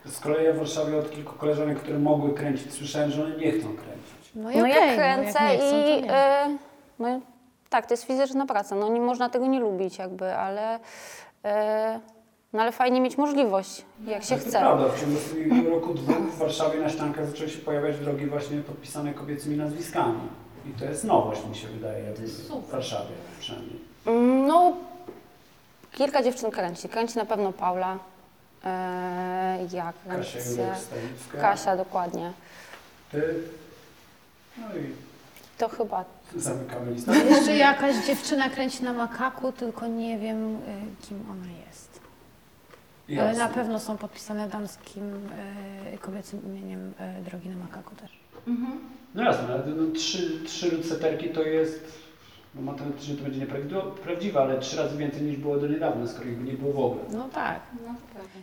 Z 0.07 0.21
kolei 0.21 0.45
ja 0.45 0.53
w 0.53 0.57
Warszawie 0.57 0.99
od 0.99 1.11
kilku 1.11 1.33
koleżanek, 1.39 1.79
które 1.79 1.99
mogły 1.99 2.35
kręcić, 2.35 2.73
słyszałem, 2.73 3.11
że 3.11 3.25
one 3.25 3.37
nie 3.37 3.53
chcą 3.53 3.69
kręcić. 3.69 4.33
No 4.35 4.51
i 4.51 4.57
No 4.57 4.61
okej, 4.61 4.73
ja 4.75 4.91
no 4.91 4.97
kręcę 4.97 5.39
jak 5.45 5.53
nie 5.53 5.59
chcą, 5.59 5.71
to 5.71 5.77
i 5.89 6.05
e, 6.09 6.57
no, 6.99 7.21
tak, 7.71 7.87
to 7.87 7.95
jest 7.95 8.05
fizyczna 8.05 8.47
praca. 8.47 8.75
No 8.77 8.89
nie 8.89 9.01
można 9.01 9.29
tego 9.29 9.47
nie 9.47 9.61
lubić 9.61 9.99
jakby, 9.99 10.35
ale, 10.37 10.79
e, 11.45 12.01
no, 12.53 12.63
ale 12.63 12.73
fajnie 12.73 13.01
mieć 13.01 13.19
możliwość, 13.19 13.85
jak 14.07 14.23
się 14.23 14.29
Tak, 14.35 14.39
To 14.45 14.49
chce. 14.49 14.59
prawda, 14.59 14.89
w 14.89 15.01
ciągu 15.01 15.71
roku, 15.71 15.95
dwóch 15.95 16.17
w 16.17 16.39
Warszawie 16.39 16.81
na 16.81 16.89
ściankach 16.89 17.27
zaczęły 17.27 17.51
się 17.51 17.59
pojawiać 17.59 17.99
drogi 17.99 18.27
właśnie 18.27 18.59
podpisane 18.61 19.15
kobiecymi 19.15 19.57
nazwiskami. 19.57 20.21
I 20.67 20.79
to 20.79 20.85
jest 20.85 21.05
nowość, 21.05 21.47
mi 21.49 21.55
się 21.57 21.69
wydaje, 21.69 22.05
w 22.67 22.71
Warszawie 22.71 23.11
przynajmniej. 23.41 23.81
Mm, 24.07 24.47
No, 24.47 24.73
kilka 25.95 26.23
dziewczyn 26.23 26.51
kręci. 26.51 26.89
Kręci 26.89 27.19
na 27.19 27.25
pewno 27.25 27.53
Paula. 27.53 27.99
E, 28.65 29.59
ja 29.73 29.93
Kasia 30.09 30.39
kręcę. 30.39 30.75
Kasia, 31.41 31.77
dokładnie. 31.77 32.33
ty. 33.13 33.35
No 34.59 34.65
i 34.77 34.81
To 35.59 35.69
chyba 35.69 36.05
zamykamy 36.37 36.91
listę. 36.93 37.17
Jeszcze 37.17 37.57
jakaś 37.57 38.07
dziewczyna 38.07 38.51
kręci 38.51 38.85
na 38.85 38.93
makaku, 38.93 39.53
tylko 39.53 39.87
nie 39.87 40.19
wiem, 40.19 40.55
y, 40.55 40.59
kim 41.09 41.25
ona 41.31 41.47
jest. 41.67 42.01
Ale 43.09 43.17
Jasne. 43.29 43.39
na 43.39 43.49
pewno 43.49 43.81
są 43.81 43.97
podpisane 43.99 44.49
damskim, 44.49 45.29
y, 45.95 45.99
kobiecym 45.99 46.43
imieniem 46.47 46.93
y, 47.21 47.23
drogi 47.23 47.49
na 47.49 47.57
makaku 47.57 47.95
też. 47.95 48.11
No 49.15 49.23
jasne, 49.23 49.55
ale 49.55 49.67
no, 49.67 49.93
trzy, 49.95 50.45
trzy 50.47 50.77
luceterki 50.77 51.29
to 51.29 51.43
jest, 51.43 51.85
no 52.55 52.63
matematycznie 52.63 53.15
to 53.15 53.23
będzie 53.23 53.41
nieprawdziwe, 53.41 54.41
ale 54.41 54.59
trzy 54.59 54.77
razy 54.77 54.97
więcej 54.97 55.23
niż 55.23 55.37
było 55.37 55.57
do 55.57 55.69
niedawna, 55.69 56.07
skoro 56.07 56.25
ich 56.31 56.45
nie 56.45 56.53
było 56.53 56.73
w 56.73 56.79
ogóle. 56.79 57.03
No 57.13 57.29
tak. 57.29 57.61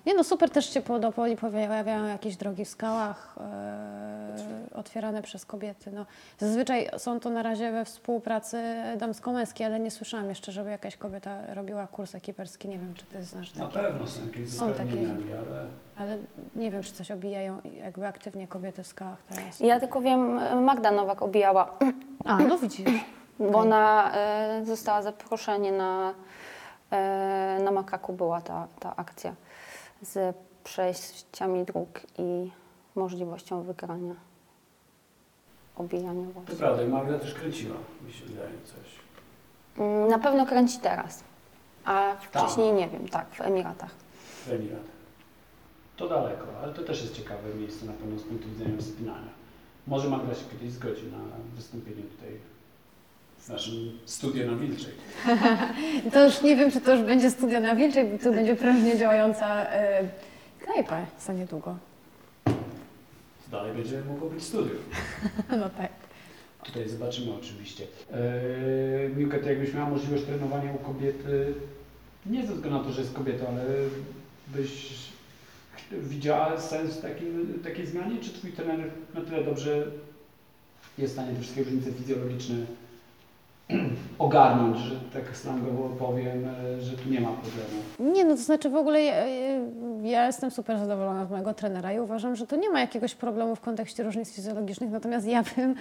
Nie 0.05 0.13
no, 0.13 0.23
super 0.23 0.49
też 0.49 0.73
się 0.73 0.81
po 0.81 0.99
Dopoli 0.99 1.37
pojawiają 1.37 2.05
jakieś 2.05 2.35
drogi 2.35 2.65
w 2.65 2.69
skałach 2.69 3.35
e, 3.37 4.75
otwierane 4.75 5.21
przez 5.21 5.45
kobiety. 5.45 5.91
No, 5.91 6.05
zazwyczaj 6.37 6.89
są 6.97 7.19
to 7.19 7.29
na 7.29 7.43
razie 7.43 7.71
we 7.71 7.85
współpracy 7.85 8.57
damsko-męskiej, 8.97 9.65
ale 9.67 9.79
nie 9.79 9.91
słyszałam 9.91 10.29
jeszcze, 10.29 10.51
żeby 10.51 10.69
jakaś 10.69 10.97
kobieta 10.97 11.53
robiła 11.53 11.87
kurs 11.87 12.15
ekiperski. 12.15 12.67
Nie 12.67 12.79
wiem, 12.79 12.93
czy 12.93 13.05
ty 13.05 13.23
znasz 13.23 13.55
Na 13.55 13.67
takie. 13.67 13.79
pewno 13.79 14.07
są 14.07 14.25
jakieś 14.25 14.49
Są 14.53 14.73
takie. 14.73 15.07
ale... 15.49 15.65
Ale 15.97 16.17
nie 16.55 16.71
wiem, 16.71 16.83
czy 16.83 16.93
coś 16.93 17.11
obijają 17.11 17.61
jakby 17.83 18.07
aktywnie 18.07 18.47
kobiety 18.47 18.83
w 18.83 18.87
skałach 18.87 19.23
teraz. 19.29 19.59
Ja 19.59 19.79
tylko 19.79 20.01
wiem, 20.01 20.39
Magda 20.63 20.91
Nowak 20.91 21.21
obijała, 21.21 21.77
A, 22.25 22.37
no 22.37 22.57
widzisz. 22.57 22.89
Bo 23.39 23.57
ona 23.59 24.11
e, 24.15 24.65
została 24.65 25.01
zaproszenie 25.01 25.71
na, 25.71 26.13
e, 26.91 27.59
na 27.63 27.71
Makaku 27.71 28.13
była 28.13 28.41
ta, 28.41 28.67
ta 28.79 28.95
akcja 28.95 29.35
z 30.01 30.35
przejściami 30.63 31.65
dróg 31.65 32.01
i 32.17 32.51
możliwością 32.95 33.61
wygrania 33.63 34.13
obijania 35.77 36.25
To 36.25 36.31
właśnie. 36.31 36.55
prawda, 36.55 36.83
i 36.83 36.87
Magda 36.87 37.19
też 37.19 37.33
kręciła, 37.33 37.75
mi 38.07 38.13
się 38.13 38.25
wydaje 38.25 38.49
coś. 38.65 38.99
Mm, 39.77 40.07
Na 40.07 40.19
pewno 40.19 40.45
kręci 40.45 40.79
teraz, 40.79 41.23
a 41.85 42.15
Tam. 42.31 42.43
wcześniej 42.47 42.73
nie 42.73 42.87
wiem, 42.89 43.07
tak, 43.09 43.27
w 43.29 43.41
Emiratach. 43.41 43.91
w 44.45 44.51
Emiratach. 44.51 44.99
To 45.97 46.07
daleko, 46.09 46.45
ale 46.63 46.73
to 46.73 46.81
też 46.83 47.01
jest 47.01 47.13
ciekawe 47.13 47.53
miejsce 47.55 47.85
na 47.85 47.93
pewno 47.93 48.19
z 48.19 48.23
punktu 48.23 48.49
widzenia 48.49 48.77
wspinania. 48.81 49.29
Może 49.87 50.09
Magda 50.09 50.35
się 50.35 50.45
kiedyś 50.51 50.71
zgodzi 50.71 51.03
na 51.07 51.17
wystąpienie 51.55 52.03
tutaj 52.03 52.39
w 53.39 53.49
naszym 53.49 53.99
studiu 54.05 54.51
na 54.51 54.57
Wilczej. 54.57 54.93
To 56.13 56.25
już 56.25 56.41
nie 56.41 56.55
wiem, 56.55 56.71
czy 56.71 56.81
to 56.81 56.95
już 56.95 57.05
będzie 57.05 57.31
studia 57.31 57.59
na 57.59 57.75
Wilczej, 57.75 58.05
bo 58.05 58.23
to 58.23 58.31
będzie 58.31 58.55
prężnie 58.55 58.97
działająca 58.97 59.69
e, 59.69 60.03
knajpa 60.63 61.05
za 61.19 61.33
niedługo. 61.33 61.77
Dalej 63.51 63.73
będzie 63.73 64.01
mogło 64.01 64.29
być 64.29 64.43
studium. 64.43 64.77
No 65.59 65.69
tak. 65.69 65.91
Tutaj 66.63 66.89
zobaczymy 66.89 67.31
oczywiście. 67.33 67.83
Eee, 68.13 69.15
Miłka, 69.15 69.39
ty 69.39 69.45
jakbyś 69.45 69.73
miała 69.73 69.89
możliwość 69.89 70.23
trenowania 70.23 70.73
u 70.73 70.77
kobiety, 70.77 71.53
nie 72.25 72.47
ze 72.47 72.53
względu 72.53 72.79
na 72.79 72.83
to, 72.85 72.91
że 72.91 73.01
jest 73.01 73.13
kobietą, 73.13 73.47
ale 73.47 73.63
byś 74.47 74.99
widziała 75.91 76.59
sens 76.59 76.91
w 76.95 77.01
takim, 77.01 77.59
takiej 77.63 77.85
zmianie? 77.87 78.17
Czy 78.21 78.33
twój 78.33 78.51
trener 78.51 78.79
na 79.15 79.21
tyle 79.21 79.43
dobrze 79.43 79.91
jest 80.97 81.13
w 81.13 81.15
stanie 81.15 81.33
te 81.33 81.39
wszystkie 81.41 81.63
różnice 81.63 81.91
fizjologiczne 81.91 82.55
ogarnąć, 84.19 84.77
że 84.77 84.95
tak 85.13 85.37
slangowo 85.37 85.89
powiem, 85.99 86.49
e, 86.77 86.81
że 86.81 86.97
tu 86.97 87.09
nie 87.09 87.21
ma 87.21 87.29
problemu? 87.29 88.13
Nie, 88.15 88.25
no 88.25 88.35
to 88.35 88.41
znaczy 88.41 88.69
w 88.69 88.75
ogóle 88.75 89.01
ja, 89.01 89.15
ja 90.03 90.25
jestem 90.25 90.51
super 90.51 90.79
zadowolona 90.79 91.25
z 91.25 91.29
mojego 91.31 91.53
trenera 91.53 91.93
i 91.93 91.99
uważam, 91.99 92.35
że 92.35 92.47
to 92.47 92.55
nie 92.55 92.69
ma 92.69 92.79
jakiegoś 92.79 93.15
problemu 93.15 93.55
w 93.55 93.61
kontekście 93.61 94.03
różnic 94.03 94.31
fizjologicznych, 94.35 94.89
natomiast 94.91 95.27
ja 95.27 95.43
bym 95.55 95.75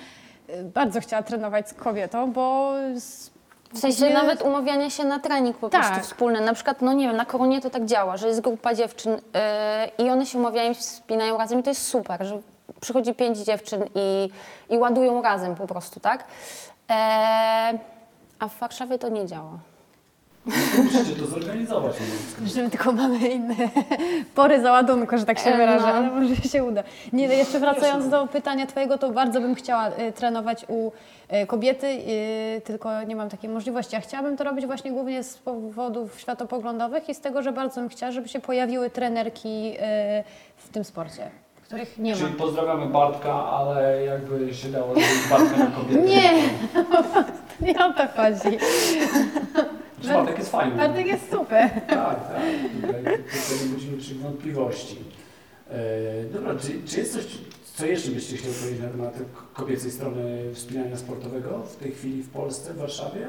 bardzo 0.74 1.00
chciała 1.00 1.22
trenować 1.22 1.68
z 1.68 1.74
kobietą, 1.74 2.32
bo 2.32 2.72
z, 2.94 3.30
W 3.74 3.78
sensie 3.78 4.04
Nie- 4.08 4.14
nawet 4.14 4.42
umawiania 4.42 4.90
się 4.90 5.04
na 5.04 5.18
trening 5.18 5.56
po 5.58 5.68
Tak. 5.68 5.80
prostu 5.86 6.04
wspólny. 6.04 6.40
Na 6.40 6.54
przykład, 6.54 6.82
no 6.82 6.92
nie 6.92 7.06
wiem, 7.08 7.16
na 7.16 7.24
koronie 7.24 7.60
to 7.60 7.70
tak 7.70 7.84
działa, 7.84 8.16
że 8.16 8.28
jest 8.28 8.40
grupa 8.40 8.74
dziewczyn 8.74 9.12
yy, 9.12 10.06
i 10.06 10.10
one 10.10 10.26
się 10.26 10.38
umawiają 10.38 10.70
i 10.70 10.74
wspinają 10.74 11.38
razem 11.38 11.60
i 11.60 11.62
to 11.62 11.70
jest 11.70 11.82
super, 11.86 12.24
że 12.26 12.40
przychodzi 12.80 13.14
pięć 13.14 13.38
dziewczyn 13.38 13.82
i, 13.94 14.30
i 14.74 14.78
ładują 14.78 15.22
razem 15.22 15.54
po 15.54 15.66
prostu, 15.66 16.00
tak? 16.00 16.24
Eee, 16.88 17.78
a 18.38 18.48
w 18.48 18.58
Warszawie 18.58 18.98
to 18.98 19.08
nie 19.08 19.26
działa. 19.26 19.58
Musicie 20.84 21.16
to 21.20 21.26
zorganizować. 21.26 21.96
nie? 22.40 22.48
że 22.48 22.62
my 22.62 22.70
tylko 22.70 22.92
mamy 22.92 23.28
inne 23.28 23.54
pory 24.34 24.60
załadunku, 24.60 25.18
że 25.18 25.24
tak 25.24 25.38
się 25.38 25.56
wyrażę, 25.56 25.86
no. 25.86 25.92
ale 25.92 26.10
może 26.10 26.36
się 26.36 26.64
uda. 26.64 26.82
Nie, 27.12 27.28
no 27.28 27.34
jeszcze 27.34 27.60
wracając 27.60 28.08
do 28.08 28.26
pytania 28.26 28.66
Twojego, 28.66 28.98
to 28.98 29.10
bardzo 29.10 29.40
bym 29.40 29.54
chciała 29.54 29.88
y, 29.88 30.12
trenować 30.12 30.64
u 30.68 30.92
y, 31.42 31.46
kobiety, 31.46 31.86
y, 31.86 32.60
tylko 32.64 33.02
nie 33.02 33.16
mam 33.16 33.28
takiej 33.28 33.50
możliwości. 33.50 33.94
Ja 33.94 34.00
chciałabym 34.00 34.36
to 34.36 34.44
robić 34.44 34.66
właśnie 34.66 34.92
głównie 34.92 35.22
z 35.22 35.38
powodów 35.38 36.20
światopoglądowych 36.20 37.08
i 37.08 37.14
z 37.14 37.20
tego, 37.20 37.42
że 37.42 37.52
bardzo 37.52 37.80
bym 37.80 37.88
chciała, 37.88 38.12
żeby 38.12 38.28
się 38.28 38.40
pojawiły 38.40 38.90
trenerki 38.90 39.74
w 40.56 40.68
tym 40.68 40.84
sporcie, 40.84 41.30
których 41.68 41.98
nie 41.98 42.12
ma. 42.12 42.18
Czyli 42.18 42.32
pozdrawiamy 42.32 42.86
Bartka, 42.86 43.32
ale 43.32 44.04
jakby 44.04 44.54
się 44.54 44.68
dało 44.68 44.94
zrobić 44.94 45.28
Bartka 45.30 45.56
na 45.56 45.66
kobietę. 45.66 46.02
Nie. 46.10 46.32
Nie 47.66 47.86
o 47.86 47.92
to 47.92 48.08
chodzi. 48.16 48.58
Że 50.02 50.12
Bartek 50.14 50.38
jest 50.38 50.50
fajny. 50.50 50.76
Bartek 50.76 51.06
jest 51.06 51.30
super. 51.30 51.70
Tak, 51.70 52.28
tak. 52.28 52.42
Tutaj, 52.80 53.02
tutaj 53.02 53.58
nie 53.62 53.74
budzi 53.74 53.88
niczych 53.88 54.20
wątpliwości. 54.20 54.98
E, 55.70 56.24
dobra, 56.24 56.54
czy, 56.54 56.82
czy 56.86 56.98
jest 56.98 57.12
coś, 57.12 57.26
co 57.74 57.86
jeszcze 57.86 58.10
byście 58.10 58.36
chcieli 58.36 58.54
powiedzieć 58.54 58.82
na 58.82 58.88
temat 58.88 59.14
kobiecej 59.54 59.90
strony 59.90 60.54
wspinania 60.54 60.96
sportowego 60.96 61.58
w 61.58 61.76
tej 61.76 61.92
chwili 61.92 62.22
w 62.22 62.30
Polsce, 62.30 62.74
w 62.74 62.78
Warszawie? 62.78 63.26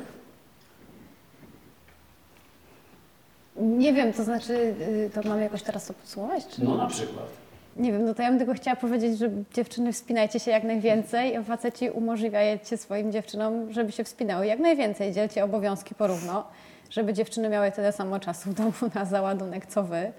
Nie 3.55 3.93
wiem, 3.93 4.13
to 4.13 4.23
znaczy, 4.23 4.53
y, 4.53 5.11
to 5.13 5.29
mamy 5.29 5.41
jakoś 5.41 5.63
teraz 5.63 5.85
to 5.85 5.93
podsumować? 5.93 6.47
Czy... 6.47 6.63
No 6.63 6.77
na 6.77 6.87
przykład. 6.87 7.48
Nie 7.77 7.91
wiem, 7.91 8.05
no 8.05 8.13
to 8.13 8.21
ja 8.23 8.29
bym 8.29 8.39
tylko 8.39 8.53
chciała 8.53 8.75
powiedzieć, 8.75 9.17
że 9.17 9.29
dziewczyny 9.53 9.93
wspinajcie 9.93 10.39
się 10.39 10.51
jak 10.51 10.63
najwięcej, 10.63 11.35
a 11.35 11.43
faceci 11.43 11.89
umożliwiajcie 11.89 12.77
swoim 12.77 13.11
dziewczynom, 13.11 13.73
żeby 13.73 13.91
się 13.91 14.03
wspinały 14.03 14.47
jak 14.47 14.59
najwięcej. 14.59 15.13
Dzielcie 15.13 15.43
obowiązki 15.43 15.95
porówno, 15.95 16.47
żeby 16.89 17.13
dziewczyny 17.13 17.49
miały 17.49 17.71
tyle 17.71 17.91
samo 17.91 18.19
czasu 18.19 18.49
w 18.49 18.53
domu 18.53 18.73
na 18.95 19.05
załadunek 19.05 19.65
co 19.65 19.83
wy. 19.83 20.11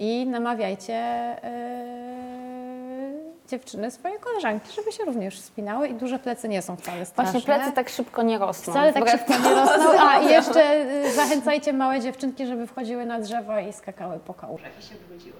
I 0.00 0.26
namawiajcie 0.26 1.36
yy, 1.42 2.05
dziewczyny, 3.48 3.90
swoje 3.90 4.18
koleżanki, 4.18 4.72
żeby 4.76 4.92
się 4.92 5.04
również 5.04 5.40
wspinały 5.40 5.88
i 5.88 5.94
duże 5.94 6.18
plecy 6.18 6.48
nie 6.48 6.62
są 6.62 6.76
wcale 6.76 7.06
straszne. 7.06 7.32
Właśnie 7.32 7.54
plecy 7.54 7.72
tak 7.72 7.88
szybko 7.88 8.22
nie 8.22 8.38
rosną. 8.38 8.72
Wcale 8.72 8.92
tak 8.92 9.10
szybko 9.10 9.32
nie 9.32 9.54
rosną. 9.60 10.00
A 10.00 10.20
i 10.20 10.28
jeszcze 10.28 10.86
y, 11.06 11.12
zachęcajcie 11.12 11.72
małe 11.72 12.00
dziewczynki, 12.00 12.46
żeby 12.46 12.66
wchodziły 12.66 13.06
na 13.06 13.20
drzewo 13.20 13.58
i 13.58 13.72
skakały 13.72 14.18
po 14.18 14.34
kałużach. 14.34 14.70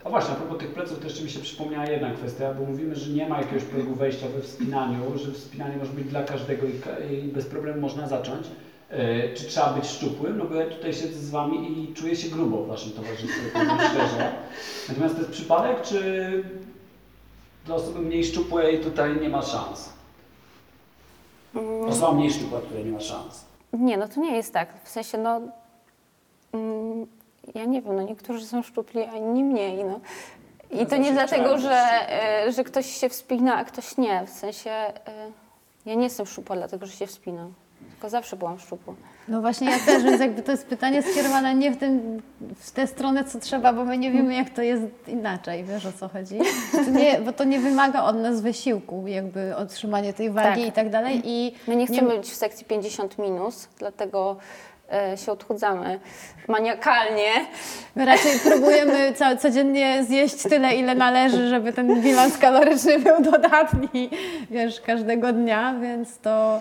A 0.04 0.10
właśnie, 0.10 0.34
a 0.34 0.36
propos 0.36 0.58
tych 0.58 0.74
pleców, 0.74 0.98
to 0.98 1.04
jeszcze 1.04 1.24
mi 1.24 1.30
się 1.30 1.40
przypomniała 1.40 1.86
jedna 1.86 2.10
kwestia, 2.10 2.54
bo 2.54 2.64
mówimy, 2.64 2.94
że 2.94 3.10
nie 3.10 3.28
ma 3.28 3.38
jakiegoś 3.38 3.64
progu 3.64 3.94
wejścia 3.94 4.26
we 4.28 4.42
wspinaniu, 4.42 5.18
że 5.18 5.32
wspinanie 5.32 5.76
może 5.76 5.92
być 5.92 6.04
dla 6.04 6.22
każdego 6.24 6.66
i, 6.66 7.14
i 7.14 7.28
bez 7.28 7.46
problemu 7.46 7.80
można 7.80 8.08
zacząć. 8.08 8.46
E, 8.90 9.34
czy 9.34 9.44
trzeba 9.44 9.72
być 9.72 9.86
szczupłym? 9.86 10.38
No 10.38 10.44
bo 10.44 10.54
ja 10.54 10.66
tutaj 10.66 10.94
siedzę 10.94 11.18
z 11.18 11.30
Wami 11.30 11.82
i 11.82 11.94
czuję 11.94 12.16
się 12.16 12.28
grubo 12.28 12.62
w 12.62 12.68
Waszym 12.68 12.92
towarzystwie, 12.92 13.40
szczerze. 13.78 14.32
Natomiast 14.88 15.14
to 15.14 15.20
jest 15.20 15.32
przypadek, 15.32 15.82
czy 15.82 16.00
dla 17.66 17.74
osoby 17.74 17.98
mniej 17.98 18.24
szczupłej 18.24 18.80
tutaj 18.80 19.20
nie 19.20 19.28
ma 19.28 19.42
szans? 19.42 19.88
Osoba 21.88 22.12
mniej 22.12 22.32
szczupła 22.32 22.60
tutaj 22.60 22.84
nie 22.84 22.92
ma 22.92 23.00
szans. 23.00 23.44
Nie, 23.72 23.96
no 23.96 24.08
to 24.08 24.20
nie 24.20 24.36
jest 24.36 24.52
tak. 24.52 24.68
W 24.84 24.88
sensie, 24.88 25.18
no. 25.18 25.40
mm, 26.52 27.06
ja 27.54 27.64
nie 27.64 27.82
wiem, 27.82 27.96
no 27.96 28.02
niektórzy 28.02 28.46
są 28.46 28.62
szczupli, 28.62 29.02
a 29.02 29.16
inni 29.16 29.44
mniej, 29.44 29.84
no. 29.84 30.00
I 30.70 30.76
No 30.76 30.86
to 30.86 30.96
nie 30.96 31.12
dlatego, 31.12 31.58
że, 31.58 32.10
e, 32.10 32.52
że 32.52 32.64
ktoś 32.64 32.86
się 32.86 33.08
wspina, 33.08 33.56
a 33.56 33.64
ktoś 33.64 33.96
nie. 33.96 34.26
W 34.26 34.30
sensie, 34.30 34.70
e, 34.70 34.92
ja 35.86 35.94
nie 35.94 36.04
jestem 36.04 36.26
szczupła, 36.26 36.56
dlatego 36.56 36.86
że 36.86 36.92
się 36.92 37.06
wspinam. 37.06 37.52
Tylko 37.96 38.08
zawsze 38.08 38.36
byłam 38.36 38.58
szczupła. 38.58 38.94
No 39.28 39.40
właśnie 39.40 39.70
ja 39.70 39.78
też, 39.78 40.02
więc 40.02 40.20
jakby 40.20 40.42
to 40.42 40.52
jest 40.52 40.66
pytanie 40.66 41.02
skierowane 41.02 41.54
nie 41.54 41.70
w, 41.70 41.76
tym, 41.76 42.22
w 42.56 42.70
tę 42.70 42.86
stronę, 42.86 43.24
co 43.24 43.38
trzeba, 43.40 43.72
bo 43.72 43.84
my 43.84 43.98
nie 43.98 44.10
wiemy, 44.10 44.34
jak 44.34 44.50
to 44.50 44.62
jest 44.62 44.82
inaczej, 45.08 45.64
wiesz 45.64 45.86
o 45.86 45.92
co 45.92 46.08
chodzi? 46.08 46.38
To 46.72 46.90
nie, 46.90 47.20
bo 47.20 47.32
to 47.32 47.44
nie 47.44 47.58
wymaga 47.60 48.02
od 48.04 48.16
nas 48.16 48.40
wysiłku, 48.40 49.04
jakby 49.06 49.56
otrzymanie 49.56 50.12
tej 50.12 50.30
wagi 50.30 50.60
Tak. 50.60 50.68
i 50.68 50.72
tak 50.72 50.90
dalej 50.90 51.22
i 51.24 51.54
My 51.68 51.76
nie 51.76 51.86
chcemy 51.86 52.16
być 52.16 52.30
w 52.30 52.34
sekcji 52.34 52.66
50 52.66 53.18
minus, 53.18 53.68
dlatego 53.78 54.36
e, 54.92 55.16
się 55.16 55.32
odchudzamy 55.32 56.00
maniakalnie. 56.48 57.30
my 57.96 58.04
raczej 58.04 58.38
próbujemy 58.44 59.12
co, 59.14 59.36
codziennie 59.36 60.04
zjeść 60.04 60.42
tyle, 60.42 60.74
ile 60.74 60.94
należy, 60.94 61.48
żeby 61.48 61.72
ten 61.72 62.02
bilans 62.02 62.38
kaloryczny 62.38 62.98
był 62.98 63.22
dodatni, 63.22 64.10
wiesz, 64.50 64.80
każdego 64.80 65.32
dnia, 65.32 65.74
więc 65.82 66.18
to 66.18 66.60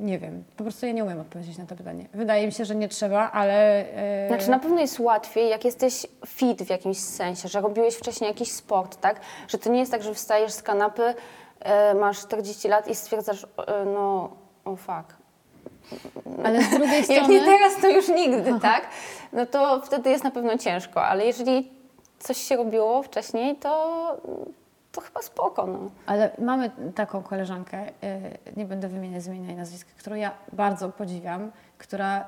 nie 0.00 0.18
wiem, 0.18 0.44
po 0.56 0.64
prostu 0.64 0.86
ja 0.86 0.92
nie 0.92 1.04
umiem 1.04 1.20
odpowiedzieć 1.20 1.58
na 1.58 1.66
to 1.66 1.76
pytanie. 1.76 2.06
Wydaje 2.14 2.46
mi 2.46 2.52
się, 2.52 2.64
że 2.64 2.74
nie 2.74 2.88
trzeba, 2.88 3.30
ale... 3.32 3.84
e, 4.24 4.28
Znaczy 4.28 4.50
na 4.50 4.58
pewno 4.58 4.80
jest 4.80 4.98
łatwiej, 5.00 5.48
jak 5.50 5.64
jesteś 5.64 6.06
fit 6.26 6.62
w 6.62 6.70
jakimś 6.70 6.98
sensie, 6.98 7.48
że 7.48 7.60
robiłeś 7.60 7.94
wcześniej 7.94 8.28
jakiś 8.28 8.52
sport, 8.52 9.00
tak? 9.00 9.20
Że 9.48 9.58
to 9.58 9.70
nie 9.70 9.78
jest 9.80 9.92
tak, 9.92 10.02
że 10.02 10.14
wstajesz 10.14 10.52
z 10.52 10.62
kanapy, 10.62 11.14
e, 11.60 11.94
masz 11.94 12.20
40 12.20 12.68
lat 12.68 12.88
i 12.88 12.94
stwierdzasz, 12.94 13.44
e, 13.44 13.84
no, 13.84 14.30
o 14.64 14.76
fuck. 14.76 15.16
ale 16.44 16.62
z 16.62 16.70
drugiej 16.70 16.96
Jak 16.98 17.04
strony... 17.04 17.34
nie 17.34 17.40
teraz, 17.40 17.72
to 17.80 17.88
już 17.88 18.08
nigdy, 18.08 18.60
tak? 18.62 18.88
No 19.32 19.46
to 19.46 19.80
wtedy 19.84 20.10
jest 20.10 20.24
na 20.24 20.30
pewno 20.30 20.58
ciężko, 20.58 21.04
ale 21.04 21.26
jeżeli 21.26 21.70
coś 22.18 22.36
się 22.36 22.56
robiło 22.56 23.02
wcześniej, 23.02 23.56
to, 23.56 24.16
to 24.92 25.00
chyba 25.00 25.22
spoko, 25.22 25.66
no. 25.66 25.78
Ale 26.06 26.30
mamy 26.38 26.70
taką 26.94 27.22
koleżankę, 27.22 27.88
y, 27.88 27.92
nie 28.56 28.64
będę 28.64 28.88
wymieniać 28.88 29.22
z 29.22 29.26
imienia 29.26 29.50
i 29.50 29.56
nazwiska, 29.56 29.90
którą 29.98 30.16
ja 30.16 30.32
bardzo 30.52 30.88
podziwiam, 30.88 31.52
która 31.78 32.26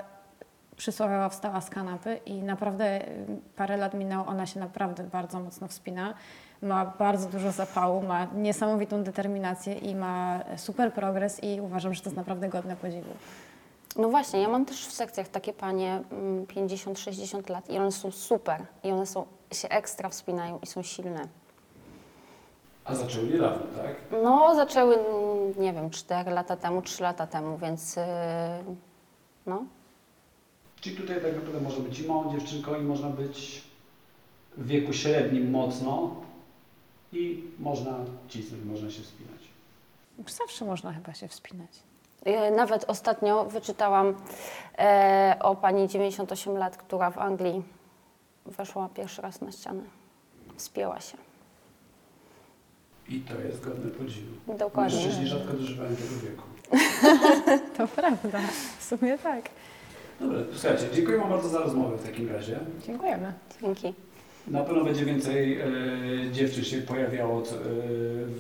przysłowiowo 0.77 1.29
wstała 1.29 1.61
z 1.61 1.71
kanapy 1.71 2.21
i 2.27 2.43
naprawdę 2.43 3.09
y, 3.09 3.27
parę 3.57 3.77
lat 3.77 3.95
minęło, 3.95 4.27
ona 4.27 4.47
się 4.47 4.61
naprawdę 4.61 5.05
bardzo 5.05 5.41
mocno 5.41 5.69
wspina, 5.69 6.15
ma 6.63 6.87
bardzo 6.99 7.29
dużo 7.29 7.53
zapału, 7.53 8.03
ma 8.03 8.25
niesamowitą 8.35 9.03
determinację 9.05 9.75
i 9.75 9.95
ma 9.95 10.41
super 10.57 10.93
progres 10.93 11.45
i 11.45 11.61
uważam, 11.61 11.95
że 11.95 12.03
to 12.03 12.09
jest 12.09 12.17
naprawdę 12.17 12.49
godne 12.49 12.77
podziwu. 12.77 13.11
No 13.97 14.09
właśnie, 14.09 14.43
ja 14.43 14.49
mam 14.49 14.65
też 14.65 14.87
w 14.87 14.93
sekcjach 14.93 15.29
takie 15.29 15.53
panie 15.53 16.03
mm, 16.11 16.47
50-60 16.47 17.51
lat 17.51 17.71
i 17.71 17.79
one 17.79 17.93
są 17.93 18.11
super 18.11 18.67
i 18.85 18.93
one 18.93 19.07
są, 19.07 19.27
się 19.53 19.69
ekstra 19.69 20.09
wspinają 20.09 20.59
i 20.63 20.67
są 20.67 20.83
silne. 20.83 21.29
A 22.85 22.95
zaczęły 22.95 23.27
niedawno, 23.29 23.67
tak? 23.83 23.97
No, 24.23 24.55
zaczęły, 24.55 24.95
mm, 24.99 25.53
nie 25.59 25.73
wiem, 25.73 25.91
4 25.91 26.31
lata 26.31 26.57
temu, 26.57 26.83
3 26.83 27.03
lata 27.03 27.27
temu, 27.27 27.59
więc 27.59 27.97
yy, 27.97 28.03
no. 29.47 29.65
Czyli 30.81 30.97
tutaj 30.97 31.23
tak 31.23 31.35
naprawdę 31.35 31.61
można 31.61 31.85
być 31.85 31.99
i 32.01 32.09
małą 32.09 32.33
dziewczynką 32.33 32.75
i 32.81 32.83
można 32.83 33.09
być 33.09 33.63
w 34.57 34.67
wieku 34.67 34.93
średnim 34.93 35.51
mocno 35.51 36.11
i 37.13 37.45
można 37.59 37.99
cisnąć, 38.29 38.65
można 38.65 38.91
się 38.91 39.03
wspinać. 39.03 39.41
Zawsze 40.29 40.65
można 40.65 40.93
chyba 40.93 41.15
się 41.15 41.29
wspinać. 41.29 41.71
Yy, 42.27 42.51
Nawet 42.51 42.85
ostatnio 42.89 43.45
wyczytałam 43.45 44.15
e, 44.79 45.37
o 45.41 45.57
pani 45.57 45.89
98 45.89 46.57
lat, 46.59 46.77
która 46.77 47.11
w 47.11 47.19
Anglii 47.19 47.63
weszła 48.47 48.89
pierwszy 48.95 49.23
raz 49.23 49.41
na 49.41 49.53
ścianę. 49.53 49.83
Wspięła 50.57 51.01
się. 51.01 51.17
I 53.13 53.21
to 53.21 53.41
jest 53.49 53.61
godne 53.65 53.91
podziwu. 53.91 54.57
Dokładnie. 54.59 54.97
Mężczyźni 54.97 55.27
rzadko 55.27 55.53
dożywają 55.53 55.91
tego 55.97 56.15
wieku. 56.23 56.43
To 57.77 57.89
prawda, 57.89 58.41
w 58.79 58.85
sumie 58.85 59.19
tak. 59.19 59.51
Dobra, 60.21 60.39
słuchajcie, 60.53 60.85
dziękuję 60.95 61.19
Wam 61.19 61.29
bardzo 61.29 61.49
za 61.49 61.59
rozmowę 61.59 61.97
w 61.99 62.03
takim 62.05 62.29
razie. 62.33 62.59
Dziękujemy. 62.87 63.33
Dzięki. 63.63 63.95
Na 64.49 64.61
pewno 64.65 64.85
będzie 64.85 65.05
więcej 65.05 65.61
e, 65.61 65.67
dziewczyn 66.33 66.65
się 66.65 66.79
pojawiało 66.79 67.43
co- 67.43 67.55
e, 67.57 67.59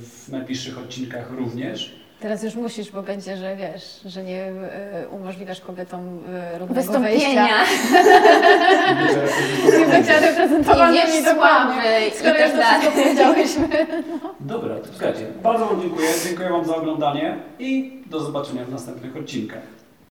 w 0.02 0.28
najbliższych 0.28 0.78
odcinkach 0.78 1.30
również. 1.32 2.01
Teraz 2.22 2.42
już 2.42 2.54
musisz, 2.54 2.90
bo 2.90 3.02
będzie, 3.02 3.36
że 3.36 3.56
wiesz, 3.56 4.00
że 4.04 4.22
nie 4.24 4.46
y, 5.04 5.08
umożliwiasz 5.10 5.60
kobietom 5.60 6.00
y, 6.54 6.58
równego 6.58 6.82
Wystąpienia. 6.82 7.48
Nie 9.78 9.86
będzie 9.86 10.20
reprezentowane 10.20 10.92
I 10.92 10.96
wiesz 10.96 11.24
sławy 11.24 11.80
i 12.08 12.10
Skoro 12.18 12.34
tak 12.34 12.40
już 12.42 12.50
to 12.50 12.56
dalej. 12.56 12.80
wszystko 12.80 13.02
powiedziałyśmy. 13.02 13.68
Dobra, 14.40 14.74
to 14.76 14.86
słuchajcie, 14.92 15.26
bardzo 15.42 15.66
Wam 15.66 15.80
dziękuję. 15.80 16.08
Dziękuję 16.24 16.48
Wam 16.50 16.64
za 16.64 16.76
oglądanie 16.76 17.36
i 17.58 18.00
do 18.06 18.20
zobaczenia 18.20 18.64
w 18.64 18.70
następnych 18.70 19.16
odcinkach. 19.16 19.81